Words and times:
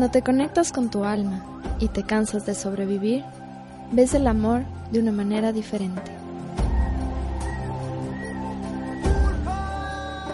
Cuando 0.00 0.12
te 0.12 0.22
conectas 0.22 0.72
con 0.72 0.88
tu 0.88 1.04
alma 1.04 1.44
y 1.78 1.88
te 1.88 2.04
cansas 2.04 2.46
de 2.46 2.54
sobrevivir, 2.54 3.22
ves 3.92 4.14
el 4.14 4.26
amor 4.28 4.62
de 4.90 4.98
una 4.98 5.12
manera 5.12 5.52
diferente. 5.52 6.10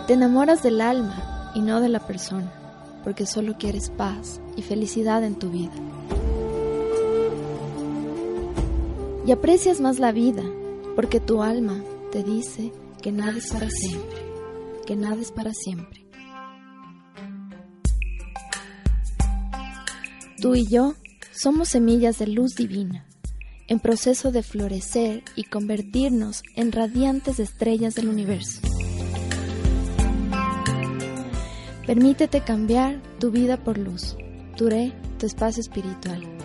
Te 0.06 0.12
enamoras 0.12 0.62
del 0.62 0.80
alma 0.80 1.50
y 1.56 1.62
no 1.62 1.80
de 1.80 1.88
la 1.88 1.98
persona, 1.98 2.48
porque 3.02 3.26
solo 3.26 3.56
quieres 3.58 3.90
paz 3.90 4.40
y 4.54 4.62
felicidad 4.62 5.24
en 5.24 5.34
tu 5.34 5.50
vida. 5.50 5.74
Y 9.26 9.32
aprecias 9.32 9.80
más 9.80 9.98
la 9.98 10.12
vida, 10.12 10.44
porque 10.94 11.18
tu 11.18 11.42
alma 11.42 11.82
te 12.12 12.22
dice 12.22 12.72
que 13.02 13.10
nada 13.10 13.36
es 13.36 13.52
para 13.52 13.68
siempre, 13.68 14.18
que 14.86 14.94
nada 14.94 15.20
es 15.20 15.32
para 15.32 15.52
siempre. 15.52 16.05
Tú 20.40 20.54
y 20.54 20.66
yo 20.66 20.94
somos 21.32 21.70
semillas 21.70 22.18
de 22.18 22.26
luz 22.26 22.56
divina, 22.56 23.06
en 23.68 23.80
proceso 23.80 24.32
de 24.32 24.42
florecer 24.42 25.22
y 25.34 25.44
convertirnos 25.44 26.42
en 26.56 26.72
radiantes 26.72 27.40
estrellas 27.40 27.94
del 27.94 28.08
universo. 28.08 28.60
Permítete 31.86 32.42
cambiar 32.42 33.00
tu 33.18 33.30
vida 33.30 33.56
por 33.56 33.78
luz. 33.78 34.14
Turé, 34.56 34.92
tu 35.18 35.24
espacio 35.24 35.62
espiritual. 35.62 36.35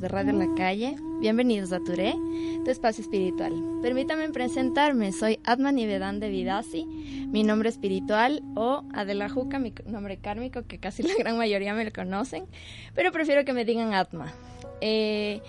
De 0.00 0.08
Radio 0.08 0.32
La 0.32 0.48
Calle, 0.56 0.96
bienvenidos 1.20 1.72
a 1.72 1.78
Turé, 1.78 2.14
tu 2.64 2.70
espacio 2.70 3.02
espiritual. 3.02 3.52
Permítame 3.80 4.28
presentarme, 4.30 5.12
soy 5.12 5.38
Atman 5.44 5.76
de 5.76 6.28
Vidasi, 6.30 6.84
mi 7.30 7.44
nombre 7.44 7.68
espiritual, 7.68 8.42
o 8.56 8.82
Adela 8.92 9.28
Juca, 9.28 9.58
mi 9.58 9.72
nombre 9.86 10.16
kármico, 10.16 10.62
que 10.62 10.78
casi 10.78 11.02
la 11.02 11.14
gran 11.18 11.36
mayoría 11.38 11.74
me 11.74 11.84
lo 11.84 11.92
conocen, 11.92 12.46
pero 12.94 13.12
prefiero 13.12 13.44
que 13.44 13.52
me 13.52 13.64
digan 13.64 13.94
Atma. 13.94 14.32
Eh, 14.80 15.40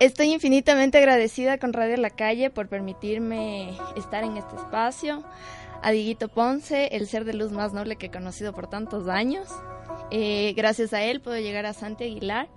estoy 0.00 0.32
infinitamente 0.32 0.98
agradecida 0.98 1.58
con 1.58 1.72
Radio 1.72 1.96
La 1.96 2.10
Calle 2.10 2.50
por 2.50 2.68
permitirme 2.68 3.70
estar 3.96 4.22
en 4.22 4.36
este 4.36 4.54
espacio. 4.56 5.24
A 5.82 5.90
Diguito 5.90 6.28
Ponce, 6.28 6.88
el 6.92 7.06
ser 7.08 7.24
de 7.24 7.34
luz 7.34 7.52
más 7.52 7.72
noble 7.72 7.96
que 7.96 8.06
he 8.06 8.10
conocido 8.10 8.52
por 8.54 8.68
tantos 8.68 9.08
años. 9.08 9.48
Eh, 10.10 10.54
gracias 10.56 10.92
a 10.92 11.02
él 11.02 11.20
puedo 11.20 11.38
llegar 11.38 11.66
a 11.66 11.72
Santi 11.72 12.04
Aguilar, 12.04 12.48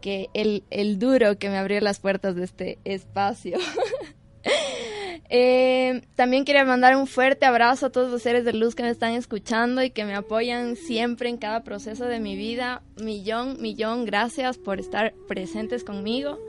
que 0.00 0.28
el, 0.34 0.64
el 0.70 0.98
duro 0.98 1.38
que 1.38 1.48
me 1.48 1.58
abrió 1.58 1.80
las 1.80 2.00
puertas 2.00 2.34
de 2.36 2.44
este 2.44 2.78
espacio. 2.84 3.58
Eh, 5.32 6.02
también 6.16 6.44
quería 6.44 6.64
mandar 6.64 6.96
un 6.96 7.06
fuerte 7.06 7.46
abrazo 7.46 7.86
a 7.86 7.90
todos 7.90 8.10
los 8.10 8.20
seres 8.20 8.44
de 8.44 8.52
luz 8.52 8.74
que 8.74 8.82
me 8.82 8.90
están 8.90 9.12
escuchando 9.12 9.80
y 9.80 9.90
que 9.90 10.04
me 10.04 10.16
apoyan 10.16 10.74
siempre 10.74 11.28
en 11.28 11.36
cada 11.36 11.62
proceso 11.62 12.06
de 12.06 12.18
mi 12.18 12.34
vida. 12.34 12.82
Millón, 13.00 13.62
millón, 13.62 14.04
gracias 14.04 14.58
por 14.58 14.80
estar 14.80 15.14
presentes 15.28 15.84
conmigo. 15.84 16.40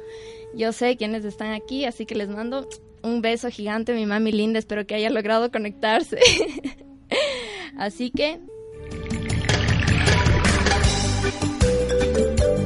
Yo 0.56 0.74
sé 0.74 0.98
quiénes 0.98 1.24
están 1.26 1.54
aquí, 1.54 1.86
así 1.86 2.08
que 2.08 2.16
les 2.16 2.30
mando 2.30 2.68
un 3.04 3.22
beso 3.22 3.52
gigante, 3.52 3.94
mi 3.94 4.08
mami 4.08 4.32
linda. 4.32 4.58
Espero 4.58 4.88
que 4.88 4.96
haya 4.96 5.12
logrado 5.12 5.52
conectarse. 5.52 6.18
así 7.78 8.10
que 8.10 8.40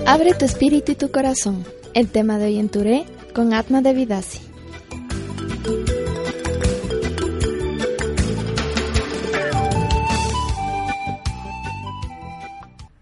Abre 0.07 0.35
tu 0.35 0.45
espíritu 0.45 0.91
y 0.91 0.95
tu 0.95 1.09
corazón. 1.11 1.66
El 1.95 2.11
tema 2.11 2.38
de 2.38 2.45
hoy 2.45 2.59
en 2.59 2.69
Touré 2.69 3.05
con 3.33 3.55
Atma 3.55 3.81
de 3.81 3.91
Vidasi. 3.91 4.39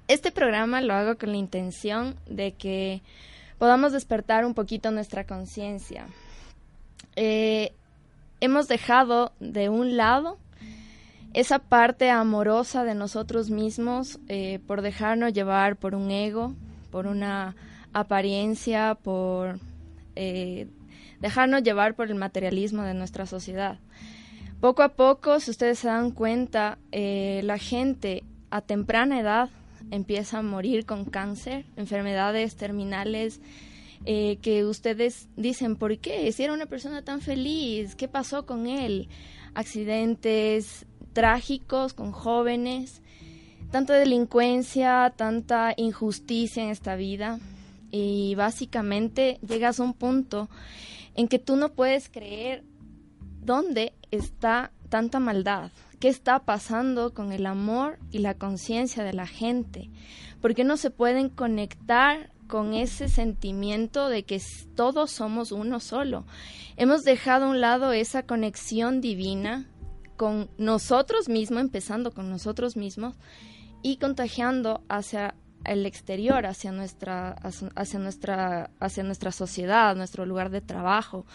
Este 0.07 0.31
programa 0.31 0.79
lo 0.79 0.93
hago 0.93 1.17
con 1.17 1.31
la 1.31 1.37
intención 1.37 2.15
de 2.25 2.53
que 2.53 3.01
podamos 3.57 3.91
despertar 3.91 4.45
un 4.45 4.53
poquito 4.53 4.89
nuestra 4.89 5.25
conciencia. 5.25 6.07
Eh, 7.17 7.73
hemos 8.39 8.69
dejado 8.69 9.33
de 9.41 9.67
un 9.67 9.97
lado 9.97 10.37
esa 11.33 11.59
parte 11.59 12.09
amorosa 12.09 12.85
de 12.85 12.95
nosotros 12.95 13.49
mismos 13.49 14.19
eh, 14.29 14.59
por 14.67 14.81
dejarnos 14.81 15.33
llevar 15.33 15.75
por 15.75 15.95
un 15.95 16.09
ego, 16.11 16.53
por 16.93 17.07
una 17.07 17.55
apariencia, 17.91 18.93
por 18.93 19.57
eh, 20.15 20.67
dejarnos 21.21 21.63
llevar 21.63 21.95
por 21.95 22.07
el 22.11 22.13
materialismo 22.13 22.83
de 22.83 22.93
nuestra 22.93 23.25
sociedad. 23.25 23.79
Poco 24.61 24.83
a 24.83 24.89
poco, 24.89 25.39
si 25.39 25.49
ustedes 25.49 25.79
se 25.79 25.87
dan 25.87 26.11
cuenta, 26.11 26.77
eh, 26.91 27.41
la 27.45 27.57
gente 27.57 28.23
a 28.51 28.61
temprana 28.61 29.19
edad 29.19 29.49
empieza 29.89 30.37
a 30.37 30.43
morir 30.43 30.85
con 30.85 31.05
cáncer, 31.05 31.65
enfermedades 31.77 32.57
terminales, 32.57 33.41
eh, 34.05 34.37
que 34.43 34.63
ustedes 34.63 35.27
dicen, 35.35 35.75
¿por 35.75 35.97
qué? 35.97 36.31
Si 36.31 36.43
era 36.43 36.53
una 36.53 36.67
persona 36.67 37.03
tan 37.03 37.21
feliz, 37.21 37.95
¿qué 37.95 38.07
pasó 38.07 38.45
con 38.45 38.67
él? 38.67 39.09
Accidentes 39.55 40.85
trágicos 41.13 41.95
con 41.95 42.11
jóvenes 42.11 43.02
tanta 43.73 43.95
delincuencia, 43.95 45.11
tanta 45.17 45.73
injusticia 45.77 46.61
en 46.61 46.69
esta 46.69 46.95
vida 46.95 47.39
y 47.89 48.35
básicamente 48.35 49.39
llegas 49.41 49.79
a 49.79 49.83
un 49.83 49.95
punto 49.95 50.47
en 51.15 51.27
que 51.27 51.39
tú 51.39 51.55
no 51.55 51.69
puedes 51.69 52.07
creer 52.07 52.63
dónde 53.41 53.93
está 54.11 54.71
tanta 54.89 55.19
maldad, 55.19 55.71
qué 55.99 56.07
está 56.07 56.37
pasando 56.45 57.15
con 57.15 57.31
el 57.31 57.47
amor 57.47 57.97
y 58.11 58.19
la 58.19 58.35
conciencia 58.35 59.03
de 59.03 59.13
la 59.13 59.25
gente, 59.25 59.89
porque 60.39 60.63
no 60.63 60.77
se 60.77 60.91
pueden 60.91 61.29
conectar 61.29 62.31
con 62.47 62.75
ese 62.75 63.09
sentimiento 63.09 64.07
de 64.07 64.21
que 64.21 64.39
todos 64.75 65.09
somos 65.09 65.51
uno 65.51 65.79
solo. 65.79 66.27
Hemos 66.77 67.01
dejado 67.01 67.45
a 67.45 67.49
un 67.49 67.59
lado 67.59 67.91
esa 67.91 68.21
conexión 68.21 69.01
divina 69.01 69.67
con 70.15 70.51
nosotros 70.59 71.27
mismos, 71.27 71.61
empezando 71.61 72.11
con 72.11 72.29
nosotros 72.29 72.77
mismos, 72.77 73.15
y 73.83 73.97
contagiando 73.97 74.81
hacia 74.89 75.35
el 75.65 75.85
exterior, 75.85 76.45
hacia 76.45 76.71
nuestra, 76.71 77.35
hacia 77.75 77.99
nuestra, 77.99 78.71
hacia 78.79 79.03
nuestra 79.03 79.31
sociedad, 79.31 79.95
nuestro 79.95 80.25
lugar 80.25 80.49
de 80.49 80.61
trabajo. 80.61 81.25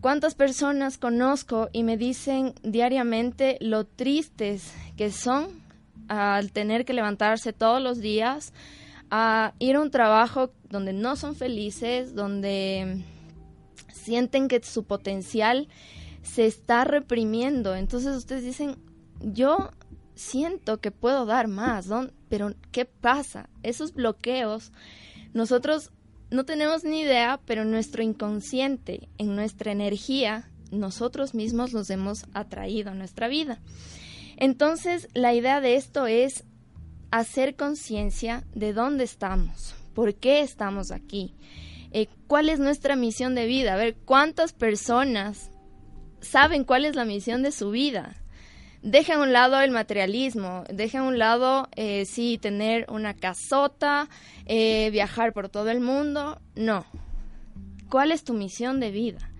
¿Cuántas 0.00 0.34
personas 0.34 0.98
conozco 0.98 1.70
y 1.72 1.82
me 1.82 1.96
dicen 1.96 2.54
diariamente 2.62 3.58
lo 3.60 3.84
tristes 3.84 4.72
que 4.96 5.10
son 5.10 5.48
al 6.08 6.52
tener 6.52 6.84
que 6.84 6.92
levantarse 6.92 7.52
todos 7.52 7.82
los 7.82 7.98
días 7.98 8.52
a 9.10 9.54
ir 9.58 9.76
a 9.76 9.80
un 9.80 9.90
trabajo 9.90 10.52
donde 10.68 10.92
no 10.92 11.16
son 11.16 11.34
felices, 11.34 12.14
donde 12.14 13.02
sienten 13.92 14.46
que 14.46 14.62
su 14.62 14.84
potencial 14.84 15.68
se 16.22 16.46
está 16.46 16.84
reprimiendo? 16.84 17.74
Entonces 17.74 18.14
ustedes 18.14 18.44
dicen, 18.44 18.76
yo 19.20 19.70
siento 20.18 20.80
que 20.80 20.90
puedo 20.90 21.26
dar 21.26 21.48
más, 21.48 21.88
pero 22.28 22.52
¿qué 22.72 22.84
pasa? 22.84 23.48
Esos 23.62 23.94
bloqueos, 23.94 24.72
nosotros 25.32 25.92
no 26.30 26.44
tenemos 26.44 26.84
ni 26.84 27.02
idea, 27.02 27.40
pero 27.46 27.64
nuestro 27.64 28.02
inconsciente, 28.02 29.08
en 29.16 29.36
nuestra 29.36 29.72
energía, 29.72 30.50
nosotros 30.70 31.34
mismos 31.34 31.72
los 31.72 31.88
hemos 31.88 32.26
atraído 32.34 32.90
a 32.90 32.94
nuestra 32.94 33.28
vida. 33.28 33.60
Entonces, 34.36 35.08
la 35.14 35.34
idea 35.34 35.60
de 35.60 35.76
esto 35.76 36.06
es 36.06 36.44
hacer 37.10 37.56
conciencia 37.56 38.44
de 38.54 38.72
dónde 38.72 39.04
estamos, 39.04 39.74
por 39.94 40.14
qué 40.14 40.40
estamos 40.40 40.90
aquí, 40.90 41.34
eh, 41.92 42.08
cuál 42.26 42.48
es 42.48 42.58
nuestra 42.58 42.96
misión 42.96 43.34
de 43.34 43.46
vida, 43.46 43.74
a 43.74 43.76
ver 43.76 43.96
cuántas 44.04 44.52
personas 44.52 45.50
saben 46.20 46.64
cuál 46.64 46.84
es 46.84 46.96
la 46.96 47.04
misión 47.04 47.42
de 47.42 47.52
su 47.52 47.70
vida, 47.70 48.16
deja 48.82 49.16
a 49.16 49.22
un 49.22 49.32
lado 49.32 49.60
el 49.60 49.70
materialismo, 49.70 50.64
deja 50.72 51.00
a 51.00 51.02
un 51.02 51.18
lado, 51.18 51.68
eh, 51.76 52.04
sí, 52.06 52.38
tener 52.38 52.86
una 52.88 53.14
casota, 53.14 54.08
eh, 54.46 54.90
viajar 54.90 55.32
por 55.32 55.48
todo 55.48 55.70
el 55.70 55.80
mundo. 55.80 56.40
No. 56.54 56.86
¿Cuál 57.88 58.12
es 58.12 58.24
tu 58.24 58.34
misión 58.34 58.80
de 58.80 58.90
vida? 58.90 59.30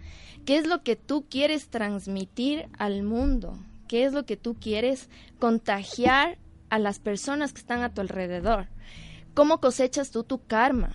¿Qué 0.45 0.57
es 0.57 0.67
lo 0.67 0.83
que 0.83 0.97
tú 0.97 1.27
quieres 1.29 1.69
transmitir 1.69 2.69
al 2.79 3.03
mundo? 3.03 3.59
¿Qué 3.87 4.05
es 4.05 4.13
lo 4.13 4.25
que 4.25 4.37
tú 4.37 4.55
quieres 4.55 5.09
contagiar 5.39 6.39
a 6.71 6.79
las 6.79 6.99
personas 6.99 7.53
que 7.53 7.61
están 7.61 7.83
a 7.83 7.93
tu 7.93 8.01
alrededor? 8.01 8.69
¿Cómo 9.35 9.61
cosechas 9.61 10.11
tú 10.11 10.25
tu 10.25 10.47
karma? 10.47 10.95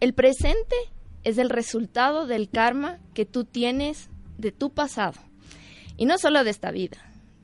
El 0.00 0.14
presente 0.14 0.76
es 1.24 1.38
el 1.38 1.50
resultado 1.50 2.26
del 2.26 2.48
karma 2.48 2.98
que 3.14 3.24
tú 3.24 3.44
tienes 3.44 4.10
de 4.36 4.52
tu 4.52 4.70
pasado. 4.70 5.20
Y 5.96 6.06
no 6.06 6.18
solo 6.18 6.44
de 6.44 6.50
esta 6.50 6.70
vida, 6.70 6.98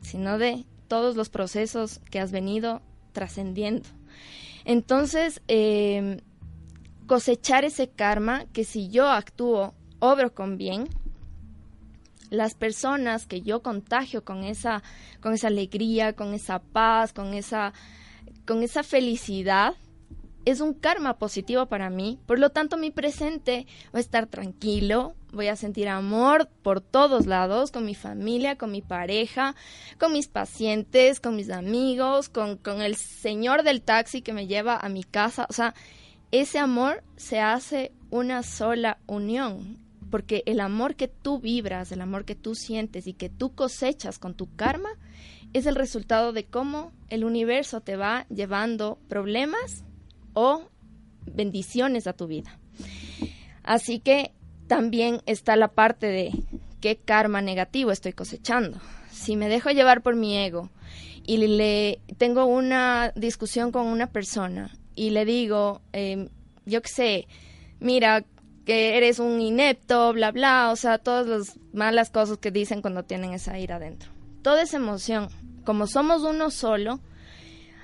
sino 0.04 0.38
de 0.38 0.64
todos 0.86 1.16
los 1.16 1.28
procesos 1.28 2.00
que 2.10 2.20
has 2.20 2.30
venido 2.30 2.82
trascendiendo. 3.12 3.88
Entonces, 4.64 5.42
em, 5.48 6.20
cosechar 7.06 7.64
ese 7.64 7.88
karma 7.88 8.46
que 8.52 8.64
si 8.64 8.88
yo 8.88 9.08
actúo, 9.08 9.74
obro 9.98 10.34
con 10.34 10.56
bien, 10.56 10.88
las 12.30 12.54
personas 12.54 13.26
que 13.26 13.42
yo 13.42 13.62
contagio 13.62 14.24
con 14.24 14.44
esa, 14.44 14.82
con 15.20 15.34
esa 15.34 15.48
alegría, 15.48 16.14
con 16.14 16.34
esa 16.34 16.60
paz, 16.60 17.12
con 17.12 17.34
esa, 17.34 17.72
con 18.46 18.62
esa 18.62 18.82
felicidad, 18.82 19.74
es 20.44 20.60
un 20.60 20.74
karma 20.74 21.18
positivo 21.18 21.66
para 21.66 21.90
mí. 21.90 22.18
Por 22.26 22.38
lo 22.38 22.50
tanto, 22.50 22.76
mi 22.76 22.90
presente 22.90 23.66
va 23.94 23.98
a 23.98 24.00
estar 24.00 24.26
tranquilo, 24.26 25.14
voy 25.34 25.48
a 25.48 25.56
sentir 25.56 25.88
amor 25.88 26.48
por 26.62 26.80
todos 26.80 27.26
lados, 27.26 27.70
con 27.70 27.84
mi 27.84 27.94
familia, 27.94 28.56
con 28.56 28.72
mi 28.72 28.82
pareja, 28.82 29.54
con 29.98 30.12
mis 30.12 30.28
pacientes, 30.28 31.20
con 31.20 31.36
mis 31.36 31.50
amigos, 31.50 32.28
con, 32.28 32.56
con 32.56 32.80
el 32.80 32.96
señor 32.96 33.62
del 33.62 33.82
taxi 33.82 34.22
que 34.22 34.32
me 34.32 34.46
lleva 34.46 34.76
a 34.76 34.88
mi 34.88 35.04
casa. 35.04 35.46
O 35.50 35.52
sea, 35.52 35.74
ese 36.30 36.58
amor 36.58 37.02
se 37.16 37.40
hace 37.40 37.92
una 38.10 38.42
sola 38.42 38.98
unión. 39.06 39.78
Porque 40.10 40.44
el 40.46 40.60
amor 40.60 40.94
que 40.94 41.08
tú 41.08 41.40
vibras, 41.40 41.90
el 41.90 42.00
amor 42.00 42.24
que 42.24 42.36
tú 42.36 42.54
sientes 42.54 43.08
y 43.08 43.14
que 43.14 43.28
tú 43.28 43.54
cosechas 43.54 44.20
con 44.20 44.34
tu 44.34 44.54
karma, 44.54 44.90
es 45.52 45.66
el 45.66 45.74
resultado 45.74 46.32
de 46.32 46.44
cómo 46.44 46.92
el 47.08 47.24
universo 47.24 47.80
te 47.80 47.96
va 47.96 48.26
llevando 48.28 48.98
problemas 49.08 49.84
o 50.32 50.68
bendiciones 51.26 52.06
a 52.06 52.12
tu 52.12 52.26
vida. 52.26 52.58
Así 53.62 53.98
que 53.98 54.32
también 54.66 55.20
está 55.26 55.56
la 55.56 55.68
parte 55.68 56.06
de 56.06 56.32
qué 56.80 56.96
karma 56.96 57.40
negativo 57.40 57.90
estoy 57.90 58.12
cosechando. 58.12 58.78
Si 59.10 59.36
me 59.36 59.48
dejo 59.48 59.70
llevar 59.70 60.02
por 60.02 60.16
mi 60.16 60.36
ego 60.36 60.70
y 61.26 61.38
le 61.38 62.00
tengo 62.18 62.44
una 62.46 63.12
discusión 63.16 63.72
con 63.72 63.86
una 63.86 64.08
persona 64.08 64.70
y 64.94 65.10
le 65.10 65.24
digo, 65.24 65.80
em, 65.92 66.28
yo 66.66 66.82
qué 66.82 66.88
sé, 66.88 67.28
mira, 67.80 68.24
que 68.64 68.96
eres 68.96 69.18
un 69.18 69.40
inepto, 69.40 70.12
bla, 70.12 70.30
bla, 70.30 70.70
o 70.70 70.76
sea, 70.76 70.98
todas 70.98 71.26
las 71.26 71.58
malas 71.72 72.10
cosas 72.10 72.38
que 72.38 72.50
dicen 72.50 72.80
cuando 72.80 73.02
tienen 73.02 73.32
esa 73.32 73.58
ira 73.58 73.76
adentro. 73.76 74.10
Toda 74.42 74.62
esa 74.62 74.76
emoción, 74.76 75.28
como 75.64 75.86
somos 75.86 76.22
uno 76.22 76.50
solo, 76.50 77.00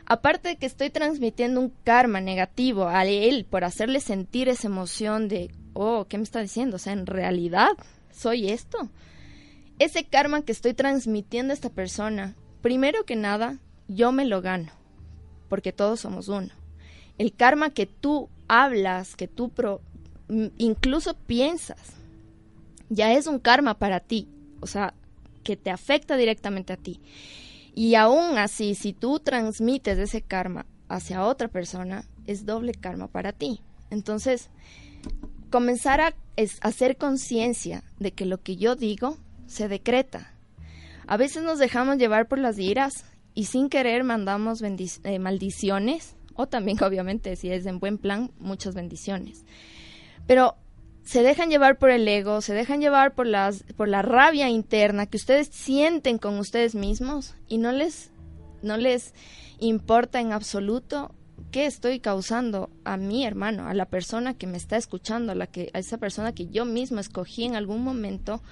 aparte 0.07 0.51
de 0.51 0.57
que 0.57 0.67
estoy 0.67 0.91
transmitiendo 0.91 1.61
un 1.61 1.73
karma 1.85 2.21
negativo 2.21 2.89
a 2.89 3.05
él 3.05 3.47
por 3.49 3.65
hacerle 3.65 4.01
sentir 4.01 4.49
esa 4.49 4.69
emoción 4.69 5.29
de, 5.29 5.51
oh, 5.81 6.07
¿qué 6.07 6.19
me 6.19 6.25
está 6.25 6.41
diciendo? 6.41 6.77
O 6.77 6.79
sea, 6.79 6.93
en 6.93 7.07
realidad 7.07 7.71
soy 8.13 8.51
esto. 8.51 8.91
Ese 9.79 10.05
karma 10.05 10.43
que 10.43 10.53
estoy 10.53 10.75
transmitiendo 10.75 11.53
a 11.53 11.55
esta 11.55 11.71
persona, 11.71 12.37
primero 12.61 13.05
que 13.05 13.17
nada, 13.17 13.59
yo 13.89 14.13
me 14.13 14.27
lo 14.27 14.43
gano, 14.43 14.71
porque 15.49 15.73
todos 15.73 16.01
somos 16.01 16.29
uno. 16.29 16.51
El 17.17 17.33
karma 17.33 17.71
que 17.71 17.87
tú 17.87 18.29
hablas, 18.47 19.17
que 19.17 19.27
tú 19.27 19.51
incluso 20.59 21.15
piensas, 21.15 21.95
ya 22.91 23.15
es 23.15 23.27
un 23.27 23.39
karma 23.39 23.79
para 23.79 24.01
ti, 24.01 24.29
o 24.61 24.67
sea, 24.67 24.93
que 25.43 25.57
te 25.57 25.71
afecta 25.71 26.19
directamente 26.19 26.75
a 26.75 26.77
ti. 26.77 27.01
Y 27.75 27.95
aún 27.95 28.37
así, 28.37 28.75
si 28.75 28.93
tú 28.93 29.19
transmites 29.19 29.99
ese 29.99 30.21
karma 30.21 30.67
hacia 30.89 31.25
otra 31.25 31.49
persona, 31.49 32.05
es 32.27 32.45
doble 32.45 32.75
karma 32.75 33.09
para 33.09 33.33
ti. 33.33 33.63
Entonces, 33.89 34.51
comenzar 35.51 36.01
a 36.01 36.15
hacer 36.63 36.97
conciencia 36.97 37.85
de 37.99 38.13
que 38.13 38.25
lo 38.25 38.43
que 38.43 38.57
yo 38.57 38.77
digo 38.77 39.19
se 39.47 39.69
decreta. 39.69 40.33
A 41.07 41.17
veces 41.17 41.43
nos 41.43 41.59
dejamos 41.59 41.99
llevar 41.99 42.29
por 42.29 42.39
las 42.39 42.59
iras 42.59 43.05
y 43.35 43.45
sin 43.45 43.69
querer 43.69 44.05
mandamos 44.05 44.63
eh, 44.63 45.19
maldiciones, 45.19 46.17
o 46.35 46.47
también 46.47 46.79
obviamente 46.83 47.37
si 47.37 47.51
es 47.51 47.67
en 47.67 47.79
buen 47.79 47.99
plan, 47.99 48.31
muchas 48.39 48.75
bendiciones. 48.75 49.45
Pero 50.27 50.57
se 51.03 51.23
dejan 51.23 51.51
llevar 51.51 51.79
por 51.79 51.91
el 51.91 52.07
ego, 52.07 52.41
se 52.41 52.55
dejan 52.55 52.81
llevar 52.81 53.15
por 53.15 53.27
las 53.27 53.65
por 53.77 53.89
la 53.89 54.03
rabia 54.03 54.49
interna 54.49 55.07
que 55.07 55.17
ustedes 55.17 55.49
sienten 55.49 56.19
con 56.19 56.39
ustedes 56.39 56.75
mismos 56.75 57.35
y 57.49 57.59
no 57.59 57.73
les 57.73 58.13
no 58.63 58.77
les 58.77 59.15
importa 59.59 60.21
en 60.21 60.33
absoluto 60.33 61.15
qué 61.51 61.67
estoy 61.67 62.01
causando 62.01 62.71
a 62.85 62.97
mi 62.97 63.25
hermano, 63.25 63.69
a 63.69 63.75
la 63.75 63.87
persona 63.87 64.35
que 64.35 64.47
me 64.47 64.57
está 64.57 64.77
escuchando, 64.77 65.33
a 65.33 65.35
la 65.35 65.47
que 65.47 65.71
a 65.75 65.79
esa 65.79 65.99
persona 65.99 66.33
que 66.35 66.47
yo 66.47 66.65
mismo 66.65 67.01
escogí 67.01 67.45
en 67.45 67.57
algún 67.57 67.83
momento 67.83 68.43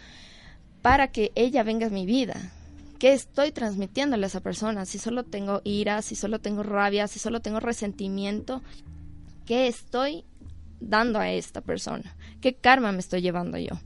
para 0.83 1.09
que 1.09 1.33
ella 1.35 1.63
venga 1.63 1.87
a 1.87 1.91
mi 1.91 2.07
vida. 2.07 2.53
¿Qué 2.99 3.13
estoy 3.13 3.53
transmitiéndole 3.53 4.25
a 4.25 4.27
esa 4.27 4.41
persona? 4.41 4.85
Si 4.85 4.99
solo 4.99 5.25
tengo 5.25 5.61
ira, 5.65 6.03
si 6.03 6.17
solo 6.17 6.41
tengo 6.41 6.63
rabia, 6.63 7.07
si 7.07 7.19
solo 7.19 7.41
tengo 7.41 7.61
resentimiento, 7.61 8.63
¿qué 9.47 9.69
estoy 9.69 10.25
dando 10.81 11.21
a 11.21 11.31
esta 11.31 11.61
persona? 11.61 12.17
¿Qué 12.41 12.55
karma 12.55 12.91
me 12.91 12.99
estoy 12.99 13.23
llevando 13.23 13.57
yo? 13.59 13.79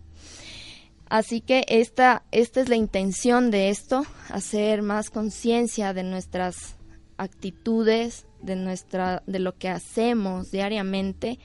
Así 1.11 1.43
que 1.43 1.67
esta, 1.69 2.23
esta 2.31 2.63
es 2.63 2.71
la 2.71 2.77
intención 2.77 3.51
de 3.51 3.69
esto, 3.69 4.07
hacer 4.31 4.81
más 4.81 5.11
conciencia 5.11 5.93
de 5.93 6.05
nuestras 6.05 6.77
actitudes, 7.19 8.25
de, 8.43 8.57
nuestra, 8.57 9.23
de 9.27 9.39
lo 9.39 9.57
que 9.57 9.69
hacemos 9.69 10.51
diariamente, 10.51 11.39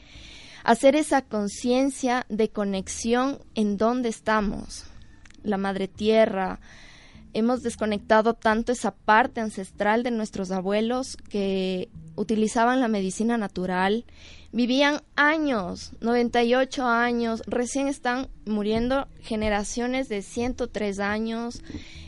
hacer 0.63 0.95
esa 0.95 1.21
conciencia 1.21 2.25
de 2.29 2.49
conexión 2.49 3.39
en 3.55 3.77
dónde 3.77 4.09
estamos, 4.09 4.85
la 5.44 5.57
madre 5.57 5.88
tierra. 5.88 6.59
Hemos 7.33 7.61
desconectado 7.61 8.33
tanto 8.33 8.71
esa 8.71 8.91
parte 8.91 9.41
ancestral 9.41 10.03
de 10.03 10.11
nuestros 10.11 10.51
abuelos 10.51 11.17
que 11.29 11.89
utilizaban 12.15 12.81
la 12.81 12.88
medicina 12.88 13.38
natural 13.38 14.05
vivían 14.51 15.01
años, 15.15 15.91
98 16.01 16.85
años, 16.85 17.43
recién 17.47 17.88
están 17.88 18.29
muriendo 18.45 19.07
generaciones 19.21 20.09
de 20.09 20.21
103 20.21 21.00
años, 21.00 21.61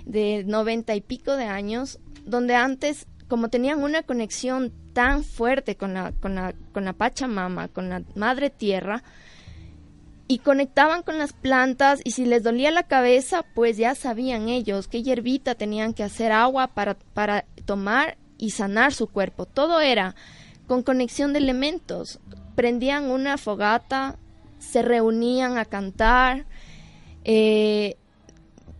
de 0.05 0.43
90 0.45 0.95
y 0.95 1.01
pico 1.01 1.35
de 1.35 1.45
años, 1.45 1.99
donde 2.25 2.55
antes, 2.55 3.07
como 3.29 3.49
tenían 3.49 3.81
una 3.81 4.03
conexión 4.03 4.73
tan 4.93 5.23
fuerte 5.23 5.77
con 5.77 5.93
la, 5.93 6.11
con 6.19 6.35
la, 6.35 6.53
con 6.73 6.83
la 6.83 6.93
Pachamama, 6.93 7.69
con 7.69 7.87
la 7.87 8.01
Madre 8.15 8.49
Tierra, 8.49 9.03
y 10.27 10.39
conectaban 10.39 11.01
con 11.01 11.17
las 11.17 11.33
plantas 11.33 12.01
y 12.03 12.11
si 12.11 12.25
les 12.25 12.43
dolía 12.43 12.69
la 12.69 12.83
cabeza, 12.83 13.43
pues 13.55 13.77
ya 13.77 13.95
sabían 13.95 14.49
ellos 14.49 14.87
qué 14.87 15.01
hierbita 15.01 15.55
tenían 15.55 15.93
que 15.93 16.03
hacer 16.03 16.31
agua 16.31 16.67
para, 16.67 16.95
para 17.13 17.45
tomar 17.65 18.17
y 18.37 18.51
sanar 18.51 18.93
su 18.93 19.07
cuerpo. 19.07 19.45
Todo 19.45 19.79
era 19.79 20.15
con 20.67 20.83
conexión 20.83 21.33
de 21.33 21.39
elementos. 21.39 22.19
Prendían 22.55 23.09
una 23.09 23.37
fogata, 23.37 24.19
se 24.59 24.83
reunían 24.83 25.57
a 25.57 25.65
cantar, 25.65 26.45
eh, 27.23 27.97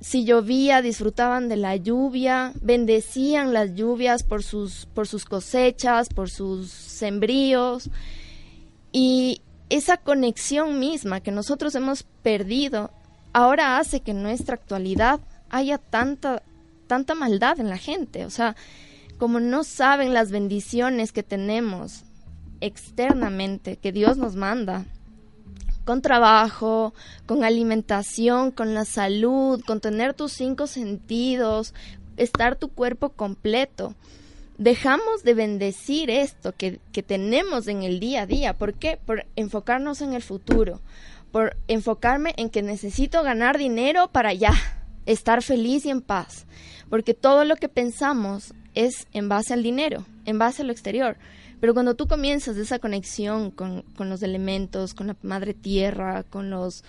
si 0.01 0.24
llovía 0.24 0.82
disfrutaban 0.82 1.50
de 1.50 1.58
la 1.58 1.75
lluvia, 1.75 2.53
bendecían 2.62 3.53
las 3.53 3.75
lluvias 3.75 4.24
por 4.24 4.44
sus, 4.44 4.86
por 4.94 5.08
sus 5.08 5.25
cosechas, 5.25 6.08
por 6.10 6.29
sus 6.29 6.70
sembríos. 6.70 7.89
Y 8.94 9.41
esa 9.70 9.98
conexión 9.98 10.79
misma 10.79 11.20
que 11.20 11.32
nosotros 11.32 11.75
hemos 11.75 12.03
perdido 12.24 12.91
ahora 13.34 13.77
hace 13.77 14.00
que 14.00 14.12
en 14.12 14.24
nuestra 14.24 14.56
actualidad 14.56 15.20
haya 15.50 15.77
tanta, 15.77 16.44
tanta 16.88 17.13
maldad 17.13 17.60
en 17.60 17.70
la 17.70 17.77
gente. 17.77 18.25
O 18.25 18.29
sea, 18.29 18.56
como 19.18 19.41
no 19.41 19.65
saben 19.65 20.13
las 20.13 20.32
bendiciones 20.32 21.12
que 21.12 21.24
tenemos 21.24 22.03
externamente, 22.62 23.75
que 23.75 23.91
Dios 23.91 24.18
nos 24.18 24.36
manda, 24.36 24.86
con 25.89 26.03
trabajo, 26.03 26.93
con 27.25 27.43
alimentación, 27.43 28.51
con 28.51 28.75
la 28.75 28.86
salud, 28.86 29.60
con 29.65 29.81
tener 29.81 30.13
tus 30.13 30.34
cinco 30.34 30.67
sentidos, 30.67 31.74
estar 32.15 32.58
tu 32.58 32.67
cuerpo 32.67 33.10
completo. 33.10 33.96
Dejamos 34.60 35.24
de 35.24 35.34
bendecir 35.34 36.12
esto 36.12 36.53
que, 36.55 36.79
que 36.91 37.01
tenemos 37.01 37.67
en 37.67 37.81
el 37.81 38.00
día 38.00 38.22
a 38.22 38.25
día. 38.27 38.53
¿Por 38.53 38.75
qué? 38.75 39.00
Por 39.03 39.25
enfocarnos 39.36 40.01
en 40.01 40.13
el 40.13 40.22
futuro, 40.22 40.79
por 41.31 41.58
enfocarme 41.67 42.36
en 42.38 42.51
que 42.51 42.62
necesito 42.62 43.24
ganar 43.24 43.58
dinero 43.58 44.10
para 44.12 44.31
ya 44.31 44.53
estar 45.08 45.41
feliz 45.41 45.88
y 45.88 45.89
en 45.89 46.01
paz. 46.01 46.46
Porque 46.91 47.15
todo 47.15 47.46
lo 47.46 47.55
que 47.55 47.67
pensamos 47.67 48.53
es 48.75 49.08
en 49.12 49.27
base 49.27 49.55
al 49.55 49.63
dinero, 49.63 50.05
en 50.25 50.38
base 50.38 50.62
a 50.62 50.65
lo 50.65 50.72
exterior. 50.72 51.17
Pero 51.60 51.74
cuando 51.74 51.96
tú 51.96 52.08
comienzas 52.08 52.58
esa 52.58 52.80
conexión 52.80 53.51
con, 53.51 53.84
los 53.98 54.24
elementos, 54.24 54.94
con 54.94 55.08
la 55.08 55.18
madre 55.22 55.54
tierra, 55.54 56.24
con 56.24 56.50
los 56.50 56.84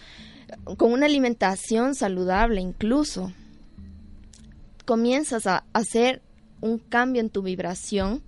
con 0.77 0.93
una 0.93 1.07
alimentación 1.07 1.95
saludable 1.95 2.61
incluso, 2.61 3.33
comienzas 4.85 5.47
a 5.47 5.65
hacer 5.73 6.23
un 6.61 6.79
cambio 6.79 7.21
en 7.21 7.31
tu 7.31 7.43
vibración, 7.43 8.23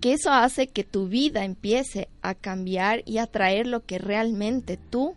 que 0.00 0.14
eso 0.14 0.32
hace 0.32 0.68
que 0.68 0.84
tu 0.84 1.08
vida 1.08 1.44
empiece 1.44 2.08
a 2.22 2.34
cambiar 2.34 3.02
y 3.04 3.18
a 3.18 3.26
traer 3.26 3.66
lo 3.66 3.84
que 3.84 3.98
realmente 3.98 4.78
tú 4.78 5.14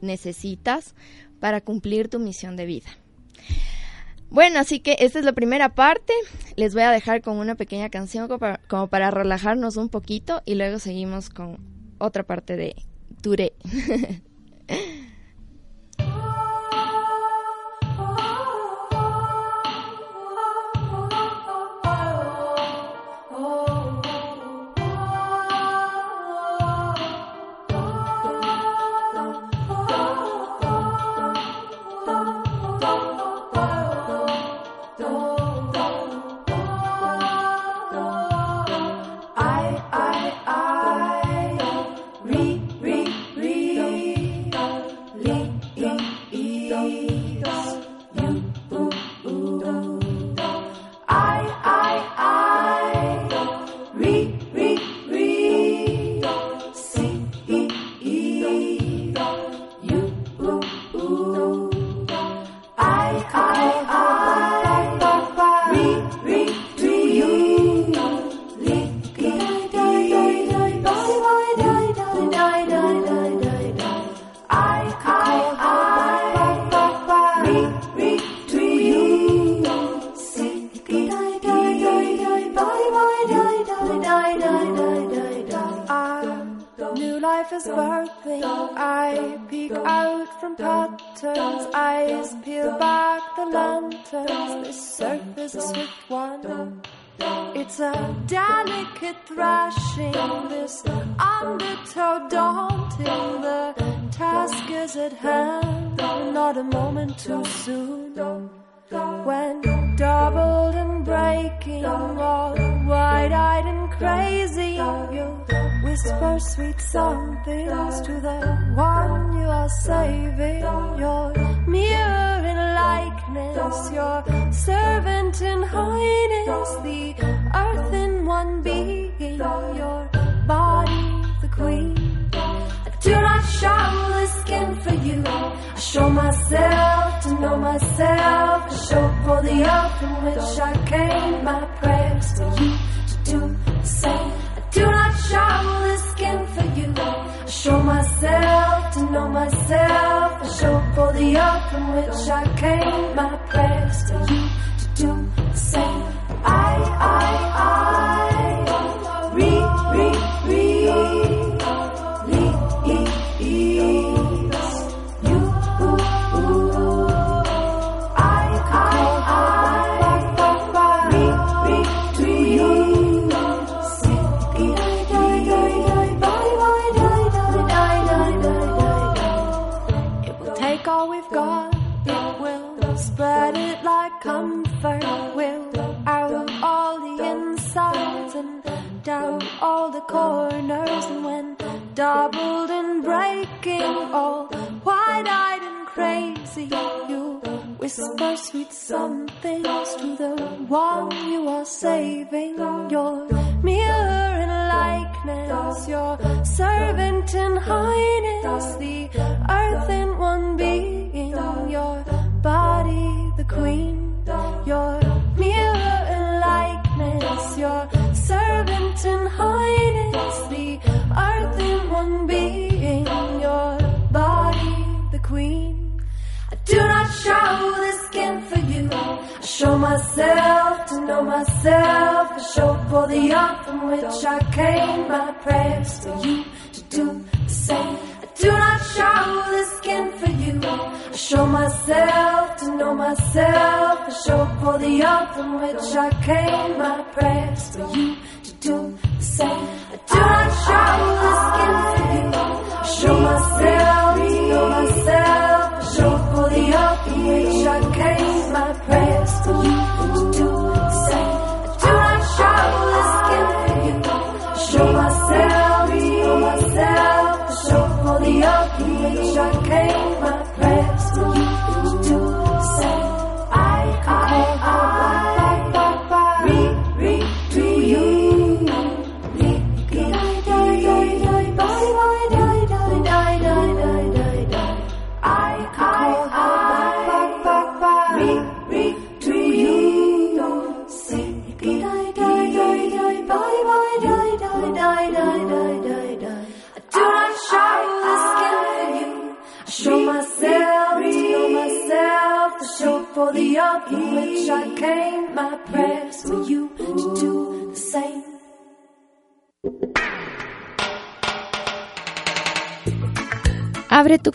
necesitas 0.00 0.94
para 1.40 1.60
cumplir 1.60 2.08
tu 2.08 2.20
misión 2.20 2.56
de 2.56 2.66
vida. 2.66 2.90
Bueno, 4.30 4.60
así 4.60 4.78
que 4.78 4.96
esta 5.00 5.18
es 5.18 5.24
la 5.24 5.32
primera 5.32 5.74
parte. 5.74 6.12
Les 6.56 6.72
voy 6.72 6.84
a 6.84 6.92
dejar 6.92 7.20
con 7.20 7.36
una 7.38 7.56
pequeña 7.56 7.90
canción 7.90 8.28
como 8.68 8.86
para, 8.86 9.10
relajarnos 9.10 9.76
un 9.76 9.88
poquito 9.88 10.42
y 10.44 10.54
luego 10.54 10.78
seguimos 10.78 11.30
con 11.30 11.58
otra 11.98 12.22
parte 12.22 12.56
de 12.56 12.76
Touré. 13.22 13.52
Doritos. 46.80 47.89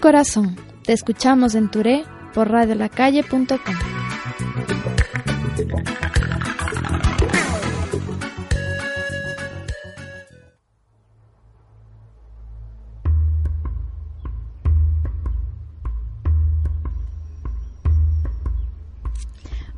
Corazón. 0.06 0.56
Te 0.84 0.94
escuchamos 0.94 1.56
en 1.56 1.72
Touré 1.72 2.04
por 2.36 2.52
radiolacalle.com. 2.52 3.58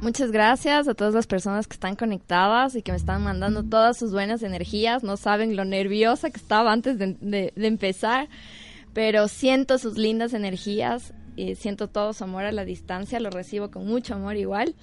Muchas 0.02 0.32
gracias 0.32 0.90
a 0.90 0.94
todas 0.94 1.14
las 1.14 1.26
personas 1.26 1.68
que 1.68 1.74
están 1.76 1.96
conectadas 1.96 2.76
y 2.76 2.82
que 2.82 2.92
me 2.92 2.98
están 2.98 3.24
mandando 3.24 3.64
todas 3.64 3.98
sus 3.98 4.12
buenas 4.12 4.44
energías. 4.44 5.04
No 5.04 5.16
saben 5.16 5.56
lo 5.56 5.64
nerviosa 5.64 6.30
que 6.32 6.38
estaba 6.38 6.74
antes 6.74 6.98
de, 7.00 7.54
empezar, 7.56 8.28
pero 8.98 9.28
siento 9.28 9.78
sus 9.78 9.96
lindas 9.96 10.34
energías 10.34 11.14
siento 11.56 11.88
todo 11.88 12.14
su 12.14 12.24
amor 12.24 12.46
a 12.46 12.52
la 12.52 12.66
distancia. 12.66 13.20
Lo 13.20 13.30
recibo 13.30 13.70
con 13.70 13.86
mucho 13.86 14.16
amor 14.16 14.38
igual. 14.38 14.74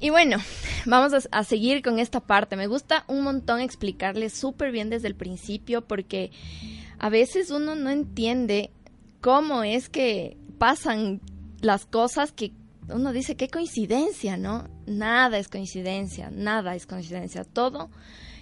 Y 0.00 0.10
bueno, 0.10 0.36
vamos 0.84 1.14
a, 1.14 1.38
a 1.38 1.42
seguir 1.42 1.80
con 1.80 1.98
esta 1.98 2.20
parte. 2.20 2.56
Me 2.56 2.66
gusta 2.66 3.06
un 3.08 3.22
montón 3.22 3.60
explicarles 3.60 4.34
súper 4.34 4.70
bien 4.70 4.90
desde 4.90 5.08
el 5.08 5.14
principio 5.14 5.80
porque 5.80 6.30
a 6.98 7.08
veces 7.08 7.50
uno 7.50 7.74
no 7.74 7.88
entiende 7.88 8.70
cómo 9.22 9.62
es 9.62 9.88
que 9.88 10.36
pasan 10.58 11.22
las 11.62 11.86
cosas 11.86 12.32
que 12.32 12.52
uno 12.90 13.14
dice, 13.14 13.34
qué 13.34 13.48
coincidencia, 13.48 14.36
¿no? 14.36 14.68
Nada 14.84 15.38
es 15.38 15.48
coincidencia, 15.48 16.30
nada 16.30 16.74
es 16.74 16.84
coincidencia, 16.84 17.44
todo 17.44 17.88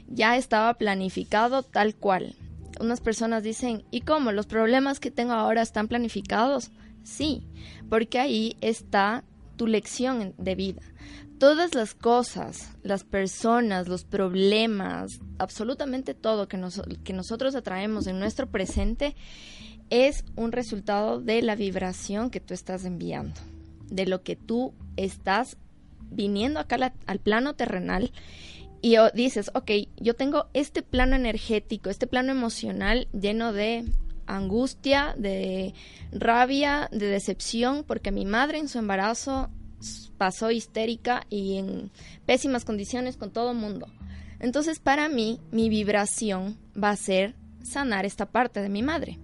ya 0.08 0.36
estaba 0.36 0.74
planificado 0.74 1.62
tal 1.62 1.94
cual. 1.94 2.34
Unas 2.80 3.00
personas 3.00 3.42
dicen, 3.42 3.84
¿y 3.90 4.00
cómo? 4.00 4.32
¿Los 4.32 4.46
problemas 4.46 4.98
que 4.98 5.10
tengo 5.10 5.32
ahora 5.32 5.62
están 5.62 5.86
planificados? 5.86 6.70
Sí, 7.04 7.46
porque 7.88 8.18
ahí 8.18 8.56
está 8.60 9.24
tu 9.56 9.66
lección 9.66 10.34
de 10.38 10.54
vida. 10.54 10.82
Todas 11.38 11.74
las 11.74 11.94
cosas, 11.94 12.76
las 12.82 13.04
personas, 13.04 13.88
los 13.88 14.04
problemas, 14.04 15.20
absolutamente 15.38 16.14
todo 16.14 16.48
que, 16.48 16.58
que 17.04 17.12
nosotros 17.12 17.54
atraemos 17.54 18.06
en 18.06 18.18
nuestro 18.18 18.46
presente 18.50 19.14
es 19.88 20.24
un 20.36 20.52
resultado 20.52 21.20
de 21.20 21.40
la 21.42 21.56
vibración 21.56 22.30
que 22.30 22.40
tú 22.40 22.52
estás 22.54 22.84
enviando 22.84 23.40
de 23.90 24.06
lo 24.06 24.22
que 24.22 24.36
tú 24.36 24.72
estás 24.96 25.56
viniendo 26.10 26.60
acá 26.60 26.92
al 27.06 27.18
plano 27.18 27.54
terrenal 27.54 28.12
y 28.82 28.96
dices, 29.14 29.50
ok, 29.54 29.70
yo 29.96 30.14
tengo 30.14 30.46
este 30.54 30.82
plano 30.82 31.16
energético, 31.16 31.90
este 31.90 32.06
plano 32.06 32.32
emocional 32.32 33.08
lleno 33.12 33.52
de 33.52 33.84
angustia, 34.26 35.14
de 35.18 35.74
rabia, 36.12 36.88
de 36.92 37.06
decepción, 37.06 37.84
porque 37.84 38.12
mi 38.12 38.24
madre 38.24 38.58
en 38.58 38.68
su 38.68 38.78
embarazo 38.78 39.50
pasó 40.18 40.50
histérica 40.50 41.26
y 41.28 41.56
en 41.56 41.90
pésimas 42.26 42.64
condiciones 42.64 43.16
con 43.16 43.30
todo 43.30 43.52
el 43.52 43.56
mundo. 43.56 43.86
Entonces, 44.38 44.78
para 44.78 45.08
mí, 45.08 45.40
mi 45.50 45.68
vibración 45.68 46.56
va 46.80 46.90
a 46.90 46.96
ser 46.96 47.34
sanar 47.62 48.06
esta 48.06 48.26
parte 48.26 48.60
de 48.60 48.68
mi 48.68 48.82
madre. 48.82 49.18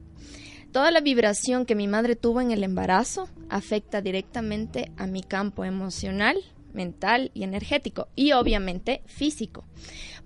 Toda 0.72 0.90
la 0.90 1.00
vibración 1.00 1.64
que 1.64 1.74
mi 1.74 1.88
madre 1.88 2.16
tuvo 2.16 2.42
en 2.42 2.50
el 2.50 2.62
embarazo 2.62 3.28
afecta 3.48 4.02
directamente 4.02 4.92
a 4.98 5.06
mi 5.06 5.22
campo 5.22 5.64
emocional, 5.64 6.36
mental 6.76 7.32
y 7.34 7.42
energético 7.42 8.08
y 8.14 8.32
obviamente 8.32 9.02
físico. 9.06 9.64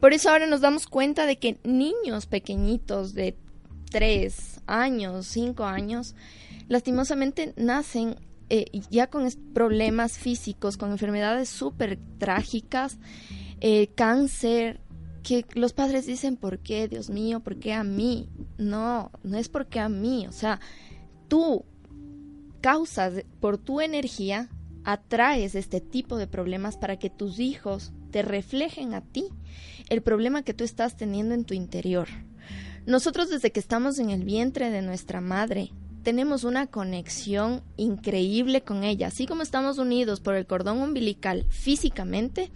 Por 0.00 0.12
eso 0.12 0.28
ahora 0.28 0.46
nos 0.46 0.60
damos 0.60 0.86
cuenta 0.86 1.24
de 1.24 1.38
que 1.38 1.58
niños 1.64 2.26
pequeñitos 2.26 3.14
de 3.14 3.36
3 3.90 4.60
años, 4.66 5.26
5 5.26 5.64
años, 5.64 6.14
lastimosamente 6.68 7.54
nacen 7.56 8.16
eh, 8.50 8.66
ya 8.90 9.06
con 9.06 9.28
problemas 9.54 10.18
físicos, 10.18 10.76
con 10.76 10.90
enfermedades 10.90 11.48
súper 11.48 11.98
trágicas, 12.18 12.98
eh, 13.60 13.88
cáncer, 13.94 14.80
que 15.22 15.44
los 15.54 15.72
padres 15.72 16.06
dicen, 16.06 16.36
¿por 16.36 16.58
qué, 16.58 16.88
Dios 16.88 17.10
mío? 17.10 17.40
¿Por 17.40 17.56
qué 17.58 17.74
a 17.74 17.84
mí? 17.84 18.28
No, 18.58 19.10
no 19.22 19.38
es 19.38 19.48
porque 19.48 19.78
a 19.78 19.88
mí, 19.88 20.26
o 20.26 20.32
sea, 20.32 20.60
tú 21.28 21.64
causas, 22.60 23.24
por 23.40 23.58
tu 23.58 23.80
energía, 23.80 24.48
atraes 24.84 25.54
este 25.54 25.80
tipo 25.80 26.16
de 26.16 26.26
problemas 26.26 26.76
para 26.76 26.98
que 26.98 27.10
tus 27.10 27.38
hijos 27.38 27.92
te 28.10 28.22
reflejen 28.22 28.94
a 28.94 29.00
ti 29.00 29.24
el 29.88 30.02
problema 30.02 30.42
que 30.42 30.54
tú 30.54 30.64
estás 30.64 30.96
teniendo 30.96 31.34
en 31.34 31.44
tu 31.44 31.54
interior. 31.54 32.08
Nosotros 32.86 33.28
desde 33.28 33.52
que 33.52 33.60
estamos 33.60 33.98
en 33.98 34.10
el 34.10 34.24
vientre 34.24 34.70
de 34.70 34.82
nuestra 34.82 35.20
madre, 35.20 35.70
tenemos 36.02 36.44
una 36.44 36.66
conexión 36.66 37.62
increíble 37.76 38.62
con 38.62 38.84
ella, 38.84 39.08
así 39.08 39.26
como 39.26 39.42
estamos 39.42 39.78
unidos 39.78 40.20
por 40.20 40.34
el 40.34 40.46
cordón 40.46 40.78
umbilical 40.78 41.44
físicamente, 41.50 42.50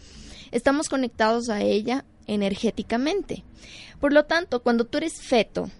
estamos 0.51 0.89
conectados 0.89 1.51
a 1.51 1.61
ella 1.61 2.05
energéticamente. 2.27 3.45
Por 4.01 4.13
lo 4.13 4.25
tanto, 4.25 4.63
cuando 4.63 4.85
tú 4.85 4.99
eres 4.99 5.21
feto, 5.21 5.71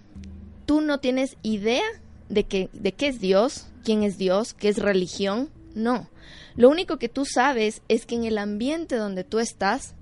tú 0.65 0.81
no 0.81 0.99
tienes 0.99 1.37
idea 1.41 1.83
de, 2.29 2.43
que, 2.43 2.69
de 2.73 2.91
qué 2.91 3.07
es 3.07 3.19
Dios, 3.19 3.67
quién 3.83 4.03
es 4.03 4.17
Dios, 4.17 4.53
qué 4.53 4.69
es 4.69 4.77
religión. 4.77 5.49
No. 5.75 6.09
Lo 6.55 6.69
único 6.69 6.97
que 6.97 7.09
tú 7.09 7.25
sabes 7.25 7.81
es 7.87 8.05
que 8.05 8.15
en 8.15 8.23
el 8.23 8.37
ambiente 8.37 8.95
donde 8.95 9.23
tú 9.23 9.39
estás, 9.39 9.93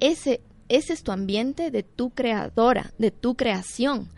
ese, 0.00 0.40
es 0.68 1.02
tu 1.02 1.12
ambiente 1.12 1.70
de 1.70 1.82
tu 1.82 2.10
creadora, 2.10 2.92
de 2.98 3.10
tu 3.10 3.36
creación. 3.36 4.08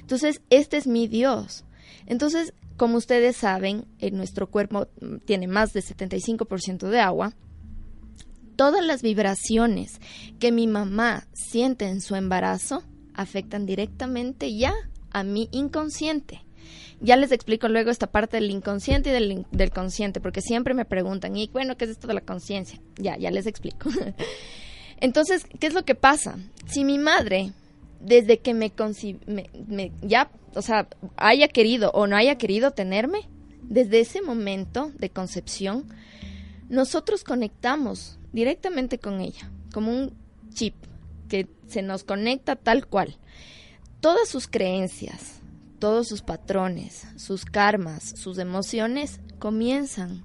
Entonces, 0.00 0.40
este 0.50 0.76
es 0.76 0.86
mi 0.86 1.08
Dios. 1.08 1.64
Entonces, 2.06 2.54
como 2.76 2.96
ustedes 2.96 3.36
saben, 3.36 3.86
en 3.98 4.16
nuestro 4.16 4.50
cuerpo 4.50 4.86
tiene 5.24 5.46
más 5.46 5.72
de 5.72 5.82
75% 5.82 6.88
de 6.88 7.00
agua 7.00 7.34
todas 8.56 8.84
las 8.84 9.02
vibraciones 9.02 10.00
que 10.38 10.52
mi 10.52 10.66
mamá 10.66 11.26
siente 11.32 11.88
en 11.88 12.00
su 12.00 12.14
embarazo 12.14 12.82
afectan 13.14 13.66
directamente 13.66 14.54
ya 14.54 14.72
a 15.10 15.24
mi 15.24 15.48
inconsciente. 15.52 16.44
Ya 17.02 17.16
les 17.16 17.32
explico 17.32 17.68
luego 17.68 17.90
esta 17.90 18.06
parte 18.06 18.36
del 18.36 18.50
inconsciente 18.50 19.10
y 19.10 19.44
del, 19.50 19.70
consciente, 19.72 20.20
porque 20.20 20.40
siempre 20.40 20.72
me 20.72 20.84
preguntan, 20.84 21.36
y 21.36 21.48
bueno, 21.52 21.76
¿qué 21.76 21.84
es 21.84 21.90
esto 21.90 22.06
de 22.06 22.14
la 22.14 22.20
conciencia? 22.20 22.80
Ya, 22.96 23.16
ya 23.18 23.32
les 23.32 23.46
explico. 23.46 23.90
Entonces, 25.00 25.44
¿qué 25.58 25.66
es 25.66 25.74
lo 25.74 25.84
que 25.84 25.96
pasa? 25.96 26.38
Si 26.66 26.84
mi 26.84 26.98
madre, 26.98 27.52
desde 28.00 28.38
que 28.38 28.54
me, 28.54 28.72
me, 29.26 29.50
me, 29.66 29.90
ya, 30.00 30.30
o 30.54 30.62
sea, 30.62 30.86
haya 31.16 31.48
querido 31.48 31.90
o 31.90 32.06
no 32.06 32.14
haya 32.14 32.38
querido 32.38 32.70
tenerme, 32.70 33.28
desde 33.62 33.98
ese 33.98 34.22
momento 34.22 34.92
de 34.96 35.10
concepción, 35.10 35.92
nosotros 36.68 37.24
conectamos 37.24 38.18
directamente 38.32 38.98
con 38.98 39.20
ella, 39.20 39.50
como 39.72 39.90
un 39.90 40.12
chip 40.54 40.74
que 41.28 41.48
se 41.66 41.82
nos 41.82 42.04
conecta 42.04 42.54
tal 42.54 42.86
cual. 42.86 43.16
Todas 44.00 44.28
sus 44.28 44.46
creencias, 44.46 45.41
todos 45.82 46.06
sus 46.06 46.22
patrones, 46.22 47.08
sus 47.16 47.44
karmas, 47.44 48.14
sus 48.16 48.38
emociones 48.38 49.18
comienzan 49.40 50.24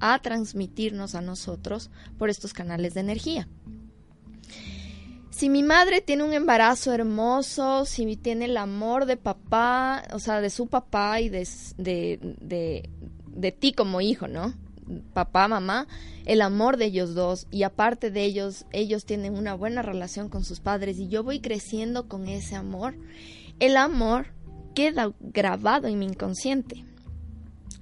a 0.00 0.18
transmitirnos 0.18 1.14
a 1.14 1.20
nosotros 1.20 1.92
por 2.18 2.28
estos 2.28 2.52
canales 2.52 2.94
de 2.94 3.02
energía. 3.02 3.48
Si 5.30 5.48
mi 5.48 5.62
madre 5.62 6.00
tiene 6.00 6.24
un 6.24 6.32
embarazo 6.32 6.92
hermoso, 6.92 7.84
si 7.84 8.16
tiene 8.16 8.46
el 8.46 8.56
amor 8.56 9.06
de 9.06 9.16
papá, 9.16 10.02
o 10.12 10.18
sea, 10.18 10.40
de 10.40 10.50
su 10.50 10.66
papá 10.66 11.20
y 11.20 11.28
de, 11.28 11.46
de, 11.76 12.90
de 13.28 13.52
ti 13.52 13.72
como 13.72 14.00
hijo, 14.00 14.26
¿no? 14.26 14.54
papá, 15.12 15.46
mamá, 15.46 15.86
el 16.24 16.42
amor 16.42 16.78
de 16.78 16.86
ellos 16.86 17.14
dos 17.14 17.46
y 17.52 17.62
aparte 17.62 18.10
de 18.10 18.24
ellos, 18.24 18.66
ellos 18.72 19.04
tienen 19.04 19.36
una 19.36 19.54
buena 19.54 19.82
relación 19.82 20.28
con 20.28 20.42
sus 20.42 20.58
padres 20.58 20.98
y 20.98 21.06
yo 21.06 21.22
voy 21.22 21.38
creciendo 21.38 22.08
con 22.08 22.26
ese 22.26 22.56
amor, 22.56 22.96
el 23.60 23.76
amor 23.76 24.35
queda 24.76 25.10
grabado 25.20 25.88
en 25.88 25.98
mi 25.98 26.04
inconsciente. 26.04 26.84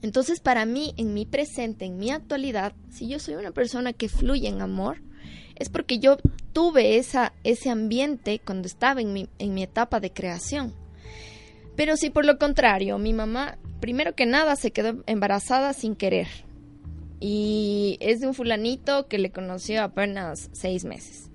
Entonces, 0.00 0.38
para 0.38 0.64
mí, 0.64 0.94
en 0.96 1.12
mi 1.12 1.26
presente, 1.26 1.86
en 1.86 1.98
mi 1.98 2.12
actualidad, 2.12 2.72
si 2.90 3.08
yo 3.08 3.18
soy 3.18 3.34
una 3.34 3.50
persona 3.50 3.92
que 3.92 4.08
fluye 4.08 4.48
en 4.48 4.62
amor, 4.62 5.02
es 5.56 5.70
porque 5.70 5.98
yo 5.98 6.18
tuve 6.52 6.96
esa, 6.96 7.32
ese 7.42 7.68
ambiente 7.68 8.40
cuando 8.44 8.68
estaba 8.68 9.00
en 9.00 9.12
mi, 9.12 9.28
en 9.40 9.54
mi 9.54 9.64
etapa 9.64 9.98
de 9.98 10.12
creación. 10.12 10.72
Pero 11.74 11.96
si 11.96 12.10
por 12.10 12.24
lo 12.24 12.38
contrario, 12.38 12.96
mi 12.98 13.12
mamá, 13.12 13.58
primero 13.80 14.14
que 14.14 14.26
nada, 14.26 14.54
se 14.54 14.70
quedó 14.70 15.02
embarazada 15.06 15.72
sin 15.72 15.96
querer, 15.96 16.28
y 17.18 17.96
es 18.00 18.20
de 18.20 18.28
un 18.28 18.34
fulanito 18.34 19.08
que 19.08 19.18
le 19.18 19.32
conoció 19.32 19.82
apenas 19.82 20.48
seis 20.52 20.84
meses. 20.84 21.30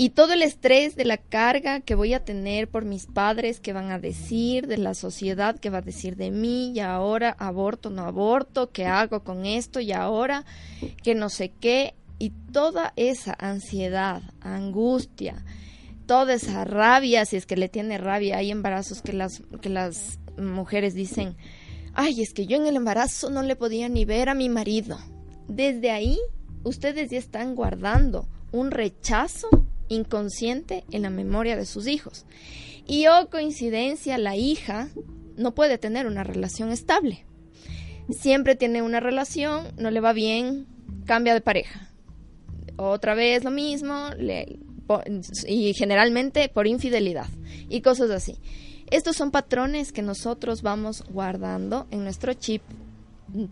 Y 0.00 0.10
todo 0.10 0.32
el 0.32 0.42
estrés 0.42 0.94
de 0.94 1.04
la 1.04 1.16
carga 1.16 1.80
que 1.80 1.96
voy 1.96 2.14
a 2.14 2.24
tener 2.24 2.68
por 2.68 2.84
mis 2.84 3.06
padres 3.06 3.58
que 3.58 3.72
van 3.72 3.90
a 3.90 3.98
decir, 3.98 4.68
de 4.68 4.78
la 4.78 4.94
sociedad 4.94 5.58
que 5.58 5.70
va 5.70 5.78
a 5.78 5.82
decir 5.82 6.14
de 6.14 6.30
mí, 6.30 6.70
y 6.70 6.78
ahora 6.78 7.34
aborto, 7.36 7.90
no 7.90 8.04
aborto, 8.04 8.70
qué 8.70 8.86
hago 8.86 9.24
con 9.24 9.44
esto, 9.44 9.80
y 9.80 9.90
ahora 9.90 10.44
que 11.02 11.16
no 11.16 11.28
sé 11.28 11.50
qué, 11.50 11.96
y 12.20 12.30
toda 12.30 12.92
esa 12.94 13.34
ansiedad, 13.40 14.22
angustia, 14.40 15.44
toda 16.06 16.34
esa 16.34 16.64
rabia, 16.64 17.24
si 17.24 17.34
es 17.34 17.44
que 17.44 17.56
le 17.56 17.68
tiene 17.68 17.98
rabia, 17.98 18.36
hay 18.36 18.52
embarazos 18.52 19.02
que 19.02 19.12
las, 19.12 19.42
que 19.60 19.68
las 19.68 20.20
mujeres 20.38 20.94
dicen, 20.94 21.36
ay, 21.94 22.22
es 22.22 22.34
que 22.34 22.46
yo 22.46 22.56
en 22.56 22.68
el 22.68 22.76
embarazo 22.76 23.30
no 23.30 23.42
le 23.42 23.56
podía 23.56 23.88
ni 23.88 24.04
ver 24.04 24.28
a 24.28 24.34
mi 24.34 24.48
marido. 24.48 24.96
Desde 25.48 25.90
ahí, 25.90 26.20
ustedes 26.62 27.10
ya 27.10 27.18
están 27.18 27.56
guardando 27.56 28.28
un 28.52 28.70
rechazo 28.70 29.48
inconsciente 29.88 30.84
en 30.90 31.02
la 31.02 31.10
memoria 31.10 31.56
de 31.56 31.66
sus 31.66 31.86
hijos. 31.86 32.24
Y 32.86 33.06
oh 33.06 33.28
coincidencia, 33.30 34.18
la 34.18 34.36
hija 34.36 34.88
no 35.36 35.54
puede 35.54 35.78
tener 35.78 36.06
una 36.06 36.24
relación 36.24 36.70
estable. 36.70 37.24
Siempre 38.10 38.56
tiene 38.56 38.82
una 38.82 39.00
relación, 39.00 39.68
no 39.76 39.90
le 39.90 40.00
va 40.00 40.12
bien, 40.12 40.66
cambia 41.04 41.34
de 41.34 41.40
pareja. 41.40 41.90
Otra 42.76 43.14
vez 43.14 43.44
lo 43.44 43.50
mismo, 43.50 44.10
y 45.46 45.74
generalmente 45.74 46.48
por 46.48 46.66
infidelidad 46.66 47.26
y 47.68 47.82
cosas 47.82 48.10
así. 48.10 48.36
Estos 48.90 49.16
son 49.16 49.30
patrones 49.30 49.92
que 49.92 50.00
nosotros 50.00 50.62
vamos 50.62 51.04
guardando 51.10 51.86
en 51.90 52.04
nuestro 52.04 52.32
chip 52.32 52.62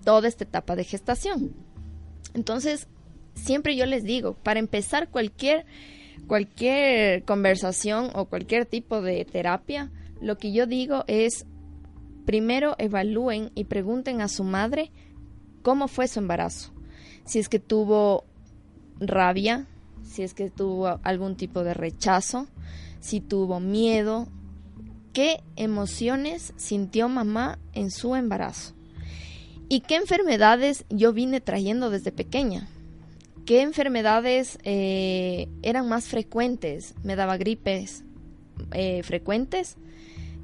toda 0.05 0.29
esta 0.29 0.45
etapa 0.45 0.77
de 0.77 0.85
gestación. 0.85 1.53
Entonces, 2.33 2.89
siempre 3.35 3.77
yo 3.77 3.85
les 3.85 4.05
digo, 4.05 4.35
para 4.43 4.61
empezar 4.61 5.11
cualquier 5.11 5.67
cualquier 6.27 7.25
conversación 7.25 8.11
o 8.15 8.27
cualquier 8.27 8.67
tipo 8.67 9.03
de 9.03 9.25
terapia, 9.25 9.91
lo 10.21 10.39
que 10.39 10.53
yo 10.53 10.67
digo 10.67 11.05
es, 11.07 11.47
primero 12.25 12.75
evalúen 12.79 13.51
y 13.55 13.65
pregunten 13.65 14.21
a 14.21 14.29
su 14.29 14.45
madre 14.45 14.91
cómo 15.63 15.89
fue 15.89 16.09
su 16.09 16.19
embarazo. 16.19 16.73
Si 17.25 17.39
es 17.39 17.49
que 17.49 17.59
tuvo 17.59 18.25
rabia, 18.99 19.67
si 20.05 20.23
es 20.23 20.35
que 20.35 20.51
tuvo 20.51 21.01
algún 21.03 21.37
tipo 21.37 21.65
de 21.65 21.75
rechazo, 21.75 22.47
si 23.01 23.21
tuvo 23.21 23.61
miedo, 23.61 24.29
qué 25.13 25.43
emociones 25.57 26.53
sintió 26.57 27.09
mamá 27.09 27.59
en 27.73 27.91
su 27.91 28.15
embarazo 28.15 28.75
y 29.69 29.81
qué 29.81 29.97
enfermedades 29.97 30.85
yo 30.89 31.13
vine 31.13 31.41
trayendo 31.41 31.91
desde 31.91 32.13
pequeña. 32.13 32.69
¿Qué 33.47 33.63
enfermedades 33.63 34.59
eh, 34.65 35.47
eran 35.63 35.89
más 35.89 36.09
frecuentes? 36.09 36.97
¿Me 37.05 37.15
daba 37.15 37.37
gripes 37.37 38.03
eh, 38.73 39.05
frecuentes? 39.05 39.77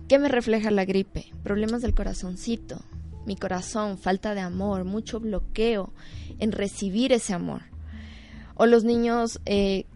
¿Qué 0.06 0.20
me 0.20 0.28
refleja 0.28 0.70
la 0.70 0.84
gripe? 0.84 1.26
Problemas 1.42 1.82
del 1.82 1.96
corazoncito, 1.96 2.80
mi 3.26 3.34
corazón, 3.34 3.98
falta 3.98 4.36
de 4.36 4.40
amor, 4.40 4.84
mucho 4.84 5.18
bloqueo 5.18 5.92
en 6.38 6.52
recibir 6.52 7.12
ese 7.12 7.34
amor. 7.34 7.62
O 8.54 8.66
los 8.66 8.84
niños 8.84 9.40
eh, 9.46 9.86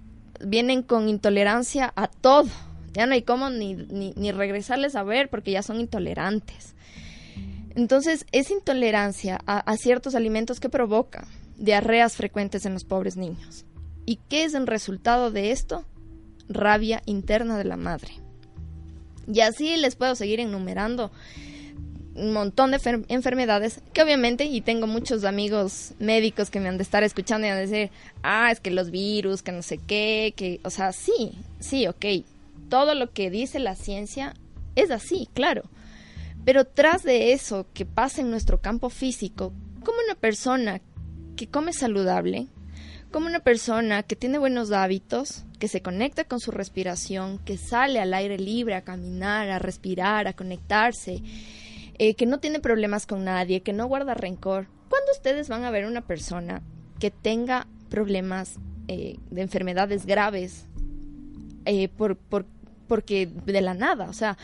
vienen 0.40 0.82
con 0.82 1.08
intolerancia 1.08 1.92
a 1.94 2.08
todo. 2.08 2.48
Ya 2.92 3.06
no 3.06 3.12
hay 3.12 3.22
cómo 3.22 3.50
ni, 3.50 3.74
ni 3.74 4.32
regresarles 4.32 4.96
a 4.96 5.04
ver 5.04 5.30
porque 5.30 5.52
ya 5.52 5.62
son 5.62 5.78
intolerantes. 5.78 6.74
Entonces, 7.76 8.26
esa 8.32 8.52
intolerancia 8.52 9.38
a, 9.46 9.58
a 9.58 9.76
ciertos 9.76 10.16
alimentos 10.16 10.58
que 10.58 10.68
provoca 10.68 11.28
diarreas 11.56 12.16
frecuentes 12.16 12.66
en 12.66 12.74
los 12.74 12.84
pobres 12.84 13.16
niños. 13.16 13.64
¿Y 14.04 14.20
qué 14.28 14.44
es 14.44 14.54
el 14.54 14.66
resultado 14.66 15.30
de 15.30 15.50
esto? 15.50 15.84
Rabia 16.48 17.02
interna 17.06 17.58
de 17.58 17.64
la 17.64 17.76
madre. 17.76 18.12
Y 19.32 19.40
así 19.40 19.76
les 19.76 19.96
puedo 19.96 20.14
seguir 20.14 20.40
enumerando 20.40 21.10
un 22.14 22.32
montón 22.32 22.70
de 22.70 23.04
enfermedades 23.08 23.82
que 23.92 24.02
obviamente, 24.02 24.44
y 24.44 24.60
tengo 24.62 24.86
muchos 24.86 25.24
amigos 25.24 25.92
médicos 25.98 26.50
que 26.50 26.60
me 26.60 26.68
han 26.68 26.78
de 26.78 26.82
estar 26.82 27.02
escuchando 27.02 27.46
y 27.46 27.50
han 27.50 27.56
de 27.56 27.66
decir, 27.66 27.90
ah, 28.22 28.50
es 28.50 28.60
que 28.60 28.70
los 28.70 28.90
virus, 28.90 29.42
que 29.42 29.52
no 29.52 29.62
sé 29.62 29.78
qué, 29.78 30.32
que, 30.34 30.60
o 30.64 30.70
sea, 30.70 30.92
sí, 30.92 31.32
sí, 31.58 31.86
ok, 31.86 32.04
todo 32.70 32.94
lo 32.94 33.12
que 33.12 33.30
dice 33.30 33.58
la 33.58 33.74
ciencia 33.74 34.34
es 34.76 34.90
así, 34.90 35.28
claro. 35.34 35.62
Pero 36.44 36.64
tras 36.64 37.02
de 37.02 37.32
eso 37.32 37.66
que 37.74 37.84
pasa 37.84 38.20
en 38.20 38.30
nuestro 38.30 38.60
campo 38.60 38.88
físico, 38.88 39.52
como 39.84 39.98
una 40.04 40.14
persona 40.14 40.80
que 41.36 41.48
come 41.48 41.72
saludable, 41.72 42.48
como 43.12 43.26
una 43.26 43.40
persona 43.40 44.02
que 44.02 44.16
tiene 44.16 44.38
buenos 44.38 44.72
hábitos, 44.72 45.44
que 45.58 45.68
se 45.68 45.80
conecta 45.80 46.24
con 46.24 46.40
su 46.40 46.50
respiración, 46.50 47.38
que 47.38 47.56
sale 47.56 48.00
al 48.00 48.12
aire 48.14 48.38
libre 48.38 48.74
a 48.74 48.82
caminar, 48.82 49.48
a 49.48 49.58
respirar, 49.58 50.26
a 50.26 50.34
conectarse, 50.34 51.22
eh, 51.98 52.14
que 52.14 52.26
no 52.26 52.40
tiene 52.40 52.60
problemas 52.60 53.06
con 53.06 53.24
nadie, 53.24 53.62
que 53.62 53.72
no 53.72 53.86
guarda 53.86 54.14
rencor. 54.14 54.66
¿Cuándo 54.88 55.12
ustedes 55.12 55.48
van 55.48 55.64
a 55.64 55.70
ver 55.70 55.86
una 55.86 56.02
persona 56.02 56.62
que 56.98 57.10
tenga 57.10 57.66
problemas 57.88 58.58
eh, 58.88 59.16
de 59.30 59.42
enfermedades 59.42 60.04
graves 60.04 60.66
eh, 61.64 61.88
por, 61.88 62.16
por, 62.16 62.44
porque 62.86 63.26
de 63.26 63.60
la 63.60 63.74
nada? 63.74 64.08
O 64.10 64.12
sea, 64.12 64.36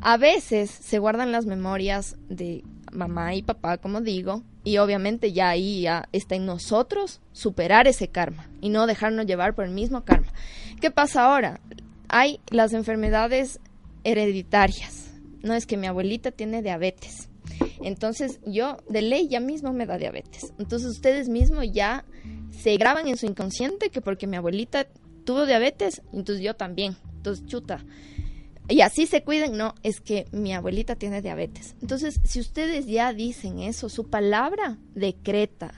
a 0.00 0.16
veces 0.16 0.70
se 0.70 0.98
guardan 0.98 1.32
las 1.32 1.46
memorias 1.46 2.16
de 2.28 2.64
mamá 2.94 3.34
y 3.34 3.42
papá, 3.42 3.78
como 3.78 4.00
digo, 4.00 4.42
y 4.64 4.78
obviamente 4.78 5.32
ya 5.32 5.50
ahí 5.50 5.82
ya 5.82 6.08
está 6.12 6.34
en 6.34 6.46
nosotros 6.46 7.20
superar 7.32 7.86
ese 7.86 8.08
karma 8.08 8.48
y 8.60 8.70
no 8.70 8.86
dejarnos 8.86 9.26
llevar 9.26 9.54
por 9.54 9.64
el 9.66 9.72
mismo 9.72 10.04
karma. 10.04 10.32
¿Qué 10.80 10.90
pasa 10.90 11.24
ahora? 11.24 11.60
Hay 12.08 12.40
las 12.50 12.72
enfermedades 12.72 13.60
hereditarias. 14.04 15.12
No 15.42 15.54
es 15.54 15.66
que 15.66 15.76
mi 15.76 15.86
abuelita 15.86 16.30
tiene 16.30 16.62
diabetes. 16.62 17.28
Entonces 17.82 18.40
yo 18.46 18.78
de 18.88 19.02
ley 19.02 19.28
ya 19.28 19.40
mismo 19.40 19.72
me 19.72 19.86
da 19.86 19.98
diabetes. 19.98 20.52
Entonces 20.58 20.88
ustedes 20.88 21.28
mismos 21.28 21.66
ya 21.72 22.04
se 22.50 22.76
graban 22.76 23.08
en 23.08 23.16
su 23.16 23.26
inconsciente 23.26 23.90
que 23.90 24.00
porque 24.00 24.26
mi 24.26 24.36
abuelita 24.36 24.86
tuvo 25.24 25.44
diabetes, 25.44 26.02
entonces 26.12 26.42
yo 26.42 26.54
también. 26.54 26.96
Entonces 27.16 27.44
chuta 27.46 27.84
y 28.68 28.80
así 28.80 29.06
se 29.06 29.22
cuiden, 29.22 29.56
no, 29.56 29.74
es 29.82 30.00
que 30.00 30.26
mi 30.32 30.54
abuelita 30.54 30.96
tiene 30.96 31.20
diabetes. 31.20 31.76
Entonces, 31.82 32.20
si 32.24 32.40
ustedes 32.40 32.86
ya 32.86 33.12
dicen 33.12 33.58
eso, 33.58 33.88
su 33.88 34.08
palabra 34.08 34.78
decreta. 34.94 35.74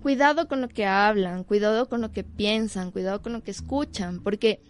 Cuidado 0.00 0.46
con 0.46 0.60
lo 0.60 0.68
que 0.68 0.86
hablan, 0.86 1.42
cuidado 1.42 1.88
con 1.88 2.00
lo 2.00 2.12
que 2.12 2.22
piensan, 2.22 2.92
cuidado 2.92 3.22
con 3.22 3.32
lo 3.32 3.42
que 3.42 3.50
escuchan, 3.50 4.20
porque 4.22 4.62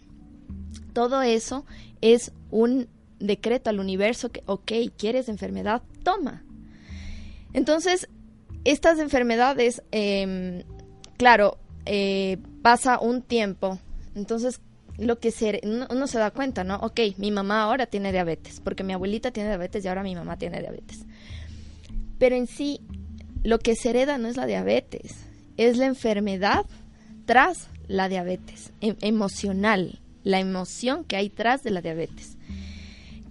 todo 0.93 1.21
eso 1.21 1.65
es 2.01 2.31
un 2.49 2.87
decreto 3.19 3.69
al 3.69 3.79
universo 3.79 4.31
que, 4.31 4.41
ok, 4.47 4.71
quieres 4.97 5.29
enfermedad, 5.29 5.83
toma. 6.03 6.43
Entonces, 7.53 8.09
estas 8.63 8.97
enfermedades, 8.97 9.83
em, 9.91 10.63
claro, 11.17 11.59
eh, 11.85 12.37
pasa 12.63 12.99
un 12.99 13.21
tiempo, 13.21 13.79
entonces 14.15 14.59
lo 14.99 15.19
que 15.19 15.31
se, 15.31 15.61
uno, 15.63 16.07
se 16.07 16.19
da 16.19 16.31
cuenta, 16.31 16.63
¿no? 16.63 16.75
Ok, 16.77 16.99
mi 17.17 17.31
mamá 17.31 17.63
ahora 17.63 17.85
tiene 17.85 18.11
diabetes, 18.11 18.59
porque 18.59 18.83
mi 18.83 18.93
abuelita 18.93 19.31
tiene 19.31 19.49
diabetes 19.49 19.83
y 19.83 19.87
ahora 19.87 20.03
mi 20.03 20.15
mamá 20.15 20.37
tiene 20.37 20.59
diabetes. 20.59 21.05
Pero 22.17 22.35
en 22.35 22.47
sí, 22.47 22.81
lo 23.43 23.59
que 23.59 23.75
se 23.75 23.89
hereda 23.89 24.17
no 24.17 24.27
es 24.27 24.37
la 24.37 24.45
diabetes, 24.45 25.15
es 25.57 25.77
la 25.77 25.85
enfermedad 25.85 26.65
tras 27.25 27.69
la 27.87 28.09
diabetes, 28.09 28.71
em, 28.81 28.95
emocional, 29.01 29.99
la 30.23 30.39
emoción 30.39 31.03
que 31.05 31.15
hay 31.15 31.29
tras 31.29 31.63
de 31.63 31.71
la 31.71 31.81
diabetes. 31.81 32.37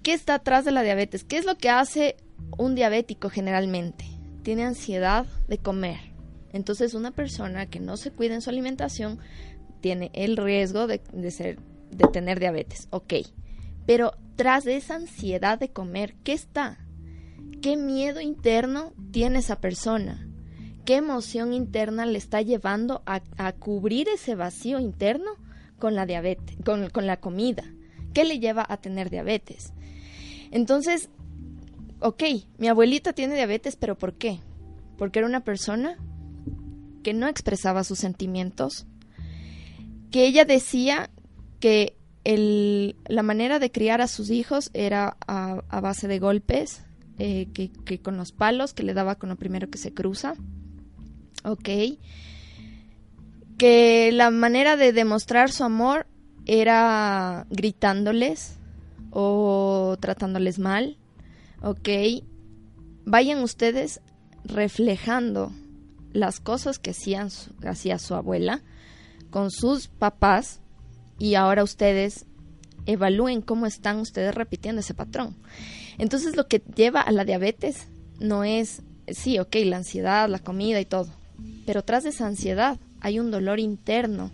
¿Qué 0.02 0.14
está 0.14 0.34
atrás 0.34 0.64
de 0.64 0.72
la 0.72 0.82
diabetes? 0.82 1.24
¿Qué 1.24 1.36
es 1.36 1.44
lo 1.44 1.58
que 1.58 1.68
hace 1.68 2.16
un 2.56 2.74
diabético 2.74 3.28
generalmente? 3.28 4.06
Tiene 4.42 4.64
ansiedad 4.64 5.26
de 5.48 5.58
comer. 5.58 5.98
Entonces 6.52 6.94
una 6.94 7.10
persona 7.10 7.66
que 7.66 7.80
no 7.80 7.96
se 7.96 8.10
cuida 8.10 8.34
en 8.34 8.40
su 8.40 8.50
alimentación 8.50 9.18
tiene 9.80 10.10
el 10.14 10.36
riesgo 10.36 10.86
de, 10.86 11.00
ser, 11.30 11.58
de 11.90 12.06
tener 12.12 12.40
diabetes. 12.40 12.88
Ok. 12.90 13.14
Pero 13.86 14.12
tras 14.36 14.64
de 14.64 14.76
esa 14.76 14.96
ansiedad 14.96 15.58
de 15.58 15.70
comer, 15.70 16.14
¿qué 16.22 16.32
está? 16.32 16.78
¿Qué 17.62 17.76
miedo 17.76 18.20
interno 18.20 18.92
tiene 19.10 19.40
esa 19.40 19.60
persona? 19.60 20.28
¿Qué 20.84 20.96
emoción 20.96 21.52
interna 21.52 22.06
le 22.06 22.18
está 22.18 22.40
llevando 22.40 23.02
a, 23.04 23.20
cubrir 23.52 24.08
ese 24.08 24.34
vacío 24.34 24.78
interno 24.78 25.32
con 25.78 25.94
la 25.94 26.06
diabetes, 26.06 26.56
con, 26.64 26.88
con 26.90 27.06
la 27.06 27.18
comida? 27.18 27.64
¿Qué 28.14 28.24
le 28.24 28.38
lleva 28.38 28.64
a 28.68 28.78
tener 28.78 29.10
diabetes? 29.10 29.72
Entonces, 30.50 31.10
ok, 32.00 32.22
mi 32.58 32.68
abuelita 32.68 33.12
tiene 33.12 33.34
diabetes, 33.34 33.76
pero 33.76 33.98
¿por 33.98 34.14
qué? 34.14 34.40
Porque 34.96 35.18
era 35.18 35.28
una 35.28 35.44
persona 35.44 35.98
que 37.02 37.12
no 37.14 37.28
expresaba 37.28 37.84
sus 37.84 37.98
sentimientos, 37.98 38.86
que 40.10 40.26
ella 40.26 40.44
decía 40.44 41.10
que 41.60 41.96
el, 42.24 42.96
la 43.06 43.22
manera 43.22 43.58
de 43.58 43.70
criar 43.70 44.00
a 44.00 44.06
sus 44.06 44.30
hijos 44.30 44.70
era 44.74 45.16
a, 45.26 45.80
base 45.80 46.08
de 46.08 46.18
golpes, 46.18 46.82
eh, 47.18 47.48
que, 47.52 48.00
con 48.00 48.16
los 48.16 48.32
palos 48.32 48.74
que 48.74 48.82
le 48.82 48.94
daba 48.94 49.16
con 49.16 49.28
lo 49.28 49.36
primero 49.36 49.70
que 49.70 49.78
se 49.78 49.92
cruza. 49.92 50.34
Ok. 51.44 51.68
Que 53.56 54.10
la 54.12 54.30
manera 54.30 54.76
de 54.76 54.92
demostrar 54.92 55.50
su 55.50 55.64
amor 55.64 56.06
era 56.46 57.46
gritándoles 57.50 58.56
o 59.10 59.96
tratándoles 60.00 60.58
mal, 60.58 60.96
ok, 61.62 61.88
vayan 63.04 63.42
ustedes 63.42 64.00
reflejando 64.44 65.52
las 66.12 66.40
cosas 66.40 66.78
que 66.78 66.90
hacían 66.90 67.28
hacía 67.66 67.98
su 67.98 68.14
abuela 68.14 68.62
con 69.30 69.50
sus 69.50 69.88
papás 69.88 70.60
y 71.18 71.34
ahora 71.34 71.62
ustedes 71.62 72.26
evalúen 72.86 73.42
cómo 73.42 73.66
están 73.66 73.98
ustedes 73.98 74.34
repitiendo 74.34 74.80
ese 74.80 74.94
patrón. 74.94 75.36
Entonces 75.98 76.36
lo 76.36 76.46
que 76.46 76.62
lleva 76.74 77.00
a 77.00 77.12
la 77.12 77.24
diabetes 77.24 77.88
no 78.20 78.44
es, 78.44 78.82
sí, 79.08 79.38
ok, 79.38 79.56
la 79.64 79.78
ansiedad, 79.78 80.28
la 80.28 80.38
comida 80.38 80.80
y 80.80 80.84
todo, 80.84 81.08
pero 81.66 81.82
tras 81.82 82.04
esa 82.04 82.26
ansiedad 82.26 82.78
hay 83.00 83.20
un 83.20 83.30
dolor 83.30 83.60
interno 83.60 84.30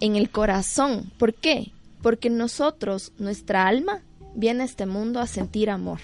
en 0.00 0.16
el 0.16 0.30
corazón. 0.30 1.12
¿Por 1.18 1.34
qué? 1.34 1.72
Porque 2.02 2.30
nosotros, 2.30 3.12
nuestra 3.18 3.66
alma, 3.66 4.02
viene 4.34 4.62
a 4.62 4.66
este 4.66 4.86
mundo 4.86 5.20
a 5.20 5.26
sentir 5.26 5.70
amor. 5.70 6.00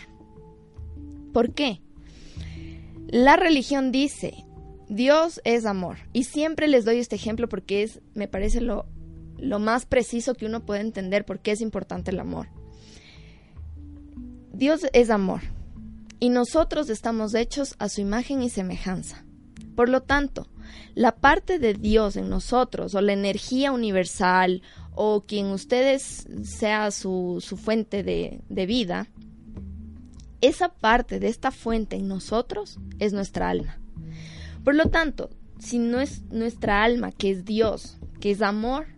¿Por 1.32 1.52
qué? 1.52 1.80
La 3.08 3.36
religión 3.36 3.92
dice, 3.92 4.45
Dios 4.88 5.40
es 5.44 5.66
amor. 5.66 5.98
Y 6.12 6.24
siempre 6.24 6.68
les 6.68 6.84
doy 6.84 6.98
este 6.98 7.16
ejemplo 7.16 7.48
porque 7.48 7.82
es, 7.82 8.00
me 8.14 8.28
parece 8.28 8.60
lo, 8.60 8.86
lo 9.38 9.58
más 9.58 9.86
preciso 9.86 10.34
que 10.34 10.46
uno 10.46 10.64
puede 10.64 10.80
entender 10.80 11.24
por 11.24 11.40
qué 11.40 11.52
es 11.52 11.60
importante 11.60 12.10
el 12.10 12.20
amor. 12.20 12.48
Dios 14.52 14.86
es 14.92 15.10
amor 15.10 15.42
y 16.18 16.30
nosotros 16.30 16.88
estamos 16.88 17.34
hechos 17.34 17.74
a 17.78 17.88
su 17.88 18.00
imagen 18.00 18.42
y 18.42 18.48
semejanza. 18.48 19.24
Por 19.74 19.90
lo 19.90 20.02
tanto, 20.02 20.48
la 20.94 21.16
parte 21.16 21.58
de 21.58 21.74
Dios 21.74 22.16
en 22.16 22.30
nosotros 22.30 22.94
o 22.94 23.02
la 23.02 23.12
energía 23.12 23.72
universal 23.72 24.62
o 24.94 25.24
quien 25.26 25.46
ustedes 25.46 26.26
sea 26.42 26.90
su, 26.90 27.44
su 27.46 27.58
fuente 27.58 28.02
de, 28.02 28.40
de 28.48 28.66
vida, 28.66 29.08
esa 30.40 30.70
parte 30.70 31.20
de 31.20 31.28
esta 31.28 31.50
fuente 31.50 31.96
en 31.96 32.08
nosotros 32.08 32.78
es 32.98 33.12
nuestra 33.12 33.50
alma. 33.50 33.78
Por 34.66 34.74
lo 34.74 34.88
tanto, 34.88 35.30
si 35.60 35.78
no 35.78 36.00
es 36.00 36.24
nuestra 36.24 36.82
alma, 36.82 37.12
que 37.12 37.30
es 37.30 37.44
Dios, 37.44 37.98
que 38.18 38.32
es 38.32 38.42
amor, 38.42 38.88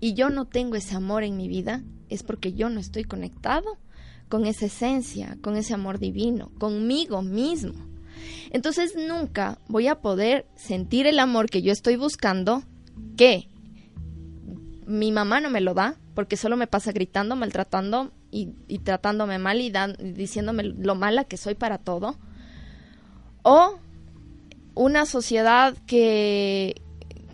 y 0.00 0.14
yo 0.14 0.30
no 0.30 0.46
tengo 0.46 0.74
ese 0.74 0.96
amor 0.96 1.22
en 1.22 1.36
mi 1.36 1.46
vida, 1.46 1.84
es 2.08 2.24
porque 2.24 2.54
yo 2.54 2.70
no 2.70 2.80
estoy 2.80 3.04
conectado 3.04 3.78
con 4.28 4.46
esa 4.46 4.66
esencia, 4.66 5.38
con 5.42 5.54
ese 5.54 5.74
amor 5.74 6.00
divino, 6.00 6.50
conmigo 6.58 7.22
mismo. 7.22 7.74
Entonces 8.50 8.96
nunca 8.96 9.60
voy 9.68 9.86
a 9.86 10.00
poder 10.00 10.44
sentir 10.56 11.06
el 11.06 11.20
amor 11.20 11.50
que 11.50 11.62
yo 11.62 11.70
estoy 11.70 11.94
buscando, 11.94 12.64
que 13.16 13.48
mi 14.88 15.12
mamá 15.12 15.40
no 15.40 15.50
me 15.50 15.60
lo 15.60 15.72
da, 15.72 16.00
porque 16.16 16.36
solo 16.36 16.56
me 16.56 16.66
pasa 16.66 16.90
gritando, 16.90 17.36
maltratando 17.36 18.10
y, 18.32 18.48
tratándome 18.80 19.38
mal 19.38 19.60
y, 19.60 19.72
diciéndome 20.14 20.64
lo 20.64 20.96
mala 20.96 21.22
que 21.22 21.36
soy 21.36 21.54
para 21.54 21.78
todo. 21.78 22.18
O 23.44 23.78
una 24.76 25.04
sociedad 25.06 25.76
que, 25.88 26.80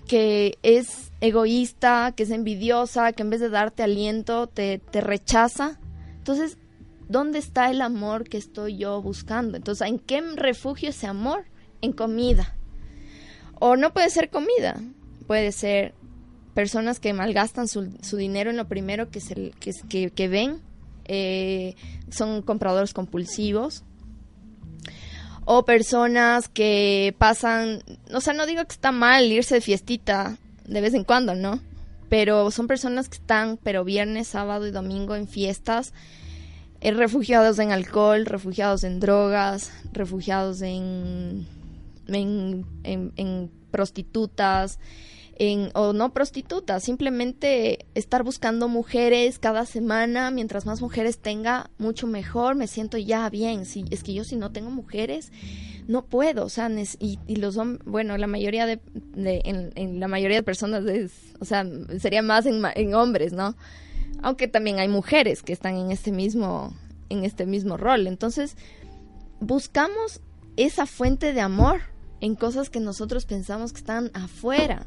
que 0.09 0.59
es 0.62 1.12
egoísta, 1.20 2.14
que 2.16 2.22
es 2.22 2.31
envidiosa, 2.31 3.12
que 3.12 3.22
en 3.22 3.28
vez 3.28 3.40
de 3.40 3.50
darte 3.50 3.83
aliento 3.83 4.46
te, 4.46 4.78
te 4.78 5.02
rechaza. 5.02 5.78
Entonces 6.16 6.57
¿Dónde 7.12 7.38
está 7.38 7.70
el 7.70 7.83
amor 7.83 8.26
que 8.26 8.38
estoy 8.38 8.78
yo 8.78 9.02
buscando? 9.02 9.59
Entonces, 9.59 9.87
¿en 9.87 9.98
qué 9.98 10.22
refugio 10.35 10.88
ese 10.88 11.07
amor? 11.07 11.44
En 11.83 11.92
comida. 11.92 12.57
O 13.61 13.76
no 13.76 13.92
puede 13.92 14.09
ser 14.09 14.31
comida, 14.31 14.81
puede 15.26 15.52
ser 15.52 15.92
personas 16.55 17.00
que 17.00 17.12
malgastan 17.12 17.68
su, 17.68 18.16
dinero 18.16 18.48
en 18.48 18.57
lo 18.57 18.66
primero 18.66 19.11
que, 19.11 19.20
se, 19.20 19.52
que, 19.61 20.28
ven, 20.28 20.62
eh, 21.05 21.74
son 22.11 22.40
compradores 22.40 22.94
compulsivos, 22.94 23.85
o 25.44 25.64
personas 25.64 26.48
que 26.48 27.14
pasan, 27.18 27.83
o 28.12 28.20
sea, 28.20 28.33
no 28.33 28.46
digo 28.46 28.64
que 28.64 28.72
está 28.72 28.92
mal 28.92 29.24
irse 29.24 29.57
de 29.57 29.61
fiestita 29.61 30.37
de 30.66 30.81
vez 30.81 30.94
en 30.94 31.05
cuando, 31.05 31.35
¿no? 31.35 31.61
Pero 32.09 32.50
son 32.50 32.66
personas 32.66 33.09
que 33.09 33.16
están, 33.16 33.59
pero 33.62 33.85
viernes, 33.85 34.28
sábado 34.28 34.66
y 34.66 34.70
domingo 34.70 35.16
en 35.16 35.26
fiestas 35.26 35.92
eh, 36.83 36.90
refugiados 36.90 37.61
en 37.61 37.70
alcohol, 37.70 38.26
refugiados 38.26 38.83
en 38.83 38.98
drogas, 38.98 39.70
refugiados 39.92 40.62
en, 40.62 41.46
en, 42.09 43.50
prostitutas, 43.70 44.81
en, 45.37 45.71
o 45.75 45.92
no 45.92 46.12
prostitutas, 46.12 46.85
simplemente 46.85 47.87
estar 47.95 48.23
buscando 48.23 48.68
mujeres 48.68 49.38
cada 49.38 49.66
semana, 49.66 50.31
mientras 50.31 50.66
más 50.66 50.81
mujeres 50.81 51.18
tenga, 51.18 51.71
mucho 51.79 52.07
mejor, 52.07 52.55
me 52.55 52.66
siento 52.66 52.99
ya 52.99 53.29
bien. 53.31 53.66
Si, 53.66 53.85
es 53.90 54.03
que 54.03 54.14
yo 54.14 54.25
si 54.25 54.37
no 54.37 54.53
tengo 54.53 54.71
mujeres, 54.71 55.33
no 55.88 56.05
puedo, 56.05 56.45
o 56.45 56.49
sea, 56.49 56.71
y, 57.01 57.18
y 57.27 57.37
los 57.37 57.57
hombres, 57.57 57.85
bueno, 57.87 58.16
la 58.16 58.27
mayoría 58.27 58.66
de, 58.66 58.81
en, 59.14 60.01
la 60.01 60.09
mayoría 60.09 60.37
de 60.37 60.42
personas 60.42 60.85
es, 60.85 61.12
o 61.40 61.45
sea, 61.45 61.66
sería 61.99 62.23
más 62.23 62.47
en, 62.47 62.62
en 62.75 62.95
hombres, 62.95 63.33
¿no? 63.33 63.57
aunque 64.23 64.49
también 64.49 64.79
hay 64.79 64.88
mujeres 64.88 65.42
que 65.42 65.53
están 65.53 65.77
en 65.77 65.90
este 65.90 66.12
mismo 66.12 66.75
en 67.09 67.25
este 67.25 67.45
mismo 67.45 67.77
rol. 67.77 68.07
Entonces, 68.07 68.57
buscamos 69.40 70.21
esa 70.57 70.87
fuente 70.87 71.35
de 71.35 71.42
amor 71.42 71.83
en 72.21 72.37
cosas 72.37 72.71
que 72.71 72.81
nosotros 72.81 73.27
pensamos 73.27 73.73
que 73.73 73.81
están 73.81 74.11
afuera. 74.14 74.87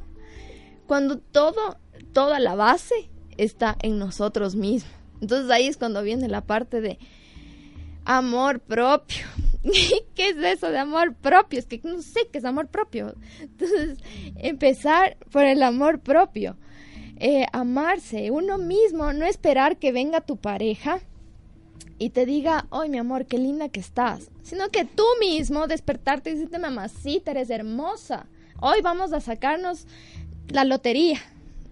Cuando 0.87 1.17
todo 1.19 1.79
toda 2.15 2.39
la 2.39 2.55
base 2.55 3.09
está 3.37 3.75
en 3.81 3.99
nosotros 3.99 4.55
mismos. 4.55 4.91
Entonces 5.21 5.51
ahí 5.51 5.67
es 5.67 5.77
cuando 5.77 6.01
viene 6.01 6.27
la 6.27 6.41
parte 6.41 6.81
de 6.81 6.97
amor 8.05 8.61
propio. 8.61 9.25
¿Qué 10.15 10.29
es 10.29 10.37
eso 10.37 10.69
de 10.69 10.79
amor 10.79 11.13
propio? 11.15 11.59
Es 11.59 11.65
que 11.65 11.81
no 11.83 12.01
sé 12.01 12.21
qué 12.31 12.37
es 12.37 12.45
amor 12.45 12.67
propio. 12.67 13.15
Entonces, 13.41 13.99
empezar 14.37 15.17
por 15.31 15.43
el 15.43 15.61
amor 15.61 15.99
propio. 15.99 16.55
Eh, 17.17 17.45
amarse 17.51 18.31
uno 18.31 18.57
mismo, 18.57 19.11
no 19.13 19.25
esperar 19.25 19.77
que 19.77 19.91
venga 19.91 20.21
tu 20.21 20.37
pareja 20.37 20.99
y 21.97 22.09
te 22.09 22.25
diga, 22.25 22.67
¡ay, 22.71 22.89
mi 22.89 22.97
amor, 22.97 23.25
qué 23.25 23.37
linda 23.37 23.69
que 23.69 23.79
estás! 23.79 24.29
Sino 24.41 24.69
que 24.69 24.85
tú 24.85 25.05
mismo 25.19 25.67
despertarte 25.67 26.29
y 26.29 26.33
decirte, 26.33 26.59
mamacita, 26.59 27.31
eres 27.31 27.49
hermosa. 27.49 28.27
Hoy 28.61 28.81
vamos 28.81 29.11
a 29.11 29.19
sacarnos 29.19 29.85
la 30.49 30.63
lotería. 30.63 31.19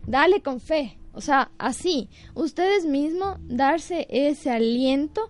Dale 0.08 0.42
con 0.42 0.60
fe. 0.60 0.98
O 1.14 1.22
sea, 1.22 1.52
así, 1.58 2.10
ustedes 2.34 2.86
mismos 2.86 3.38
darse 3.48 4.08
ese 4.10 4.50
aliento 4.50 5.30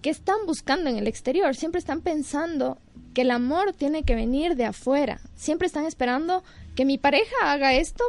que 0.00 0.10
están 0.10 0.46
buscando 0.46 0.88
en 0.88 0.96
el 0.96 1.08
exterior. 1.08 1.56
Siempre 1.56 1.80
están 1.80 2.00
pensando 2.00 2.78
que 3.12 3.22
el 3.22 3.32
amor 3.32 3.72
tiene 3.72 4.04
que 4.04 4.14
venir 4.14 4.54
de 4.54 4.66
afuera. 4.66 5.20
Siempre 5.34 5.66
están 5.66 5.86
esperando 5.86 6.44
que 6.76 6.84
mi 6.84 6.98
pareja 6.98 7.34
haga 7.42 7.74
esto 7.74 8.04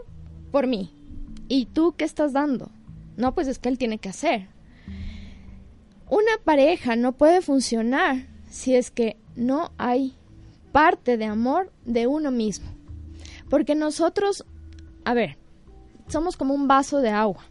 por 0.51 0.67
mí. 0.67 0.93
¿Y 1.47 1.65
tú 1.65 1.95
qué 1.97 2.05
estás 2.05 2.33
dando? 2.33 2.69
No, 3.15 3.33
pues 3.33 3.47
es 3.47 3.57
que 3.57 3.69
él 3.69 3.77
tiene 3.77 3.97
que 3.97 4.09
hacer. 4.09 4.47
Una 6.09 6.37
pareja 6.43 6.95
no 6.95 7.13
puede 7.13 7.41
funcionar 7.41 8.27
si 8.49 8.75
es 8.75 8.91
que 8.91 9.17
no 9.35 9.71
hay 9.77 10.15
parte 10.71 11.17
de 11.17 11.25
amor 11.25 11.71
de 11.85 12.05
uno 12.05 12.29
mismo. 12.29 12.76
Porque 13.49 13.75
nosotros, 13.75 14.45
a 15.05 15.13
ver, 15.13 15.37
somos 16.07 16.37
como 16.37 16.53
un 16.53 16.67
vaso 16.67 16.99
de 16.99 17.09
agua. 17.09 17.45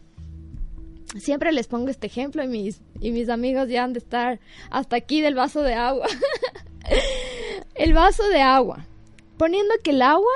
Siempre 1.17 1.51
les 1.51 1.67
pongo 1.67 1.89
este 1.89 2.07
ejemplo 2.07 2.43
y 2.43 2.47
mis, 2.47 2.81
y 2.99 3.11
mis 3.11 3.29
amigos 3.29 3.69
ya 3.69 3.83
han 3.83 3.93
de 3.93 3.99
estar 3.99 4.39
hasta 4.69 4.97
aquí 4.97 5.21
del 5.21 5.35
vaso 5.35 5.61
de 5.61 5.73
agua. 5.73 6.07
el 7.75 7.93
vaso 7.93 8.27
de 8.29 8.41
agua. 8.41 8.85
Poniendo 9.37 9.73
que 9.83 9.91
el 9.91 10.01
agua 10.01 10.33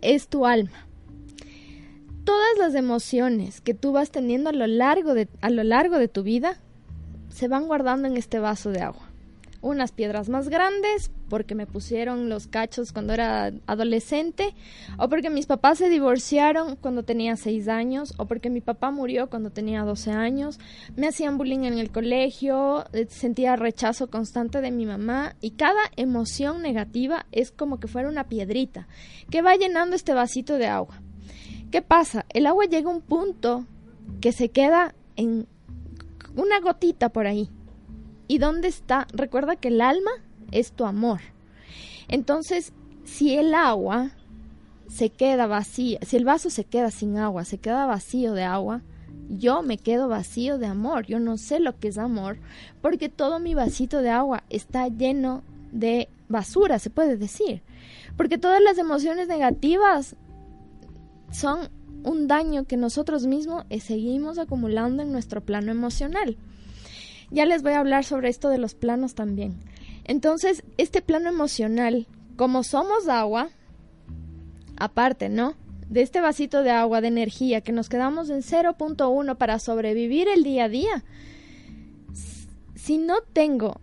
es 0.00 0.28
tu 0.28 0.46
alma 0.46 0.88
todas 2.28 2.58
las 2.58 2.74
emociones 2.74 3.62
que 3.62 3.72
tú 3.72 3.92
vas 3.92 4.10
teniendo 4.10 4.50
a 4.50 4.52
lo 4.52 4.66
largo 4.66 5.14
de, 5.14 5.30
a 5.40 5.48
lo 5.48 5.64
largo 5.64 5.98
de 5.98 6.08
tu 6.08 6.22
vida 6.22 6.58
se 7.30 7.48
van 7.48 7.66
guardando 7.66 8.06
en 8.06 8.18
este 8.18 8.38
vaso 8.38 8.68
de 8.68 8.82
agua. 8.82 9.07
Unas 9.60 9.92
piedras 9.92 10.28
más 10.28 10.48
grandes 10.48 11.10
porque 11.28 11.54
me 11.54 11.66
pusieron 11.66 12.28
los 12.28 12.46
cachos 12.46 12.92
cuando 12.92 13.12
era 13.12 13.52
adolescente, 13.66 14.54
o 14.98 15.08
porque 15.08 15.30
mis 15.30 15.46
papás 15.46 15.78
se 15.78 15.88
divorciaron 15.88 16.76
cuando 16.76 17.02
tenía 17.02 17.36
6 17.36 17.68
años, 17.68 18.14
o 18.18 18.26
porque 18.26 18.50
mi 18.50 18.60
papá 18.60 18.90
murió 18.90 19.28
cuando 19.28 19.50
tenía 19.50 19.82
12 19.82 20.12
años, 20.12 20.58
me 20.96 21.08
hacían 21.08 21.38
bullying 21.38 21.64
en 21.64 21.78
el 21.78 21.90
colegio, 21.90 22.84
eh, 22.92 23.06
sentía 23.08 23.56
rechazo 23.56 24.08
constante 24.08 24.60
de 24.60 24.70
mi 24.70 24.86
mamá, 24.86 25.36
y 25.40 25.50
cada 25.50 25.82
emoción 25.96 26.62
negativa 26.62 27.26
es 27.32 27.50
como 27.50 27.78
que 27.80 27.88
fuera 27.88 28.08
una 28.08 28.28
piedrita 28.28 28.88
que 29.30 29.42
va 29.42 29.56
llenando 29.56 29.96
este 29.96 30.14
vasito 30.14 30.54
de 30.54 30.66
agua. 30.66 31.00
¿Qué 31.70 31.82
pasa? 31.82 32.24
El 32.30 32.46
agua 32.46 32.64
llega 32.64 32.88
a 32.88 32.94
un 32.94 33.02
punto 33.02 33.66
que 34.20 34.32
se 34.32 34.48
queda 34.48 34.94
en 35.16 35.46
una 36.34 36.60
gotita 36.60 37.10
por 37.10 37.26
ahí. 37.26 37.50
¿Y 38.28 38.38
dónde 38.38 38.68
está? 38.68 39.06
Recuerda 39.12 39.56
que 39.56 39.68
el 39.68 39.80
alma 39.80 40.10
es 40.52 40.72
tu 40.72 40.84
amor. 40.84 41.20
Entonces, 42.08 42.72
si 43.04 43.36
el 43.36 43.54
agua 43.54 44.10
se 44.86 45.10
queda 45.10 45.46
vacío, 45.46 45.98
si 46.02 46.16
el 46.16 46.24
vaso 46.24 46.50
se 46.50 46.64
queda 46.64 46.90
sin 46.90 47.18
agua, 47.18 47.44
se 47.44 47.58
queda 47.58 47.86
vacío 47.86 48.34
de 48.34 48.44
agua, 48.44 48.82
yo 49.28 49.62
me 49.62 49.78
quedo 49.78 50.08
vacío 50.08 50.58
de 50.58 50.66
amor. 50.66 51.06
Yo 51.06 51.20
no 51.20 51.36
sé 51.36 51.60
lo 51.60 51.78
que 51.78 51.88
es 51.88 51.98
amor 51.98 52.38
porque 52.80 53.08
todo 53.08 53.40
mi 53.40 53.54
vasito 53.54 54.00
de 54.00 54.10
agua 54.10 54.44
está 54.50 54.88
lleno 54.88 55.42
de 55.72 56.08
basura, 56.28 56.78
se 56.78 56.90
puede 56.90 57.16
decir. 57.16 57.62
Porque 58.16 58.38
todas 58.38 58.62
las 58.62 58.78
emociones 58.78 59.28
negativas 59.28 60.16
son 61.30 61.68
un 62.04 62.26
daño 62.26 62.64
que 62.64 62.76
nosotros 62.76 63.26
mismos 63.26 63.64
eh, 63.70 63.80
seguimos 63.80 64.38
acumulando 64.38 65.02
en 65.02 65.12
nuestro 65.12 65.42
plano 65.42 65.70
emocional. 65.70 66.36
Ya 67.30 67.46
les 67.46 67.62
voy 67.62 67.72
a 67.72 67.80
hablar 67.80 68.04
sobre 68.04 68.28
esto 68.28 68.48
de 68.48 68.58
los 68.58 68.74
planos 68.74 69.14
también. 69.14 69.58
Entonces, 70.04 70.62
este 70.78 71.02
plano 71.02 71.28
emocional, 71.28 72.06
como 72.36 72.62
somos 72.64 73.08
agua, 73.08 73.50
aparte, 74.78 75.28
¿no? 75.28 75.54
De 75.88 76.02
este 76.02 76.20
vasito 76.20 76.62
de 76.62 76.70
agua, 76.70 77.00
de 77.00 77.08
energía, 77.08 77.60
que 77.60 77.72
nos 77.72 77.88
quedamos 77.88 78.30
en 78.30 78.42
0.1 78.42 79.36
para 79.36 79.58
sobrevivir 79.58 80.28
el 80.28 80.44
día 80.44 80.64
a 80.64 80.68
día, 80.68 81.04
si 82.74 82.98
no 82.98 83.20
tengo 83.32 83.80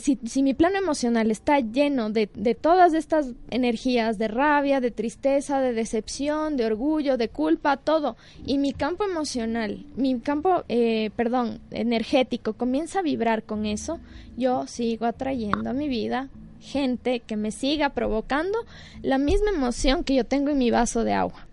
si, 0.00 0.18
si, 0.24 0.42
mi 0.42 0.54
plano 0.54 0.78
emocional 0.78 1.30
está 1.30 1.60
lleno 1.60 2.10
de, 2.10 2.26
todas 2.60 2.94
estas 2.94 3.32
energías, 3.50 4.18
de 4.18 4.28
rabia, 4.28 4.80
de 4.80 4.90
tristeza, 4.90 5.60
de 5.60 5.72
decepción, 5.72 6.56
de 6.56 6.66
orgullo, 6.66 7.16
de 7.16 7.28
culpa, 7.28 7.76
todo, 7.76 8.16
y 8.46 8.58
mi 8.58 8.72
campo 8.72 9.04
emocional, 9.04 9.84
mi 9.96 10.18
campo, 10.20 10.64
eh, 10.68 11.10
perdón, 11.16 11.60
energético 11.70 12.54
comienza 12.54 13.00
a 13.00 13.02
vibrar 13.02 13.44
con 13.44 13.66
eso, 13.66 14.00
yo 14.36 14.66
sigo 14.66 15.06
atrayendo 15.06 15.70
a 15.70 15.74
mi 15.74 15.88
vida 15.88 16.28
gente 16.60 17.20
que 17.20 17.36
me 17.36 17.50
siga 17.50 17.90
provocando 17.90 18.58
la 19.02 19.18
misma 19.18 19.50
emoción 19.50 20.02
que 20.02 20.14
yo 20.14 20.24
tengo 20.24 20.50
en 20.50 20.58
mi 20.58 20.70
vaso 20.70 21.04
de 21.04 21.12
agua. 21.12 21.46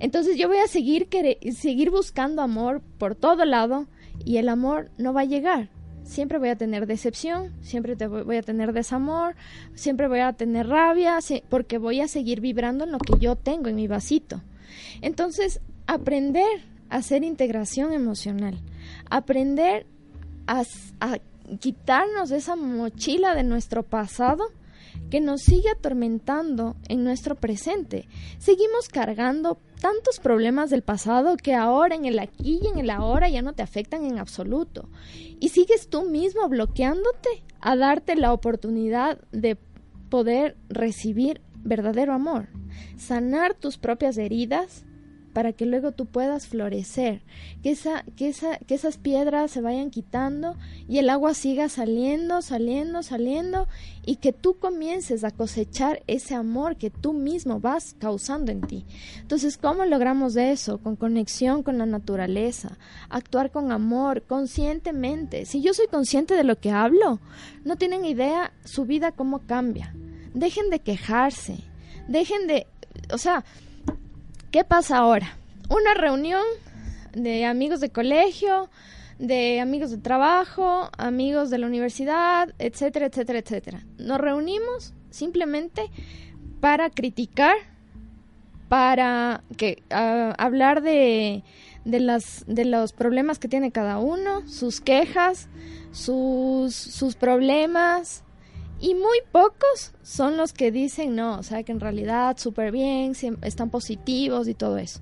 Entonces 0.00 0.36
yo 0.36 0.48
voy 0.48 0.58
a 0.58 0.66
seguir, 0.66 1.08
seguir 1.56 1.90
buscando 1.90 2.42
amor 2.42 2.82
por 2.98 3.14
todo 3.14 3.44
lado 3.46 3.86
y 4.24 4.36
el 4.36 4.50
amor 4.50 4.90
no 4.98 5.14
va 5.14 5.22
a 5.22 5.24
llegar 5.24 5.70
siempre 6.04 6.38
voy 6.38 6.50
a 6.50 6.56
tener 6.56 6.86
decepción, 6.86 7.52
siempre 7.62 7.96
voy 8.06 8.36
a 8.36 8.42
tener 8.42 8.72
desamor, 8.72 9.34
siempre 9.74 10.08
voy 10.08 10.20
a 10.20 10.32
tener 10.32 10.68
rabia, 10.68 11.18
porque 11.48 11.78
voy 11.78 12.00
a 12.00 12.08
seguir 12.08 12.40
vibrando 12.40 12.84
en 12.84 12.92
lo 12.92 12.98
que 12.98 13.18
yo 13.18 13.36
tengo 13.36 13.68
en 13.68 13.76
mi 13.76 13.88
vasito. 13.88 14.42
Entonces, 15.00 15.60
aprender 15.86 16.62
a 16.90 16.96
hacer 16.96 17.24
integración 17.24 17.92
emocional, 17.92 18.58
aprender 19.10 19.86
a 20.46 20.62
quitarnos 21.58 22.30
esa 22.30 22.56
mochila 22.56 23.34
de 23.34 23.42
nuestro 23.42 23.82
pasado 23.82 24.44
que 25.10 25.20
nos 25.20 25.42
sigue 25.42 25.70
atormentando 25.70 26.76
en 26.88 27.04
nuestro 27.04 27.36
presente. 27.36 28.08
Seguimos 28.38 28.88
cargando 28.88 29.58
tantos 29.80 30.18
problemas 30.18 30.70
del 30.70 30.82
pasado 30.82 31.36
que 31.36 31.54
ahora 31.54 31.94
en 31.94 32.04
el 32.04 32.18
aquí 32.18 32.60
y 32.62 32.66
en 32.68 32.78
el 32.78 32.90
ahora 32.90 33.28
ya 33.28 33.42
no 33.42 33.52
te 33.52 33.62
afectan 33.62 34.04
en 34.04 34.18
absoluto. 34.18 34.88
Y 35.40 35.50
sigues 35.50 35.88
tú 35.88 36.04
mismo 36.04 36.48
bloqueándote 36.48 37.44
a 37.60 37.76
darte 37.76 38.16
la 38.16 38.32
oportunidad 38.32 39.18
de 39.30 39.56
poder 40.08 40.56
recibir 40.68 41.40
verdadero 41.56 42.12
amor, 42.12 42.48
sanar 42.96 43.54
tus 43.54 43.78
propias 43.78 44.18
heridas 44.18 44.84
para 45.34 45.52
que 45.52 45.66
luego 45.66 45.92
tú 45.92 46.06
puedas 46.06 46.46
florecer, 46.46 47.20
que, 47.62 47.72
esa, 47.72 48.04
que, 48.16 48.28
esa, 48.28 48.56
que 48.58 48.76
esas 48.76 48.96
piedras 48.96 49.50
se 49.50 49.60
vayan 49.60 49.90
quitando 49.90 50.56
y 50.88 50.98
el 50.98 51.10
agua 51.10 51.34
siga 51.34 51.68
saliendo, 51.68 52.40
saliendo, 52.40 53.02
saliendo 53.02 53.66
y 54.06 54.16
que 54.16 54.32
tú 54.32 54.58
comiences 54.58 55.24
a 55.24 55.32
cosechar 55.32 56.02
ese 56.06 56.36
amor 56.36 56.76
que 56.76 56.88
tú 56.88 57.12
mismo 57.12 57.58
vas 57.58 57.96
causando 57.98 58.52
en 58.52 58.60
ti. 58.60 58.86
Entonces, 59.20 59.58
¿cómo 59.58 59.84
logramos 59.84 60.36
eso? 60.36 60.78
Con 60.78 60.94
conexión 60.94 61.64
con 61.64 61.78
la 61.78 61.86
naturaleza, 61.86 62.78
actuar 63.08 63.50
con 63.50 63.72
amor, 63.72 64.22
conscientemente. 64.22 65.46
Si 65.46 65.60
yo 65.62 65.74
soy 65.74 65.88
consciente 65.88 66.36
de 66.36 66.44
lo 66.44 66.60
que 66.60 66.70
hablo, 66.70 67.18
no 67.64 67.74
tienen 67.76 68.04
idea 68.04 68.52
su 68.64 68.84
vida 68.84 69.10
cómo 69.10 69.40
cambia. 69.40 69.92
Dejen 70.32 70.70
de 70.70 70.78
quejarse, 70.78 71.58
dejen 72.06 72.46
de, 72.46 72.68
o 73.12 73.18
sea, 73.18 73.44
¿Qué 74.54 74.62
pasa 74.62 74.98
ahora? 74.98 75.36
Una 75.68 75.94
reunión 75.94 76.44
de 77.12 77.44
amigos 77.44 77.80
de 77.80 77.90
colegio, 77.90 78.70
de 79.18 79.58
amigos 79.58 79.90
de 79.90 79.98
trabajo, 79.98 80.90
amigos 80.96 81.50
de 81.50 81.58
la 81.58 81.66
universidad, 81.66 82.54
etcétera, 82.60 83.06
etcétera, 83.06 83.40
etcétera. 83.40 83.84
Nos 83.98 84.20
reunimos 84.20 84.94
simplemente 85.10 85.90
para 86.60 86.88
criticar, 86.88 87.56
para 88.68 89.42
que 89.56 89.82
hablar 89.90 90.82
de, 90.82 91.42
de, 91.84 91.98
las, 91.98 92.44
de 92.46 92.64
los 92.64 92.92
problemas 92.92 93.40
que 93.40 93.48
tiene 93.48 93.72
cada 93.72 93.98
uno, 93.98 94.46
sus 94.46 94.80
quejas, 94.80 95.48
sus, 95.90 96.76
sus 96.76 97.16
problemas, 97.16 98.22
y 98.84 98.94
muy 98.94 99.18
pocos 99.32 99.92
son 100.02 100.36
los 100.36 100.52
que 100.52 100.70
dicen, 100.70 101.16
no, 101.16 101.38
o 101.38 101.42
sea, 101.42 101.62
que 101.62 101.72
en 101.72 101.80
realidad 101.80 102.36
súper 102.36 102.70
bien, 102.70 103.14
están 103.40 103.70
positivos 103.70 104.46
y 104.46 104.52
todo 104.52 104.76
eso. 104.76 105.00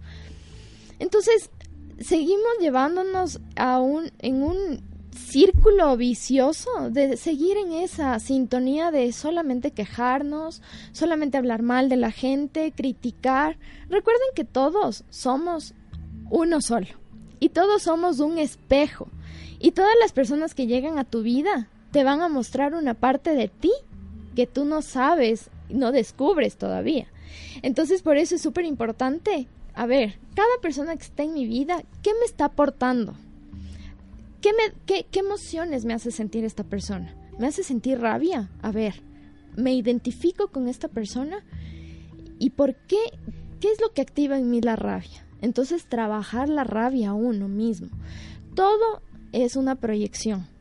Entonces, 1.01 1.51
seguimos 1.99 2.53
llevándonos 2.61 3.41
a 3.57 3.81
un, 3.81 4.13
en 4.21 4.45
un 4.45 4.85
círculo 5.11 5.97
vicioso 5.97 6.71
de 6.91 7.17
seguir 7.17 7.57
en 7.57 7.73
esa 7.73 8.21
sintonía 8.21 8.93
de 8.93 9.13
solamente 9.13 9.73
quejarnos, 9.73 10.63
solamente 10.93 11.37
hablar 11.37 11.63
mal 11.63 11.89
de 11.89 11.97
la 11.97 12.13
gente, 12.13 12.71
criticar. 12.71 13.59
Recuerden 13.89 14.29
que 14.37 14.45
todos 14.45 15.03
somos 15.11 15.75
uno 16.31 16.61
solo 16.61 16.87
y 17.41 17.49
todos 17.49 17.83
somos 17.83 18.21
un 18.21 18.39
espejo 18.39 19.09
y 19.59 19.73
todas 19.73 19.95
las 20.01 20.13
personas 20.13 20.55
que 20.55 20.69
llegan 20.69 21.01
a 21.01 21.05
tu 21.05 21.23
vida 21.23 21.69
te 21.93 22.05
van 22.05 22.23
a 22.23 22.29
mostrar 22.29 22.75
una 22.75 22.95
parte 22.95 23.35
de 23.35 23.49
ti 23.49 23.71
que 24.35 24.47
tú 24.47 24.65
no 24.65 24.83
sabes, 24.83 25.51
no 25.69 25.93
descubres 25.93 26.57
todavía. 26.57 27.07
Entonces 27.63 28.03
por 28.03 28.17
eso 28.17 28.35
es 28.35 28.43
súper 28.43 28.65
importante, 28.65 29.47
a 29.75 29.87
ver, 29.87 30.19
cada 30.35 30.61
persona 30.61 30.97
que 30.97 31.03
está 31.03 31.23
en 31.23 31.35
mi 31.35 31.47
vida, 31.47 31.83
¿qué 32.03 32.11
me 32.19 32.25
está 32.25 32.47
aportando? 32.47 33.15
¿Qué, 34.41 34.51
me, 34.53 34.75
qué, 34.87 35.07
qué 35.11 35.21
emociones 35.21 35.85
me 35.85 35.95
hace 35.95 36.11
sentir 36.11 36.45
esta 36.45 36.65
persona? 36.65 37.15
¿Me 37.39 37.47
hace 37.47 37.63
sentir 37.63 38.01
rabia? 38.01 38.51
A 38.61 38.73
ver, 38.73 38.95
¿me 39.57 39.75
identifico 39.75 40.49
con 40.49 40.69
esta 40.69 40.89
persona? 40.89 41.45
¿Y 42.39 42.51
por 42.51 42.75
qué? 42.75 42.99
¿Qué 43.61 43.71
es 43.71 43.81
lo 43.81 43.93
que 43.93 44.03
activa 44.03 44.37
en 44.37 44.51
mí 44.51 44.61
la 44.61 44.75
rabia? 44.75 45.25
Entonces 45.41 45.87
trabajar 45.87 46.49
la 46.49 46.65
rabia 46.65 47.11
a 47.11 47.15
uno 47.15 47.49
mismo. 47.49 47.89
Todo 48.55 49.03
es 49.33 49.57
una 49.57 49.77
proyección. 49.77 50.52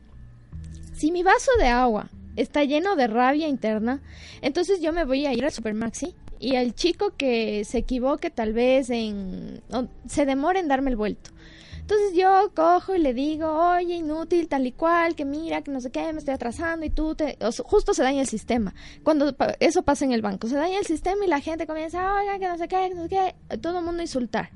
Si 1.02 1.10
mi 1.10 1.24
vaso 1.24 1.50
de 1.58 1.66
agua 1.66 2.10
está 2.36 2.62
lleno 2.62 2.94
de 2.94 3.08
rabia 3.08 3.48
interna, 3.48 4.00
entonces 4.40 4.80
yo 4.80 4.92
me 4.92 5.04
voy 5.04 5.26
a 5.26 5.32
ir 5.32 5.44
al 5.44 5.50
Supermaxi 5.50 6.14
y 6.38 6.54
al 6.54 6.76
chico 6.76 7.14
que 7.16 7.64
se 7.64 7.78
equivoque 7.78 8.30
tal 8.30 8.52
vez 8.52 8.88
en... 8.88 9.64
se 10.06 10.26
demore 10.26 10.60
en 10.60 10.68
darme 10.68 10.90
el 10.90 10.96
vuelto. 10.96 11.32
Entonces 11.80 12.14
yo 12.14 12.52
cojo 12.54 12.94
y 12.94 13.00
le 13.00 13.14
digo, 13.14 13.50
oye, 13.50 13.96
inútil, 13.96 14.46
tal 14.46 14.64
y 14.64 14.70
cual, 14.70 15.16
que 15.16 15.24
mira, 15.24 15.62
que 15.62 15.72
no 15.72 15.80
sé 15.80 15.90
qué, 15.90 16.12
me 16.12 16.20
estoy 16.20 16.34
atrasando 16.34 16.86
y 16.86 16.90
tú 16.90 17.16
te... 17.16 17.36
justo 17.64 17.94
se 17.94 18.04
daña 18.04 18.20
el 18.20 18.28
sistema. 18.28 18.72
Cuando 19.02 19.34
eso 19.58 19.82
pasa 19.82 20.04
en 20.04 20.12
el 20.12 20.22
banco, 20.22 20.46
se 20.46 20.54
daña 20.54 20.78
el 20.78 20.86
sistema 20.86 21.24
y 21.24 21.28
la 21.28 21.40
gente 21.40 21.66
comienza, 21.66 22.14
oiga, 22.14 22.38
que 22.38 22.46
no 22.46 22.58
sé 22.58 22.68
qué, 22.68 22.90
que 22.90 22.94
no 22.94 23.02
sé 23.02 23.08
qué, 23.08 23.58
todo 23.58 23.80
el 23.80 23.84
mundo 23.84 24.02
insultar. 24.02 24.50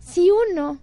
Si 0.00 0.30
uno 0.30 0.80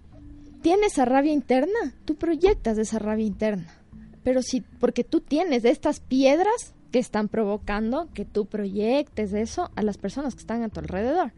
tiene 0.62 0.86
esa 0.86 1.04
rabia 1.04 1.32
interna, 1.32 1.94
tú 2.04 2.16
proyectas 2.16 2.76
esa 2.78 2.98
rabia 2.98 3.24
interna 3.24 3.81
pero 4.22 4.42
sí, 4.42 4.62
porque 4.80 5.04
tú 5.04 5.20
tienes 5.20 5.64
estas 5.64 6.00
piedras 6.00 6.74
que 6.90 6.98
están 6.98 7.28
provocando 7.28 8.08
que 8.12 8.24
tú 8.24 8.46
proyectes 8.46 9.32
eso 9.32 9.70
a 9.74 9.82
las 9.82 9.98
personas 9.98 10.34
que 10.34 10.40
están 10.40 10.62
a 10.62 10.68
tu 10.68 10.80
alrededor. 10.80 11.32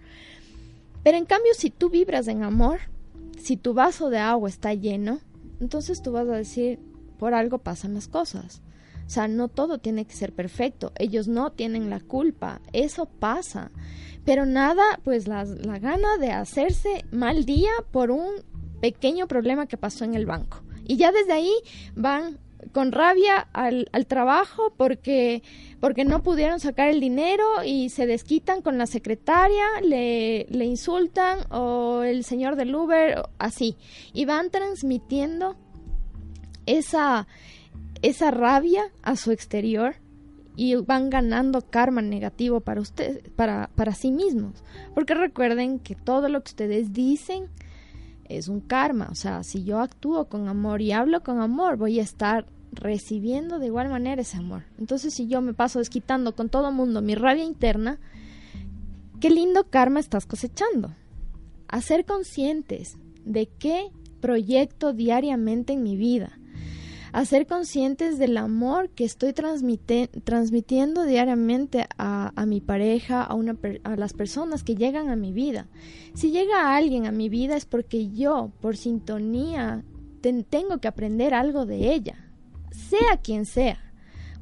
Pero 1.02 1.16
en 1.16 1.26
cambio, 1.26 1.52
si 1.54 1.70
tú 1.70 1.90
vibras 1.90 2.28
en 2.28 2.42
amor, 2.42 2.80
si 3.40 3.56
tu 3.56 3.74
vaso 3.74 4.10
de 4.10 4.18
agua 4.18 4.48
está 4.48 4.74
lleno, 4.74 5.20
entonces 5.60 6.02
tú 6.02 6.12
vas 6.12 6.28
a 6.28 6.36
decir, 6.36 6.80
por 7.18 7.34
algo 7.34 7.58
pasan 7.58 7.94
las 7.94 8.08
cosas. 8.08 8.62
O 9.06 9.10
sea, 9.10 9.28
no 9.28 9.48
todo 9.48 9.78
tiene 9.78 10.06
que 10.06 10.14
ser 10.14 10.32
perfecto. 10.32 10.92
Ellos 10.98 11.28
no 11.28 11.52
tienen 11.52 11.90
la 11.90 12.00
culpa. 12.00 12.60
Eso 12.72 13.06
pasa. 13.06 13.70
Pero 14.24 14.46
nada, 14.46 14.82
pues 15.04 15.28
la, 15.28 15.44
la 15.44 15.78
gana 15.78 16.16
de 16.18 16.32
hacerse 16.32 17.04
mal 17.10 17.44
día 17.44 17.70
por 17.90 18.10
un 18.10 18.30
pequeño 18.80 19.28
problema 19.28 19.66
que 19.66 19.76
pasó 19.76 20.04
en 20.04 20.14
el 20.14 20.24
banco. 20.24 20.62
Y 20.86 20.96
ya 20.96 21.12
desde 21.12 21.32
ahí 21.32 21.52
van 21.94 22.38
con 22.72 22.92
rabia 22.92 23.48
al, 23.52 23.88
al, 23.92 24.06
trabajo 24.06 24.72
porque, 24.76 25.42
porque 25.80 26.04
no 26.04 26.22
pudieron 26.22 26.60
sacar 26.60 26.88
el 26.88 27.00
dinero 27.00 27.44
y 27.64 27.90
se 27.90 28.06
desquitan 28.06 28.62
con 28.62 28.78
la 28.78 28.86
secretaria, 28.86 29.64
le, 29.82 30.46
le 30.50 30.64
insultan 30.64 31.40
o 31.50 32.02
el 32.02 32.24
señor 32.24 32.56
del 32.56 32.74
Uber, 32.74 33.22
así. 33.38 33.76
Y 34.12 34.24
van 34.24 34.50
transmitiendo 34.50 35.56
esa, 36.66 37.26
esa 38.02 38.30
rabia 38.30 38.90
a 39.02 39.16
su 39.16 39.30
exterior 39.30 39.96
y 40.56 40.76
van 40.76 41.10
ganando 41.10 41.62
karma 41.62 42.02
negativo 42.02 42.60
para 42.60 42.80
ustedes, 42.80 43.28
para, 43.30 43.70
para 43.74 43.94
sí 43.94 44.10
mismos. 44.10 44.62
Porque 44.94 45.14
recuerden 45.14 45.78
que 45.78 45.94
todo 45.94 46.28
lo 46.28 46.42
que 46.42 46.50
ustedes 46.50 46.92
dicen 46.92 47.48
es 48.28 48.48
un 48.48 48.60
karma. 48.60 49.08
O 49.10 49.14
sea, 49.14 49.42
si 49.42 49.64
yo 49.64 49.80
actúo 49.80 50.26
con 50.26 50.48
amor 50.48 50.82
y 50.82 50.92
hablo 50.92 51.22
con 51.22 51.40
amor, 51.40 51.76
voy 51.76 52.00
a 52.00 52.02
estar 52.02 52.46
recibiendo 52.72 53.58
de 53.58 53.66
igual 53.66 53.88
manera 53.88 54.22
ese 54.22 54.36
amor. 54.36 54.64
Entonces, 54.78 55.14
si 55.14 55.26
yo 55.26 55.40
me 55.40 55.54
paso 55.54 55.78
desquitando 55.78 56.34
con 56.34 56.48
todo 56.48 56.72
mundo 56.72 57.02
mi 57.02 57.14
rabia 57.14 57.44
interna, 57.44 57.98
qué 59.20 59.30
lindo 59.30 59.64
karma 59.70 60.00
estás 60.00 60.26
cosechando. 60.26 60.94
A 61.68 61.80
ser 61.80 62.04
conscientes 62.04 62.98
de 63.24 63.46
qué 63.46 63.90
proyecto 64.20 64.92
diariamente 64.92 65.72
en 65.72 65.82
mi 65.82 65.96
vida 65.96 66.38
a 67.14 67.24
ser 67.26 67.46
conscientes 67.46 68.18
del 68.18 68.36
amor 68.36 68.90
que 68.90 69.04
estoy 69.04 69.32
transmitiendo 69.32 71.04
diariamente 71.04 71.86
a, 71.96 72.44
mi 72.44 72.60
pareja, 72.60 73.22
a, 73.22 73.34
una 73.34 73.56
a 73.84 73.94
las 73.94 74.12
personas 74.12 74.64
que 74.64 74.74
llegan 74.74 75.10
a 75.10 75.14
mi 75.14 75.32
vida. 75.32 75.68
Si 76.14 76.32
llega 76.32 76.74
alguien 76.74 77.06
a 77.06 77.12
mi 77.12 77.28
vida 77.28 77.54
es 77.54 77.66
porque 77.66 78.10
yo, 78.10 78.50
por 78.60 78.76
sintonía, 78.76 79.84
tengo 80.22 80.78
que 80.78 80.88
aprender 80.88 81.34
algo 81.34 81.66
de 81.66 81.94
ella, 81.94 82.32
sea 82.72 83.18
quien 83.22 83.46
sea. 83.46 83.78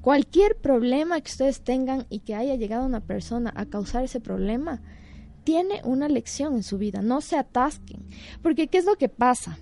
Cualquier 0.00 0.56
problema 0.56 1.20
que 1.20 1.30
ustedes 1.30 1.60
tengan 1.60 2.06
y 2.08 2.20
que 2.20 2.34
haya 2.34 2.54
llegado 2.54 2.86
una 2.86 3.00
persona 3.00 3.52
a 3.54 3.66
causar 3.66 4.02
ese 4.02 4.18
problema, 4.18 4.80
tiene 5.44 5.82
una 5.84 6.08
lección 6.08 6.54
en 6.54 6.62
su 6.62 6.78
vida, 6.78 7.02
no 7.02 7.20
se 7.20 7.36
atasquen. 7.36 8.06
Porque 8.42 8.68
¿qué 8.68 8.78
es 8.78 8.86
lo 8.86 8.96
que 8.96 9.10
pasa? 9.10 9.58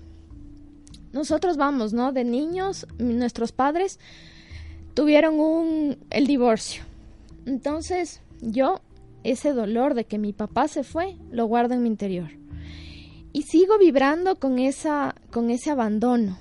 Nosotros 1.12 1.56
vamos, 1.56 1.92
¿no? 1.92 2.12
De 2.12 2.24
niños, 2.24 2.86
nuestros 2.98 3.52
padres 3.52 3.98
tuvieron 4.94 5.38
un 5.38 5.98
el 6.10 6.26
divorcio. 6.26 6.82
Entonces, 7.46 8.22
yo 8.40 8.80
ese 9.24 9.52
dolor 9.52 9.94
de 9.94 10.04
que 10.04 10.18
mi 10.18 10.32
papá 10.32 10.68
se 10.68 10.84
fue, 10.84 11.16
lo 11.30 11.46
guardo 11.46 11.74
en 11.74 11.82
mi 11.82 11.88
interior. 11.88 12.30
Y 13.32 13.42
sigo 13.42 13.78
vibrando 13.78 14.36
con 14.36 14.58
esa 14.58 15.14
con 15.30 15.50
ese 15.50 15.70
abandono 15.70 16.38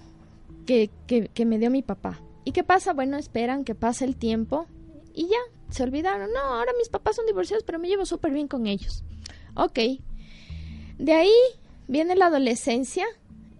que, 0.66 0.90
que, 1.08 1.28
que 1.30 1.46
me 1.46 1.60
dio 1.60 1.70
mi 1.70 1.82
papá. 1.82 2.20
¿Y 2.46 2.52
qué 2.52 2.64
pasa? 2.64 2.94
Bueno, 2.94 3.18
esperan 3.18 3.64
que 3.64 3.76
pase 3.76 4.06
el 4.06 4.16
tiempo 4.16 4.66
y 5.14 5.28
ya, 5.28 5.38
se 5.70 5.84
olvidaron. 5.84 6.32
No, 6.32 6.40
ahora 6.40 6.72
mis 6.78 6.90
papás 6.90 7.16
son 7.16 7.26
divorciados, 7.26 7.64
pero 7.64 7.80
me 7.80 7.88
llevo 7.88 8.06
súper 8.06 8.32
bien 8.32 8.48
con 8.48 8.68
ellos. 8.68 9.04
Ok. 9.56 9.80
De 10.98 11.14
ahí 11.14 11.34
viene 11.88 12.16
la 12.16 12.28
adolescencia 12.28 13.06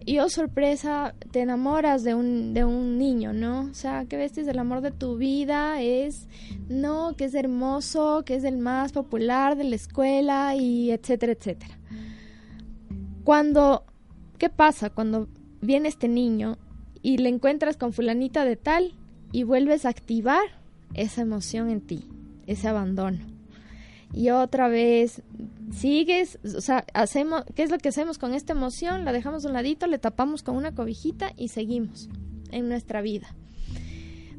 y 0.04 0.18
oh 0.18 0.28
sorpresa, 0.28 1.14
te 1.30 1.40
enamoras 1.40 2.04
de 2.04 2.14
un, 2.14 2.54
de 2.54 2.64
un 2.64 2.98
niño, 2.98 3.32
¿no? 3.32 3.62
O 3.70 3.74
sea, 3.74 4.06
que 4.06 4.16
vestes 4.16 4.48
el 4.48 4.58
amor 4.58 4.80
de 4.80 4.90
tu 4.90 5.16
vida, 5.16 5.82
es, 5.82 6.26
no, 6.68 7.14
que 7.16 7.26
es 7.26 7.34
hermoso, 7.34 8.24
que 8.24 8.34
es 8.34 8.44
el 8.44 8.56
más 8.56 8.92
popular 8.92 9.56
de 9.56 9.64
la 9.64 9.76
escuela 9.76 10.54
y 10.56 10.90
etcétera, 10.90 11.32
etcétera. 11.32 11.78
Cuando, 13.24 13.84
¿qué 14.38 14.48
pasa 14.48 14.90
cuando 14.90 15.28
viene 15.60 15.88
este 15.88 16.08
niño 16.08 16.56
y 17.02 17.18
le 17.18 17.28
encuentras 17.28 17.76
con 17.76 17.92
fulanita 17.92 18.44
de 18.44 18.56
tal 18.56 18.94
y 19.32 19.42
vuelves 19.42 19.84
a 19.84 19.90
activar 19.90 20.42
esa 20.94 21.20
emoción 21.20 21.68
en 21.68 21.82
ti, 21.82 22.08
ese 22.46 22.68
abandono? 22.68 23.39
Y 24.12 24.30
otra 24.30 24.68
vez 24.68 25.22
sigues, 25.72 26.38
o 26.56 26.60
sea, 26.60 26.84
hacemos, 26.94 27.44
¿qué 27.54 27.62
es 27.62 27.70
lo 27.70 27.78
que 27.78 27.90
hacemos 27.90 28.18
con 28.18 28.34
esta 28.34 28.52
emoción? 28.52 29.04
La 29.04 29.12
dejamos 29.12 29.44
a 29.44 29.48
un 29.48 29.54
ladito, 29.54 29.86
le 29.86 29.98
tapamos 29.98 30.42
con 30.42 30.56
una 30.56 30.74
cobijita 30.74 31.32
y 31.36 31.48
seguimos 31.48 32.08
en 32.50 32.68
nuestra 32.68 33.02
vida. 33.02 33.34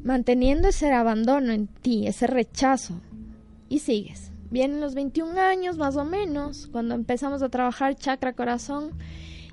Manteniendo 0.03 0.67
ese 0.67 0.91
abandono 0.91 1.53
en 1.53 1.67
ti, 1.67 2.07
ese 2.07 2.27
rechazo, 2.27 2.99
y 3.71 3.79
sigues. 3.79 4.31
Vienen 4.49 4.81
los 4.81 4.95
21 4.95 5.39
años 5.39 5.77
más 5.77 5.95
o 5.95 6.03
menos, 6.03 6.67
cuando 6.67 6.93
empezamos 6.93 7.41
a 7.41 7.47
trabajar 7.47 7.95
chakra 7.95 8.33
corazón 8.33 8.91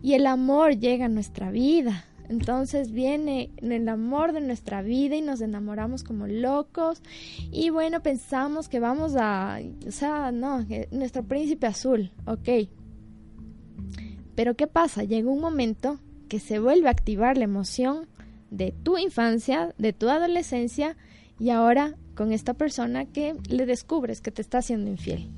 y 0.03 0.15
el 0.15 0.27
amor 0.27 0.77
llega 0.77 1.05
a 1.05 1.09
nuestra 1.09 1.53
vida. 1.53 2.05
Entonces 2.29 2.93
viene 2.93 3.51
el 3.59 3.89
amor 3.89 4.33
de 4.33 4.41
nuestra 4.41 4.83
vida 4.83 5.17
y 5.17 5.23
nos 5.23 5.41
enamoramos 5.41 6.05
como 6.05 6.27
locos 6.27 7.03
y 7.51 7.71
bueno, 7.71 8.03
pensamos 8.03 8.69
que 8.69 8.81
vamos 8.81 9.17
a, 9.17 9.59
o 9.87 9.91
sea, 9.91 10.31
no, 10.31 10.65
nuestro 10.91 11.25
príncipe 11.25 11.67
azul, 11.67 12.11
ok. 12.27 12.69
Pero 14.35 14.55
¿qué 14.55 14.67
pasa? 14.67 15.05
Llega 15.05 15.31
un 15.31 15.41
momento 15.41 15.99
que 16.29 16.39
se 16.39 16.59
vuelve 16.59 16.89
a 16.89 16.93
activar 16.93 17.39
la 17.39 17.45
emoción 17.45 18.07
de 18.51 18.73
tu 18.73 18.99
infancia, 18.99 19.75
de 19.79 19.93
tu 19.93 20.09
adolescencia 20.09 20.97
y 21.39 21.51
ahora 21.51 21.97
con 22.15 22.33
esta 22.33 22.55
persona 22.55 23.07
que 23.07 23.37
le 23.49 23.65
descubres 23.65 24.21
que 24.21 24.31
te 24.31 24.43
está 24.43 24.59
haciendo 24.59 24.91
infiel. 24.91 25.31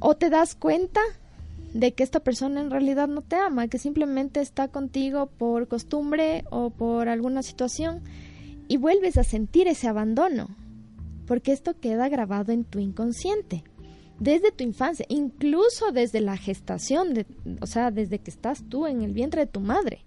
O 0.00 0.14
te 0.16 0.30
das 0.30 0.54
cuenta 0.54 1.00
de 1.74 1.92
que 1.92 2.02
esta 2.02 2.20
persona 2.20 2.60
en 2.60 2.70
realidad 2.70 3.08
no 3.08 3.22
te 3.22 3.36
ama, 3.36 3.68
que 3.68 3.78
simplemente 3.78 4.40
está 4.40 4.68
contigo 4.68 5.26
por 5.26 5.68
costumbre 5.68 6.44
o 6.50 6.70
por 6.70 7.08
alguna 7.08 7.42
situación 7.42 8.02
y 8.68 8.76
vuelves 8.76 9.16
a 9.18 9.24
sentir 9.24 9.68
ese 9.68 9.88
abandono, 9.88 10.48
porque 11.26 11.52
esto 11.52 11.78
queda 11.78 12.08
grabado 12.08 12.52
en 12.52 12.64
tu 12.64 12.78
inconsciente 12.78 13.64
desde 14.18 14.50
tu 14.50 14.64
infancia, 14.64 15.06
incluso 15.08 15.92
desde 15.92 16.20
la 16.20 16.36
gestación, 16.36 17.14
de, 17.14 17.26
o 17.60 17.66
sea, 17.66 17.90
desde 17.90 18.18
que 18.18 18.30
estás 18.30 18.64
tú 18.68 18.86
en 18.86 19.02
el 19.02 19.12
vientre 19.12 19.42
de 19.42 19.50
tu 19.50 19.60
madre. 19.60 20.04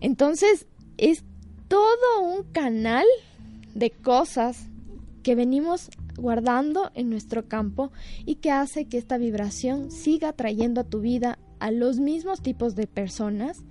Entonces, 0.00 0.66
es 0.96 1.24
todo 1.66 2.22
un 2.22 2.44
canal 2.44 3.06
de 3.74 3.90
cosas 3.90 4.66
que 5.22 5.34
venimos 5.34 5.90
guardando 6.18 6.90
en 6.94 7.08
nuestro 7.10 7.48
campo 7.48 7.92
y 8.26 8.36
que 8.36 8.50
hace 8.50 8.86
que 8.86 8.98
esta 8.98 9.16
vibración 9.18 9.90
siga 9.90 10.32
trayendo 10.32 10.80
a 10.82 10.84
tu 10.84 11.00
vida 11.00 11.38
a 11.60 11.70
los 11.70 11.98
mismos 11.98 12.42
tipos 12.42 12.74
de 12.74 12.86
personas 12.86 13.64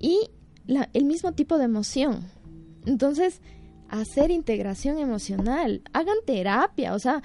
y 0.00 0.30
el 0.66 1.04
mismo 1.04 1.32
tipo 1.32 1.58
de 1.58 1.64
emoción. 1.64 2.26
Entonces, 2.86 3.40
hacer 3.88 4.30
integración 4.30 4.98
emocional, 4.98 5.82
hagan 5.92 6.16
terapia, 6.26 6.94
o 6.94 6.98
sea, 6.98 7.22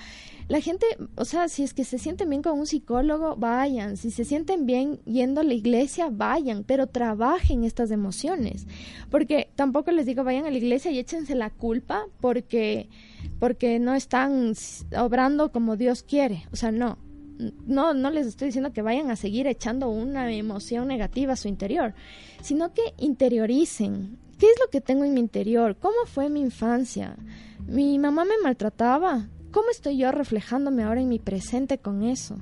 la 0.48 0.62
gente, 0.62 0.86
o 1.16 1.26
sea, 1.26 1.48
si 1.48 1.64
es 1.64 1.74
que 1.74 1.84
se 1.84 2.00
sienten 2.00 2.30
bien 2.30 2.42
con 2.42 2.58
un 2.58 2.66
psicólogo, 2.66 3.36
vayan, 3.36 3.98
si 3.98 4.10
se 4.12 4.26
sienten 4.26 4.66
bien 4.66 5.00
yendo 5.06 5.42
a 5.42 5.44
la 5.44 5.54
iglesia, 5.54 6.10
vayan, 6.12 6.64
pero 6.64 6.88
trabajen 6.88 7.64
estas 7.64 7.92
emociones, 7.92 8.68
porque 9.10 9.50
tampoco 9.56 9.92
les 9.92 10.06
digo 10.06 10.24
vayan 10.24 10.46
a 10.46 10.52
la 10.52 10.58
iglesia 10.58 10.92
y 10.92 11.00
échense 11.00 11.36
la 11.36 11.50
culpa 11.50 12.06
porque 12.20 12.90
porque 13.40 13.80
no 13.80 13.94
están 13.96 14.54
obrando 14.98 15.52
como 15.52 15.78
Dios 15.78 16.04
quiere, 16.04 16.44
o 16.52 16.56
sea, 16.56 16.72
no. 16.72 16.98
No, 17.66 17.94
no 17.94 18.10
les 18.10 18.28
estoy 18.28 18.48
diciendo 18.48 18.74
que 18.74 18.82
vayan 18.82 19.10
a 19.12 19.16
seguir 19.16 19.48
echando 19.48 19.90
una 19.90 20.30
emoción 20.30 20.90
negativa 20.90 21.34
a 21.34 21.38
su 21.38 21.48
interior, 21.48 21.94
sino 22.42 22.74
que 22.74 22.82
interioricen, 22.98 24.18
¿Qué 24.40 24.46
es 24.46 24.56
lo 24.62 24.70
que 24.72 24.80
tengo 24.80 25.04
en 25.04 25.14
mi 25.14 25.20
interior? 25.20 25.76
¿Cómo 25.76 26.06
fue 26.06 26.30
mi 26.30 26.40
infancia? 26.40 27.18
¿Mi 27.68 28.00
mamá 28.00 28.24
me 28.24 28.38
maltrataba? 28.42 29.28
¿Cómo 29.52 29.70
estoy 29.70 29.98
yo 29.98 30.14
reflejándome 30.14 30.84
ahora 30.84 31.02
en 31.02 31.10
mi 31.10 31.20
presente 31.20 31.78
con 31.78 32.04
eso? 32.04 32.38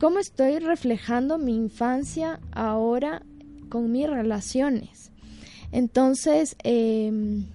¿Cómo 0.00 0.18
estoy 0.18 0.58
reflejando 0.58 1.38
mi 1.38 1.54
infancia 1.54 2.40
ahora 2.50 3.22
con 3.68 3.92
mis 3.92 4.10
relaciones? 4.10 5.12
Entonces, 5.70 6.56
em, 6.64 7.46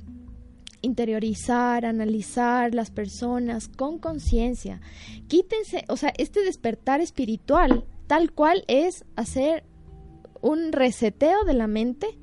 interiorizar, 0.81 1.85
analizar 1.85 2.73
las 2.73 2.89
personas 2.89 3.67
con 3.67 3.99
conciencia. 3.99 4.79
Quítense, 5.27 5.83
o 5.89 5.97
sea, 5.97 6.13
este 6.17 6.39
despertar 6.45 7.01
espiritual, 7.01 7.83
tal 8.07 8.31
cual 8.31 8.63
es 8.69 9.03
hacer 9.17 9.65
un 10.39 10.71
reseteo 10.71 11.43
de 11.43 11.53
la 11.53 11.67
mente 11.67 12.17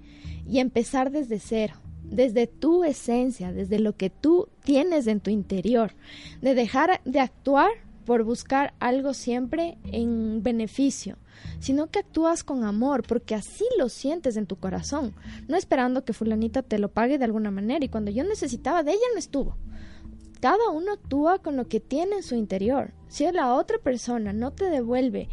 y 0.48 0.58
empezar 0.60 1.10
desde 1.10 1.38
cero, 1.38 1.74
desde 2.02 2.46
tu 2.46 2.84
esencia, 2.84 3.52
desde 3.52 3.78
lo 3.78 3.96
que 3.96 4.10
tú 4.10 4.48
tienes 4.62 5.06
en 5.06 5.20
tu 5.20 5.30
interior, 5.30 5.92
de 6.40 6.54
dejar 6.54 7.00
de 7.04 7.20
actuar 7.20 7.70
por 8.04 8.22
buscar 8.24 8.74
algo 8.80 9.14
siempre 9.14 9.78
en 9.84 10.42
beneficio, 10.42 11.16
sino 11.58 11.90
que 11.90 12.00
actúas 12.00 12.44
con 12.44 12.64
amor, 12.64 13.02
porque 13.06 13.34
así 13.34 13.64
lo 13.78 13.88
sientes 13.88 14.36
en 14.36 14.46
tu 14.46 14.56
corazón, 14.56 15.14
no 15.48 15.56
esperando 15.56 16.04
que 16.04 16.12
fulanita 16.12 16.62
te 16.62 16.78
lo 16.78 16.90
pague 16.90 17.18
de 17.18 17.24
alguna 17.24 17.50
manera, 17.50 17.84
y 17.84 17.88
cuando 17.88 18.10
yo 18.10 18.24
necesitaba 18.24 18.82
de 18.82 18.92
ella 18.92 19.06
no 19.12 19.18
estuvo. 19.18 19.56
Cada 20.40 20.68
uno 20.70 20.92
actúa 20.92 21.38
con 21.38 21.56
lo 21.56 21.68
que 21.68 21.80
tiene 21.80 22.16
en 22.16 22.22
su 22.22 22.34
interior. 22.34 22.92
Si 23.08 23.24
la 23.32 23.54
otra 23.54 23.78
persona 23.78 24.34
no 24.34 24.52
te 24.52 24.68
devuelve 24.68 25.30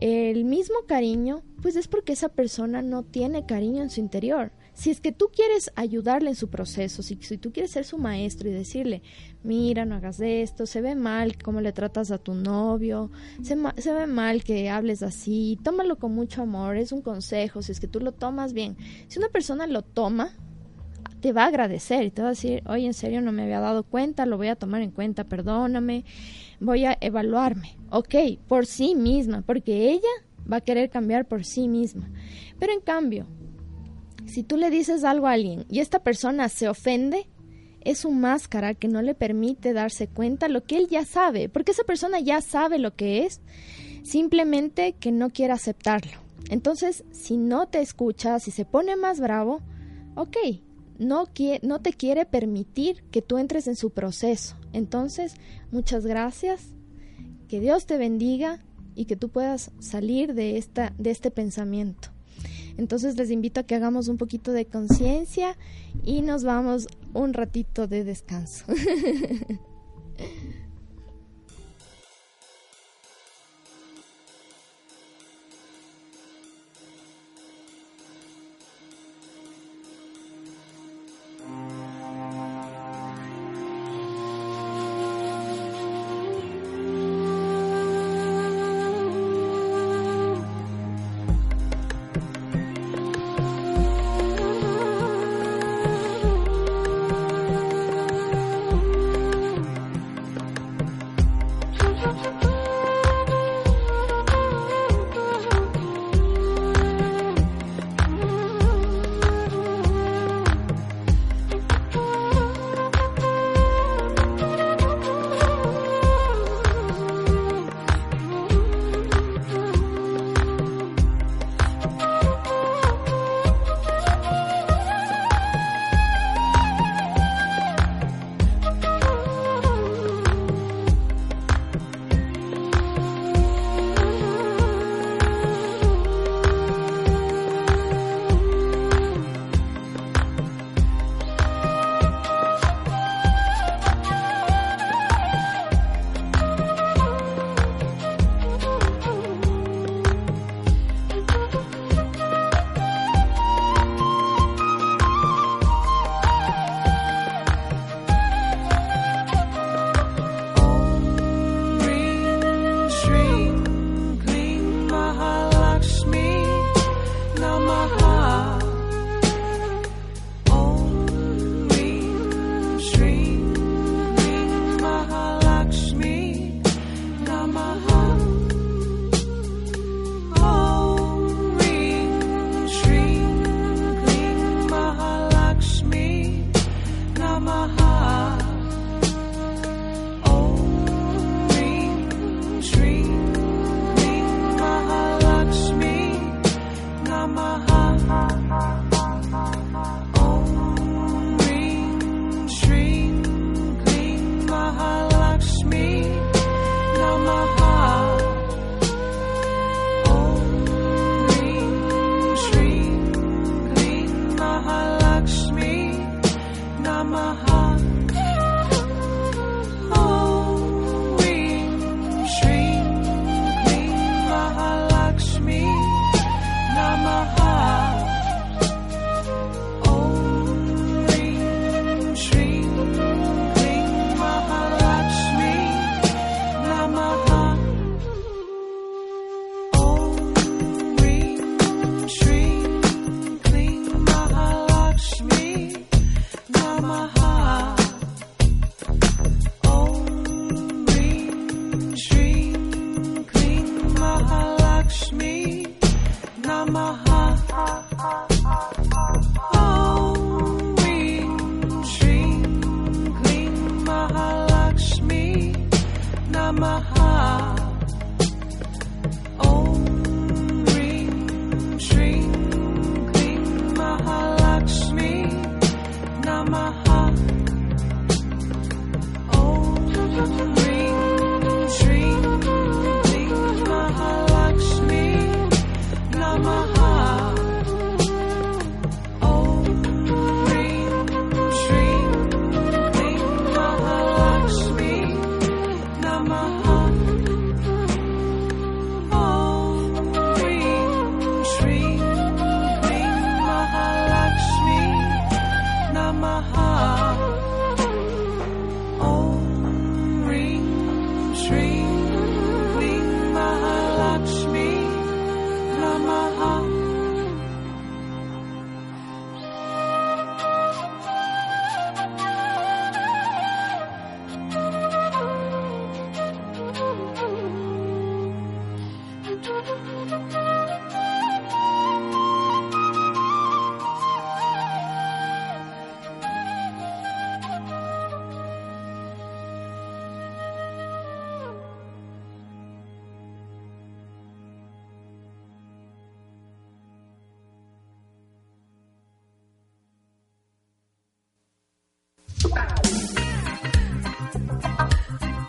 el 0.00 0.44
mismo 0.44 0.76
cariño, 0.86 1.42
pues 1.60 1.76
es 1.76 1.88
porque 1.88 2.12
esa 2.12 2.28
persona 2.28 2.82
no 2.82 3.02
tiene 3.02 3.46
cariño 3.46 3.82
en 3.82 3.90
su 3.90 4.00
interior. 4.00 4.52
Si 4.72 4.90
es 4.90 5.00
que 5.00 5.10
tú 5.10 5.30
quieres 5.34 5.72
ayudarle 5.74 6.30
en 6.30 6.36
su 6.36 6.50
proceso, 6.50 7.02
si, 7.02 7.16
tú 7.16 7.52
quieres 7.52 7.72
ser 7.72 7.84
su 7.84 7.98
maestro 7.98 8.48
y 8.48 8.52
decirle, 8.52 9.02
mira, 9.42 9.84
no 9.84 9.96
hagas 9.96 10.20
esto, 10.20 10.66
se 10.66 10.80
ve 10.80 10.94
mal 10.94 11.36
cómo 11.42 11.60
le 11.60 11.72
tratas 11.72 12.12
a 12.12 12.18
tu 12.18 12.34
novio, 12.34 13.10
se, 13.42 13.56
se 13.78 13.92
ve 13.92 14.06
mal 14.06 14.44
que 14.44 14.70
hables 14.70 15.02
así, 15.02 15.58
tómalo 15.64 15.98
con 15.98 16.14
mucho 16.14 16.42
amor, 16.42 16.76
es 16.76 16.92
un 16.92 17.02
consejo, 17.02 17.60
si 17.60 17.72
es 17.72 17.80
que 17.80 17.88
tú 17.88 17.98
lo 17.98 18.12
tomas 18.12 18.52
bien. 18.52 18.76
Si 19.08 19.18
una 19.18 19.30
persona 19.30 19.66
lo 19.66 19.82
toma, 19.82 20.36
te 21.20 21.32
va 21.32 21.44
a 21.44 21.48
agradecer 21.48 22.04
y 22.04 22.10
te 22.10 22.22
va 22.22 22.28
a 22.28 22.30
decir, 22.30 22.62
oye, 22.66 22.86
en 22.86 22.94
serio 22.94 23.20
no 23.20 23.32
me 23.32 23.42
había 23.42 23.60
dado 23.60 23.82
cuenta, 23.82 24.26
lo 24.26 24.36
voy 24.36 24.48
a 24.48 24.56
tomar 24.56 24.82
en 24.82 24.90
cuenta, 24.90 25.24
perdóname, 25.24 26.04
voy 26.60 26.84
a 26.84 26.98
evaluarme. 27.00 27.76
Ok, 27.90 28.14
por 28.46 28.66
sí 28.66 28.94
misma, 28.94 29.42
porque 29.42 29.90
ella 29.90 30.08
va 30.50 30.58
a 30.58 30.62
querer 30.62 30.90
cambiar 30.90 31.26
por 31.26 31.44
sí 31.44 31.68
misma. 31.68 32.10
Pero 32.58 32.72
en 32.72 32.80
cambio, 32.80 33.26
si 34.26 34.42
tú 34.42 34.56
le 34.56 34.70
dices 34.70 35.04
algo 35.04 35.26
a 35.26 35.32
alguien 35.32 35.64
y 35.68 35.80
esta 35.80 36.00
persona 36.00 36.48
se 36.48 36.68
ofende, 36.68 37.26
es 37.80 37.98
su 37.98 38.10
máscara 38.10 38.74
que 38.74 38.88
no 38.88 39.00
le 39.00 39.14
permite 39.14 39.72
darse 39.72 40.08
cuenta 40.08 40.48
lo 40.48 40.64
que 40.64 40.76
él 40.76 40.88
ya 40.88 41.04
sabe, 41.04 41.48
porque 41.48 41.72
esa 41.72 41.84
persona 41.84 42.20
ya 42.20 42.40
sabe 42.40 42.78
lo 42.78 42.94
que 42.94 43.24
es, 43.24 43.40
simplemente 44.02 44.92
que 44.92 45.12
no 45.12 45.30
quiere 45.30 45.54
aceptarlo. 45.54 46.18
Entonces, 46.50 47.04
si 47.12 47.36
no 47.36 47.68
te 47.68 47.80
escucha, 47.80 48.38
si 48.40 48.50
se 48.50 48.64
pone 48.64 48.96
más 48.96 49.20
bravo, 49.20 49.62
ok, 50.16 50.36
no, 50.98 51.24
no 51.62 51.80
te 51.80 51.92
quiere 51.92 52.26
permitir 52.26 53.04
que 53.10 53.22
tú 53.22 53.38
entres 53.38 53.66
en 53.68 53.76
su 53.76 53.90
proceso. 53.90 54.56
Entonces, 54.72 55.34
muchas 55.70 56.06
gracias, 56.06 56.60
que 57.48 57.60
Dios 57.60 57.86
te 57.86 57.96
bendiga 57.96 58.60
y 58.94 59.06
que 59.06 59.16
tú 59.16 59.28
puedas 59.28 59.70
salir 59.78 60.34
de, 60.34 60.58
esta, 60.58 60.92
de 60.98 61.10
este 61.10 61.30
pensamiento. 61.30 62.08
Entonces 62.76 63.16
les 63.16 63.30
invito 63.30 63.60
a 63.60 63.62
que 63.64 63.74
hagamos 63.74 64.08
un 64.08 64.18
poquito 64.18 64.52
de 64.52 64.66
conciencia 64.66 65.56
y 66.04 66.22
nos 66.22 66.44
vamos 66.44 66.86
un 67.12 67.34
ratito 67.34 67.86
de 67.88 68.04
descanso. 68.04 68.64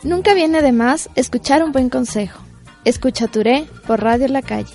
Nunca 0.04 0.34
viene 0.34 0.62
de 0.62 0.72
más 0.72 1.10
escuchar 1.16 1.64
un 1.64 1.72
buen 1.72 1.90
consejo. 1.90 2.42
Escucha 2.84 3.28
Touré 3.28 3.68
por 3.86 4.02
Radio 4.02 4.28
La 4.28 4.42
Calle. 4.42 4.74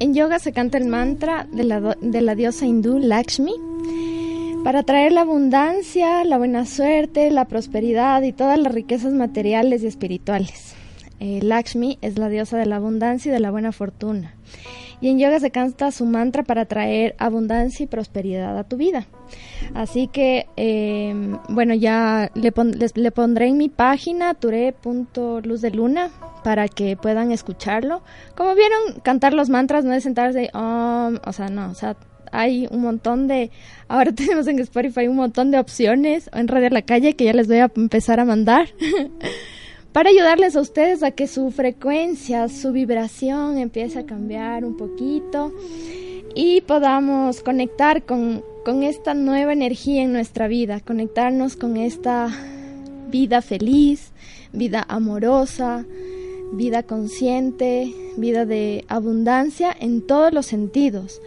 En 0.00 0.14
yoga 0.14 0.38
se 0.38 0.52
canta 0.52 0.78
el 0.78 0.86
mantra 0.86 1.46
de 1.52 1.64
la, 1.64 1.80
de 2.00 2.20
la 2.20 2.34
diosa 2.34 2.66
hindú 2.66 2.98
Lakshmi 2.98 3.67
para 4.68 4.82
traer 4.82 5.12
la 5.12 5.22
abundancia, 5.22 6.24
la 6.24 6.36
buena 6.36 6.66
suerte, 6.66 7.30
la 7.30 7.46
prosperidad 7.46 8.20
y 8.20 8.34
todas 8.34 8.58
las 8.58 8.70
riquezas 8.70 9.14
materiales 9.14 9.82
y 9.82 9.86
espirituales. 9.86 10.74
Eh, 11.20 11.40
Lakshmi 11.42 11.96
es 12.02 12.18
la 12.18 12.28
diosa 12.28 12.58
de 12.58 12.66
la 12.66 12.76
abundancia 12.76 13.30
y 13.30 13.32
de 13.32 13.40
la 13.40 13.50
buena 13.50 13.72
fortuna. 13.72 14.34
Y 15.00 15.08
en 15.08 15.18
yoga 15.18 15.40
se 15.40 15.50
canta 15.50 15.90
su 15.90 16.04
mantra 16.04 16.42
para 16.42 16.66
traer 16.66 17.16
abundancia 17.18 17.84
y 17.84 17.86
prosperidad 17.86 18.58
a 18.58 18.64
tu 18.64 18.76
vida. 18.76 19.06
Así 19.72 20.06
que, 20.06 20.48
eh, 20.58 21.14
bueno, 21.48 21.72
ya 21.72 22.30
le, 22.34 22.52
le, 22.94 23.10
pondré 23.10 23.46
en 23.46 23.56
mi 23.56 23.70
página 23.70 24.34
ture.luzdeluna 24.34 26.10
para 26.44 26.68
que 26.68 26.94
puedan 26.98 27.32
escucharlo. 27.32 28.02
Como 28.36 28.54
vieron, 28.54 29.00
cantar 29.02 29.32
los 29.32 29.48
mantras 29.48 29.86
no 29.86 29.94
es 29.94 30.02
sentarse, 30.02 30.50
o 30.52 31.32
sea, 31.32 31.48
no, 31.48 31.70
o 31.70 31.74
sea, 31.74 31.96
hay 32.32 32.68
un 32.70 32.80
montón 32.80 33.28
de, 33.28 33.50
ahora 33.88 34.12
tenemos 34.14 34.46
en 34.46 34.58
Spotify 34.60 35.08
un 35.08 35.16
montón 35.16 35.50
de 35.50 35.58
opciones, 35.58 36.30
o 36.32 36.38
en 36.38 36.48
Radio 36.48 36.70
La 36.70 36.82
Calle, 36.82 37.14
que 37.14 37.24
ya 37.24 37.32
les 37.32 37.48
voy 37.48 37.58
a 37.58 37.70
empezar 37.74 38.20
a 38.20 38.24
mandar. 38.24 38.68
para 39.92 40.10
ayudarles 40.10 40.54
a 40.54 40.60
ustedes 40.60 41.02
a 41.02 41.10
que 41.10 41.26
su 41.26 41.50
frecuencia, 41.50 42.48
su 42.48 42.72
vibración 42.72 43.58
empiece 43.58 43.98
a 43.98 44.06
cambiar 44.06 44.64
un 44.64 44.76
poquito 44.76 45.52
y 46.34 46.60
podamos 46.60 47.42
conectar 47.42 48.04
con, 48.04 48.44
con 48.64 48.82
esta 48.82 49.14
nueva 49.14 49.52
energía 49.52 50.02
en 50.02 50.12
nuestra 50.12 50.46
vida, 50.46 50.80
conectarnos 50.80 51.56
con 51.56 51.76
esta 51.76 52.28
vida 53.10 53.42
feliz, 53.42 54.12
vida 54.52 54.84
amorosa, 54.88 55.84
vida 56.52 56.82
consciente, 56.82 57.92
vida 58.16 58.46
de 58.46 58.84
abundancia 58.88 59.74
en 59.78 60.06
todos 60.06 60.32
los 60.32 60.46
sentidos. 60.46 61.20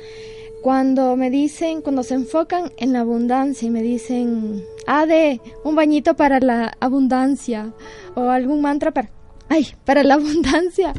Cuando 0.61 1.15
me 1.15 1.31
dicen, 1.31 1.81
cuando 1.81 2.03
se 2.03 2.13
enfocan 2.13 2.71
en 2.77 2.93
la 2.93 2.99
abundancia 2.99 3.67
y 3.67 3.71
me 3.71 3.81
dicen, 3.81 4.63
ah, 4.85 5.07
de 5.07 5.41
un 5.63 5.75
bañito 5.75 6.15
para 6.15 6.39
la 6.39 6.73
abundancia 6.79 7.73
o 8.13 8.29
algún 8.29 8.61
mantra 8.61 8.91
para, 8.91 9.09
ay, 9.49 9.67
para 9.85 10.03
la 10.03 10.13
abundancia, 10.21 10.93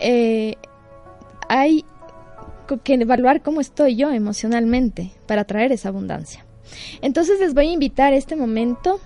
eh, 0.00 0.56
hay 1.48 1.84
que 2.82 2.94
evaluar 2.94 3.40
cómo 3.40 3.60
estoy 3.60 3.96
yo 3.96 4.10
emocionalmente 4.10 5.12
para 5.26 5.44
traer 5.44 5.70
esa 5.70 5.90
abundancia. 5.90 6.44
Entonces 7.00 7.38
les 7.38 7.54
voy 7.54 7.68
a 7.68 7.72
invitar 7.72 8.12
este 8.12 8.34
momento 8.34 9.00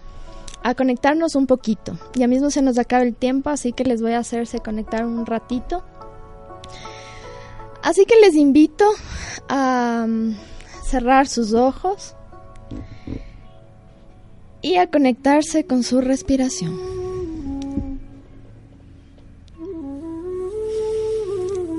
a 0.63 0.75
conectarnos 0.75 1.35
un 1.35 1.47
poquito. 1.47 1.99
Ya 2.15 2.29
mismo 2.29 2.51
se 2.51 2.63
nos 2.63 2.79
acaba 2.79 3.03
el 3.03 3.15
tiempo, 3.15 3.51
así 3.51 3.73
que 3.73 3.85
les 3.85 4.01
voy 4.01 4.13
a 4.13 4.21
hacerse 4.21 4.61
conectar 4.61 5.05
un 5.05 5.27
ratito 5.27 5.85
Así 7.83 8.05
que 8.07 8.21
les 8.21 8.35
invito 8.35 8.85
a 9.49 10.07
mm, 10.09 10.37
cerrar 10.85 11.27
sus 11.27 11.53
ojos 11.53 12.15
y 14.63 14.77
a 14.77 14.91
conectarse 14.91 15.67
con 15.67 15.83
su 15.83 16.01
respiración. 16.01 16.79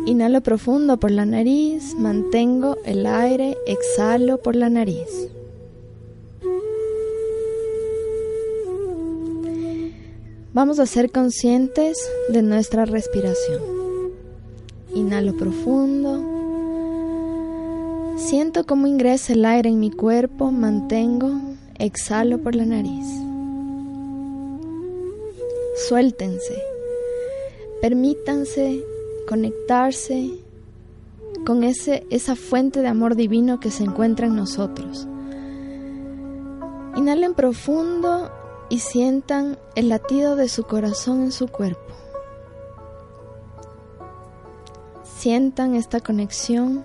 Inhalo 0.05 0.41
profundo 0.41 0.99
por 0.99 1.11
la 1.11 1.25
nariz, 1.25 1.95
mantengo 1.95 2.77
el 2.85 3.05
aire, 3.05 3.57
exhalo 3.65 4.37
por 4.41 4.57
la 4.57 4.69
nariz. 4.69 5.07
Vamos 10.53 10.79
a 10.79 10.85
ser 10.85 11.09
conscientes 11.09 11.97
de 12.29 12.43
nuestra 12.43 12.85
respiración. 12.85 13.82
Inhalo 14.95 15.35
profundo. 15.35 16.33
Siento 18.17 18.65
cómo 18.65 18.87
ingresa 18.87 19.33
el 19.33 19.43
aire 19.45 19.69
en 19.69 19.79
mi 19.79 19.91
cuerpo, 19.91 20.51
mantengo, 20.51 21.31
exhalo 21.79 22.37
por 22.39 22.55
la 22.55 22.65
nariz. 22.65 23.07
Suéltense. 25.87 26.61
Permítanse 27.81 28.83
conectarse 29.27 30.31
con 31.45 31.63
ese, 31.63 32.05
esa 32.09 32.35
fuente 32.35 32.81
de 32.81 32.87
amor 32.87 33.15
divino 33.15 33.59
que 33.59 33.71
se 33.71 33.83
encuentra 33.83 34.27
en 34.27 34.35
nosotros. 34.35 35.07
Inhalen 36.95 37.33
profundo 37.33 38.31
y 38.69 38.79
sientan 38.79 39.57
el 39.75 39.89
latido 39.89 40.35
de 40.35 40.47
su 40.47 40.63
corazón 40.63 41.23
en 41.23 41.31
su 41.31 41.47
cuerpo. 41.47 41.92
Sientan 45.24 45.74
esta 45.76 46.01
conexión 46.01 46.84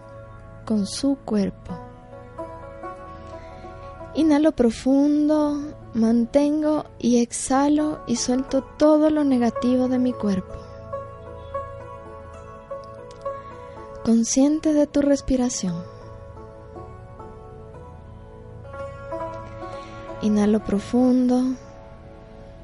con 0.64 0.86
su 0.86 1.16
cuerpo. 1.24 1.76
Inhalo 4.14 4.52
profundo, 4.52 5.60
mantengo 5.92 6.84
y 7.00 7.20
exhalo 7.20 7.98
y 8.06 8.14
suelto 8.14 8.62
todo 8.62 9.10
lo 9.10 9.24
negativo 9.24 9.88
de 9.88 9.98
mi 9.98 10.12
cuerpo. 10.12 10.54
Consciente 14.04 14.72
de 14.72 14.86
tu 14.86 15.02
respiración. 15.02 15.82
Inhalo 20.22 20.62
profundo, 20.62 21.42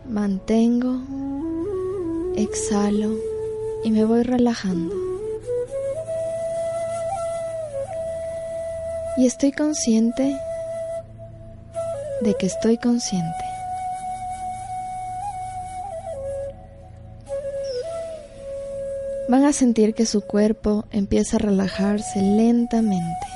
mantengo, 0.09 1.01
exhalo 2.37 3.11
y 3.83 3.91
me 3.91 4.05
voy 4.05 4.23
relajando. 4.23 5.14
Y 9.17 9.27
estoy 9.27 9.53
consciente 9.53 10.37
de 12.21 12.35
que 12.35 12.47
estoy 12.47 12.79
consciente. 12.79 13.45
Van 19.29 19.45
a 19.45 19.53
sentir 19.53 19.95
que 19.95 20.05
su 20.05 20.21
cuerpo 20.21 20.85
empieza 20.91 21.37
a 21.37 21.41
relajarse 21.41 22.21
lentamente, 22.21 23.27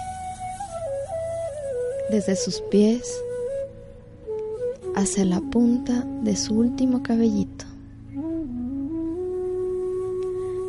desde 2.10 2.36
sus 2.36 2.60
pies 2.60 3.22
hacia 4.94 5.24
la 5.24 5.40
punta 5.40 6.04
de 6.22 6.36
su 6.36 6.58
último 6.58 7.02
cabellito. 7.02 7.64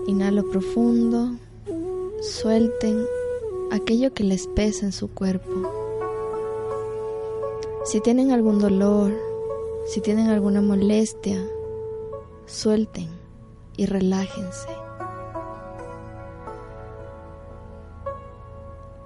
Inhalo 0.07 0.49
profundo, 0.49 1.37
suelten 2.21 3.05
aquello 3.71 4.13
que 4.13 4.23
les 4.23 4.47
pesa 4.47 4.85
en 4.85 4.91
su 4.91 5.09
cuerpo. 5.09 5.51
Si 7.85 8.01
tienen 8.01 8.31
algún 8.31 8.59
dolor, 8.59 9.11
si 9.85 10.01
tienen 10.01 10.29
alguna 10.29 10.61
molestia, 10.61 11.43
suelten 12.45 13.09
y 13.77 13.85
relájense. 13.85 14.69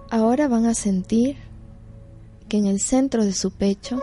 Ahora 0.10 0.48
van 0.48 0.66
a 0.66 0.74
sentir 0.74 1.38
que 2.48 2.58
en 2.58 2.68
el 2.68 2.80
centro 2.80 3.26
de 3.26 3.34
su 3.34 3.52
pecho 3.52 4.00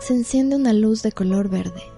se 0.00 0.14
enciende 0.14 0.56
una 0.56 0.72
luz 0.72 1.02
de 1.02 1.12
color 1.12 1.48
verde. 1.48 1.91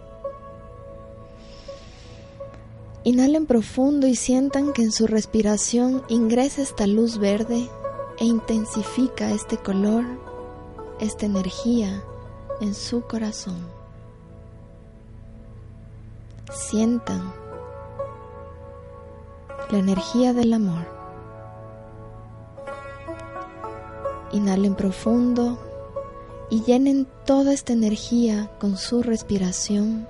Inhalen 3.06 3.44
profundo 3.44 4.06
y 4.06 4.16
sientan 4.16 4.72
que 4.72 4.80
en 4.80 4.90
su 4.90 5.06
respiración 5.06 6.02
ingresa 6.08 6.62
esta 6.62 6.86
luz 6.86 7.18
verde 7.18 7.68
e 8.18 8.24
intensifica 8.24 9.30
este 9.30 9.58
color, 9.58 10.04
esta 11.00 11.26
energía 11.26 12.02
en 12.62 12.72
su 12.74 13.02
corazón. 13.02 13.58
Sientan 16.50 17.34
la 19.70 19.78
energía 19.78 20.32
del 20.32 20.54
amor. 20.54 20.86
Inhalen 24.32 24.74
profundo 24.76 25.58
y 26.48 26.62
llenen 26.62 27.06
toda 27.26 27.52
esta 27.52 27.74
energía 27.74 28.50
con 28.58 28.78
su 28.78 29.02
respiración, 29.02 30.08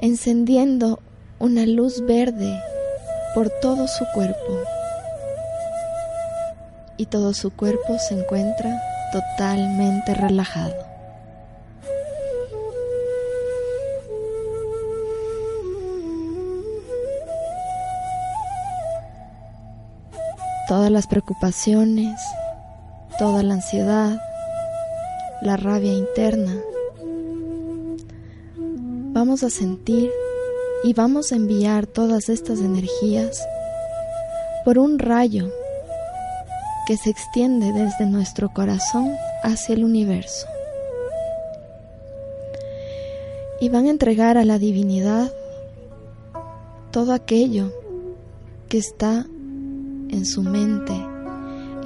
encendiendo 0.00 0.98
una 1.40 1.64
luz 1.64 2.04
verde 2.04 2.62
por 3.34 3.48
todo 3.48 3.88
su 3.88 4.04
cuerpo 4.12 4.58
y 6.98 7.06
todo 7.06 7.32
su 7.32 7.50
cuerpo 7.50 7.98
se 7.98 8.14
encuentra 8.14 8.78
totalmente 9.10 10.12
relajado. 10.12 10.74
Todas 20.68 20.90
las 20.90 21.06
preocupaciones, 21.06 22.20
toda 23.18 23.42
la 23.42 23.54
ansiedad, 23.54 24.22
la 25.40 25.56
rabia 25.56 25.94
interna, 25.94 26.54
vamos 29.14 29.42
a 29.42 29.48
sentir 29.48 30.10
y 30.82 30.94
vamos 30.94 31.32
a 31.32 31.36
enviar 31.36 31.86
todas 31.86 32.28
estas 32.28 32.60
energías 32.60 33.46
por 34.64 34.78
un 34.78 34.98
rayo 34.98 35.50
que 36.86 36.96
se 36.96 37.10
extiende 37.10 37.72
desde 37.72 38.06
nuestro 38.06 38.48
corazón 38.50 39.12
hacia 39.42 39.74
el 39.74 39.84
universo. 39.84 40.46
Y 43.60 43.68
van 43.68 43.86
a 43.86 43.90
entregar 43.90 44.38
a 44.38 44.44
la 44.44 44.58
divinidad 44.58 45.30
todo 46.90 47.12
aquello 47.12 47.72
que 48.68 48.78
está 48.78 49.26
en 50.08 50.24
su 50.24 50.42
mente 50.42 50.94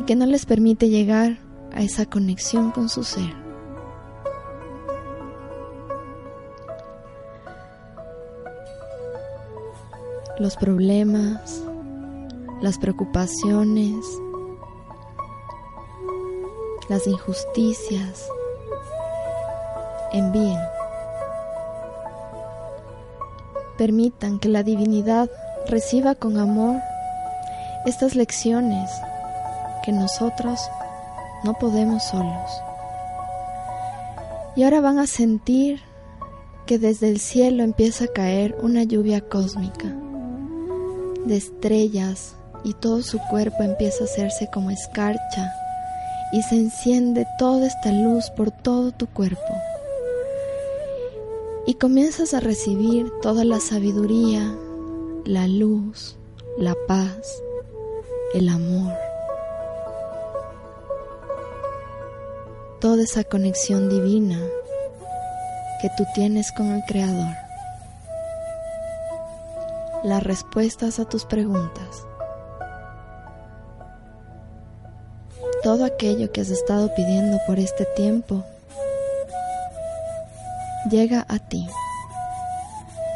y 0.00 0.04
que 0.04 0.14
no 0.14 0.26
les 0.26 0.46
permite 0.46 0.88
llegar 0.88 1.38
a 1.72 1.82
esa 1.82 2.06
conexión 2.06 2.70
con 2.70 2.88
su 2.88 3.02
ser. 3.02 3.43
Los 10.44 10.56
problemas, 10.56 11.62
las 12.60 12.76
preocupaciones, 12.76 14.04
las 16.90 17.06
injusticias, 17.06 18.28
envíen. 20.12 20.60
Permitan 23.78 24.38
que 24.38 24.50
la 24.50 24.62
divinidad 24.62 25.30
reciba 25.66 26.14
con 26.14 26.36
amor 26.36 26.76
estas 27.86 28.14
lecciones 28.14 28.90
que 29.82 29.92
nosotros 29.92 30.60
no 31.42 31.54
podemos 31.54 32.02
solos. 32.02 32.50
Y 34.56 34.64
ahora 34.64 34.82
van 34.82 34.98
a 34.98 35.06
sentir 35.06 35.80
que 36.66 36.78
desde 36.78 37.08
el 37.08 37.18
cielo 37.18 37.62
empieza 37.62 38.04
a 38.04 38.08
caer 38.08 38.54
una 38.60 38.82
lluvia 38.82 39.22
cósmica 39.22 39.93
de 41.24 41.36
estrellas 41.36 42.34
y 42.64 42.74
todo 42.74 43.02
su 43.02 43.18
cuerpo 43.30 43.62
empieza 43.62 44.04
a 44.04 44.06
hacerse 44.06 44.48
como 44.52 44.70
escarcha 44.70 45.52
y 46.32 46.42
se 46.42 46.56
enciende 46.56 47.26
toda 47.38 47.66
esta 47.66 47.92
luz 47.92 48.30
por 48.30 48.50
todo 48.50 48.90
tu 48.92 49.06
cuerpo. 49.06 49.54
Y 51.66 51.74
comienzas 51.74 52.34
a 52.34 52.40
recibir 52.40 53.10
toda 53.22 53.44
la 53.44 53.60
sabiduría, 53.60 54.54
la 55.24 55.46
luz, 55.46 56.16
la 56.58 56.74
paz, 56.86 57.42
el 58.34 58.48
amor. 58.48 58.92
Toda 62.80 63.02
esa 63.02 63.24
conexión 63.24 63.88
divina 63.88 64.38
que 65.80 65.88
tú 65.96 66.04
tienes 66.14 66.52
con 66.52 66.72
el 66.72 66.82
Creador. 66.84 67.43
Las 70.04 70.22
respuestas 70.22 71.00
a 71.00 71.06
tus 71.06 71.24
preguntas 71.24 72.06
todo 75.64 75.86
aquello 75.86 76.30
que 76.30 76.42
has 76.42 76.50
estado 76.50 76.94
pidiendo 76.94 77.38
por 77.46 77.58
este 77.58 77.86
tiempo 77.96 78.44
llega 80.90 81.24
a 81.26 81.38
ti. 81.38 81.66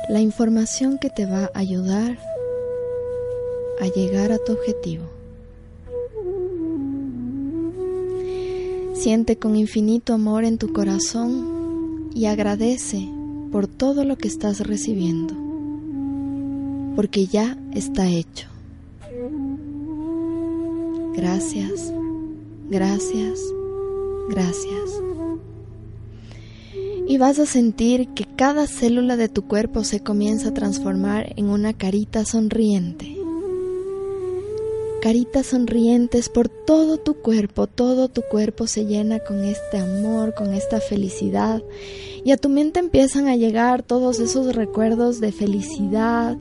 La 0.08 0.22
información 0.22 0.96
que 0.96 1.10
te 1.10 1.26
va 1.26 1.50
a 1.52 1.58
ayudar 1.58 2.16
a 3.82 3.86
llegar 3.88 4.32
a 4.32 4.38
tu 4.38 4.52
objetivo. 4.52 5.04
Siente 8.94 9.36
con 9.38 9.54
infinito 9.54 10.14
amor 10.14 10.44
en 10.44 10.56
tu 10.56 10.72
corazón 10.72 12.10
y 12.14 12.24
agradece 12.24 13.06
por 13.52 13.66
todo 13.66 14.04
lo 14.04 14.16
que 14.16 14.28
estás 14.28 14.60
recibiendo, 14.60 15.34
porque 16.98 17.26
ya 17.26 17.56
está 17.72 18.08
hecho. 18.08 18.48
Gracias 21.14 21.92
gracias, 22.68 23.40
gracias. 24.28 25.02
Y 27.06 27.16
vas 27.16 27.38
a 27.38 27.46
sentir 27.46 28.08
que 28.08 28.24
cada 28.24 28.66
célula 28.66 29.16
de 29.16 29.28
tu 29.28 29.46
cuerpo 29.46 29.84
se 29.84 30.00
comienza 30.00 30.48
a 30.48 30.54
transformar 30.54 31.32
en 31.36 31.50
una 31.50 31.72
carita 31.72 32.24
sonriente. 32.24 33.16
Caritas 35.00 35.46
sonrientes 35.46 36.28
por 36.28 36.48
todo 36.48 36.98
tu 36.98 37.14
cuerpo, 37.14 37.68
todo 37.68 38.08
tu 38.08 38.22
cuerpo 38.22 38.66
se 38.66 38.84
llena 38.84 39.20
con 39.20 39.44
este 39.44 39.78
amor, 39.78 40.34
con 40.34 40.52
esta 40.52 40.80
felicidad. 40.80 41.62
Y 42.24 42.32
a 42.32 42.36
tu 42.36 42.48
mente 42.48 42.80
empiezan 42.80 43.28
a 43.28 43.36
llegar 43.36 43.82
todos 43.84 44.18
esos 44.18 44.54
recuerdos 44.54 45.20
de 45.20 45.30
felicidad, 45.30 46.36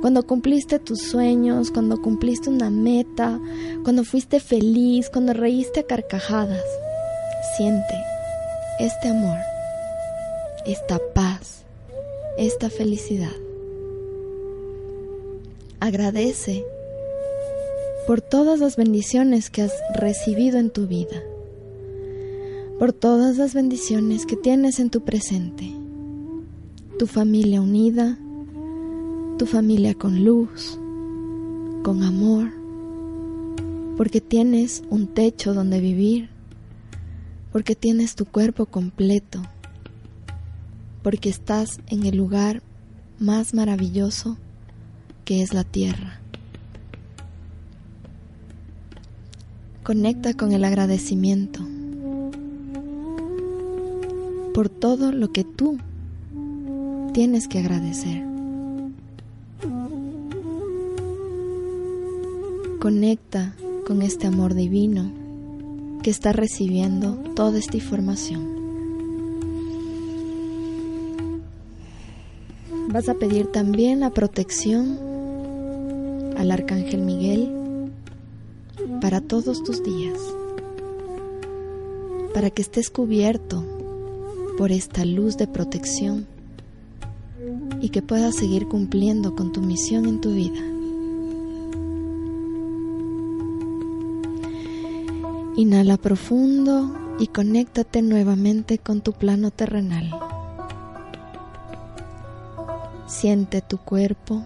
cuando 0.00 0.26
cumpliste 0.26 0.78
tus 0.78 1.00
sueños, 1.00 1.70
cuando 1.70 2.00
cumpliste 2.00 2.48
una 2.48 2.70
meta, 2.70 3.38
cuando 3.82 4.04
fuiste 4.04 4.40
feliz, 4.40 5.10
cuando 5.10 5.32
reíste 5.32 5.80
a 5.80 5.86
carcajadas. 5.86 6.64
Siente 7.56 7.94
este 8.78 9.08
amor, 9.08 9.36
esta 10.64 10.98
paz, 11.14 11.64
esta 12.38 12.70
felicidad. 12.70 13.32
Agradece 15.80 16.64
por 18.06 18.22
todas 18.22 18.60
las 18.60 18.76
bendiciones 18.76 19.50
que 19.50 19.62
has 19.62 19.72
recibido 19.94 20.58
en 20.58 20.70
tu 20.70 20.86
vida, 20.86 21.22
por 22.78 22.92
todas 22.92 23.36
las 23.36 23.52
bendiciones 23.54 24.24
que 24.24 24.36
tienes 24.36 24.80
en 24.80 24.90
tu 24.90 25.02
presente, 25.02 25.70
tu 26.98 27.06
familia 27.06 27.60
unida, 27.60 28.18
tu 29.40 29.46
familia 29.46 29.94
con 29.94 30.22
luz, 30.22 30.78
con 31.82 32.02
amor, 32.02 32.52
porque 33.96 34.20
tienes 34.20 34.82
un 34.90 35.06
techo 35.06 35.54
donde 35.54 35.80
vivir, 35.80 36.28
porque 37.50 37.74
tienes 37.74 38.16
tu 38.16 38.26
cuerpo 38.26 38.66
completo, 38.66 39.40
porque 41.02 41.30
estás 41.30 41.80
en 41.86 42.04
el 42.04 42.18
lugar 42.18 42.62
más 43.18 43.54
maravilloso 43.54 44.36
que 45.24 45.40
es 45.40 45.54
la 45.54 45.64
tierra. 45.64 46.20
Conecta 49.82 50.34
con 50.34 50.52
el 50.52 50.64
agradecimiento 50.64 51.66
por 54.52 54.68
todo 54.68 55.12
lo 55.12 55.32
que 55.32 55.44
tú 55.44 55.78
tienes 57.14 57.48
que 57.48 57.60
agradecer. 57.60 58.29
Conecta 62.80 63.54
con 63.86 64.00
este 64.00 64.26
amor 64.26 64.54
divino 64.54 65.12
que 66.02 66.08
está 66.08 66.32
recibiendo 66.32 67.16
toda 67.36 67.58
esta 67.58 67.76
información. 67.76 68.48
Vas 72.90 73.10
a 73.10 73.14
pedir 73.16 73.48
también 73.48 74.00
la 74.00 74.08
protección 74.08 74.98
al 76.38 76.50
Arcángel 76.50 77.02
Miguel 77.02 77.52
para 79.02 79.20
todos 79.20 79.62
tus 79.62 79.82
días, 79.82 80.18
para 82.32 82.48
que 82.48 82.62
estés 82.62 82.88
cubierto 82.88 83.62
por 84.56 84.72
esta 84.72 85.04
luz 85.04 85.36
de 85.36 85.46
protección 85.46 86.26
y 87.82 87.90
que 87.90 88.00
puedas 88.00 88.36
seguir 88.36 88.68
cumpliendo 88.68 89.36
con 89.36 89.52
tu 89.52 89.60
misión 89.60 90.06
en 90.06 90.22
tu 90.22 90.32
vida. 90.32 90.79
Inhala 95.60 95.98
profundo 95.98 96.90
y 97.18 97.26
conéctate 97.26 98.00
nuevamente 98.00 98.78
con 98.78 99.02
tu 99.02 99.12
plano 99.12 99.50
terrenal. 99.50 100.10
Siente 103.06 103.60
tu 103.60 103.76
cuerpo, 103.76 104.42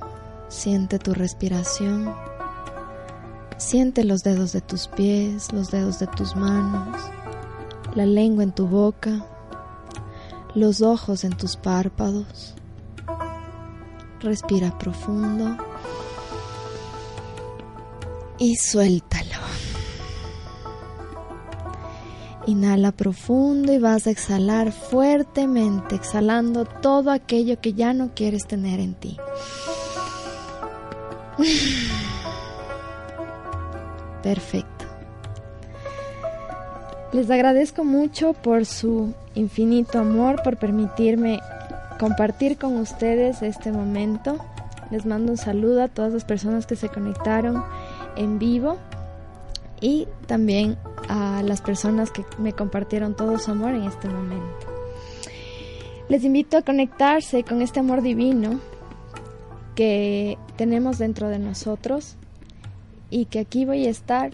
siente 0.49 0.99
tu 0.99 1.15
respiración, 1.15 2.13
siente 3.59 4.03
los 4.03 4.25
dedos 4.25 4.51
de 4.51 4.61
tus 4.61 4.89
pies, 4.89 5.53
los 5.53 5.71
dedos 5.71 6.01
de 6.01 6.09
tus 6.09 6.35
manos, 6.35 6.99
la 7.95 8.07
lengua 8.07 8.43
en 8.43 8.51
tu 8.51 8.67
boca, 8.67 9.25
los 10.57 10.83
ojos 10.83 11.23
en 11.23 11.37
tus 11.37 11.55
párpados. 11.55 12.57
Respira 14.19 14.77
profundo 14.77 15.59
y 18.37 18.57
suéltalo. 18.57 19.04
Inhala 22.47 22.93
profundo 22.93 23.73
y 23.73 23.79
vas 23.79 24.07
a 24.07 24.11
exhalar 24.11 24.71
fuertemente, 24.73 25.95
exhalando 25.95 26.67
todo 26.67 27.11
aquello 27.11 27.61
que 27.61 27.73
ya 27.73 27.95
no 27.95 28.11
quieres 28.15 28.47
tener 28.47 28.81
en 28.81 28.95
ti. 28.95 29.17
Perfecto. 34.23 34.85
Les 37.13 37.31
agradezco 37.31 37.85
mucho 37.85 38.33
por 38.33 38.67
su 38.67 39.15
infinito 39.35 39.99
amor, 39.99 40.43
por 40.43 40.57
permitirme 40.57 41.41
compartir 41.99 42.59
con 42.59 42.77
ustedes 42.77 43.43
este 43.43 43.71
momento. 43.71 44.39
Les 44.91 45.07
mando 45.07 45.33
un 45.33 45.39
saludo 45.39 45.83
a 45.83 45.89
todas 45.89 46.13
las 46.13 46.25
personas 46.25 46.67
que 46.67 46.77
se 46.77 46.89
conectaron 46.89 47.65
en 48.17 48.39
vivo 48.39 48.79
y 49.81 50.09
también 50.27 50.77
a 51.09 51.43
las 51.43 51.61
personas 51.61 52.11
que 52.11 52.25
me 52.39 52.53
compartieron 52.53 53.15
todo 53.15 53.39
su 53.39 53.51
amor 53.51 53.75
en 53.75 53.85
este 53.85 54.09
momento. 54.09 54.67
Les 56.09 56.25
invito 56.25 56.57
a 56.57 56.63
conectarse 56.63 57.45
con 57.45 57.63
este 57.63 57.81
amor 57.81 58.03
divino 58.03 58.61
que 59.75 60.39
tenemos 60.57 60.99
dentro 60.99 61.29
de 61.29 61.39
nosotros 61.39 62.17
y 63.11 63.27
que 63.27 63.41
aquí 63.41 63.65
voy 63.65 63.87
a 63.87 63.91
estar 63.91 64.33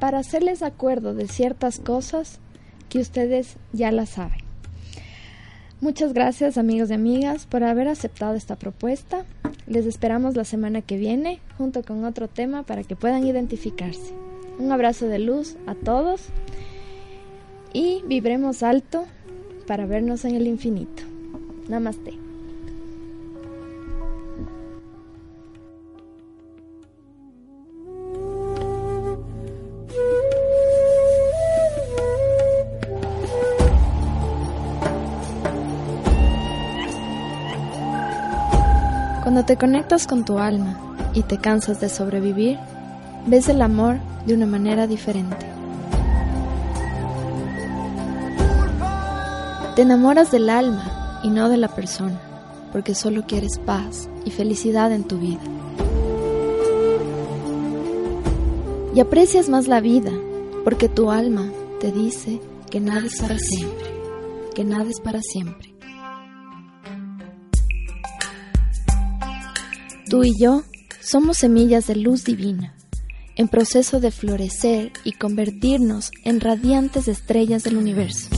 para 0.00 0.18
hacerles 0.18 0.62
acuerdo 0.62 1.14
de 1.14 1.28
ciertas 1.28 1.78
cosas 1.78 2.40
que 2.88 2.98
ustedes 2.98 3.56
ya 3.72 3.92
las 3.92 4.10
saben. 4.10 4.40
Muchas 5.80 6.12
gracias 6.12 6.58
amigos 6.58 6.90
y 6.90 6.94
amigas 6.94 7.46
por 7.46 7.64
haber 7.64 7.88
aceptado 7.88 8.34
esta 8.34 8.56
propuesta. 8.56 9.24
Les 9.66 9.86
esperamos 9.86 10.36
la 10.36 10.44
semana 10.44 10.82
que 10.82 10.96
viene 10.96 11.40
junto 11.56 11.82
con 11.82 12.04
otro 12.04 12.28
tema 12.28 12.62
para 12.62 12.84
que 12.84 12.96
puedan 12.96 13.26
identificarse. 13.26 14.12
Un 14.62 14.70
abrazo 14.70 15.08
de 15.08 15.18
luz 15.18 15.56
a 15.66 15.74
todos 15.74 16.20
y 17.72 18.00
vibremos 18.06 18.62
alto 18.62 19.06
para 19.66 19.86
vernos 19.86 20.24
en 20.24 20.36
el 20.36 20.46
infinito. 20.46 21.02
Namaste. 21.68 22.12
Cuando 39.24 39.44
te 39.44 39.56
conectas 39.56 40.06
con 40.06 40.24
tu 40.24 40.38
alma 40.38 40.78
y 41.14 41.24
te 41.24 41.38
cansas 41.38 41.80
de 41.80 41.88
sobrevivir, 41.88 42.58
ves 43.26 43.48
el 43.48 43.62
amor 43.62 43.98
de 44.26 44.34
una 44.34 44.46
manera 44.46 44.86
diferente. 44.86 45.36
Te 49.76 49.82
enamoras 49.82 50.30
del 50.30 50.50
alma 50.50 51.20
y 51.22 51.30
no 51.30 51.48
de 51.48 51.56
la 51.56 51.68
persona, 51.68 52.20
porque 52.72 52.94
solo 52.94 53.24
quieres 53.26 53.58
paz 53.58 54.08
y 54.24 54.30
felicidad 54.30 54.92
en 54.92 55.04
tu 55.04 55.18
vida. 55.18 55.40
Y 58.94 59.00
aprecias 59.00 59.48
más 59.48 59.68
la 59.68 59.80
vida, 59.80 60.12
porque 60.64 60.88
tu 60.88 61.10
alma 61.10 61.50
te 61.80 61.90
dice 61.90 62.40
que 62.70 62.80
nada 62.80 63.06
es 63.06 63.18
para 63.20 63.38
siempre, 63.38 63.86
que 64.54 64.64
nada 64.64 64.84
es 64.84 65.00
para 65.00 65.20
siempre. 65.22 65.74
Tú 70.10 70.24
y 70.24 70.38
yo 70.38 70.62
somos 71.00 71.38
semillas 71.38 71.86
de 71.86 71.96
luz 71.96 72.24
divina 72.24 72.74
en 73.36 73.48
proceso 73.48 74.00
de 74.00 74.10
florecer 74.10 74.92
y 75.04 75.12
convertirnos 75.12 76.10
en 76.24 76.40
radiantes 76.40 77.08
estrellas 77.08 77.62
del 77.64 77.76
universo. 77.76 78.28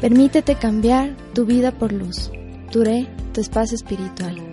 Permítete 0.00 0.54
cambiar 0.54 1.16
tu 1.34 1.44
vida 1.44 1.72
por 1.72 1.92
luz. 1.92 2.30
Duré 2.72 3.08
tu 3.32 3.40
espacio 3.40 3.74
espiritual. 3.74 4.47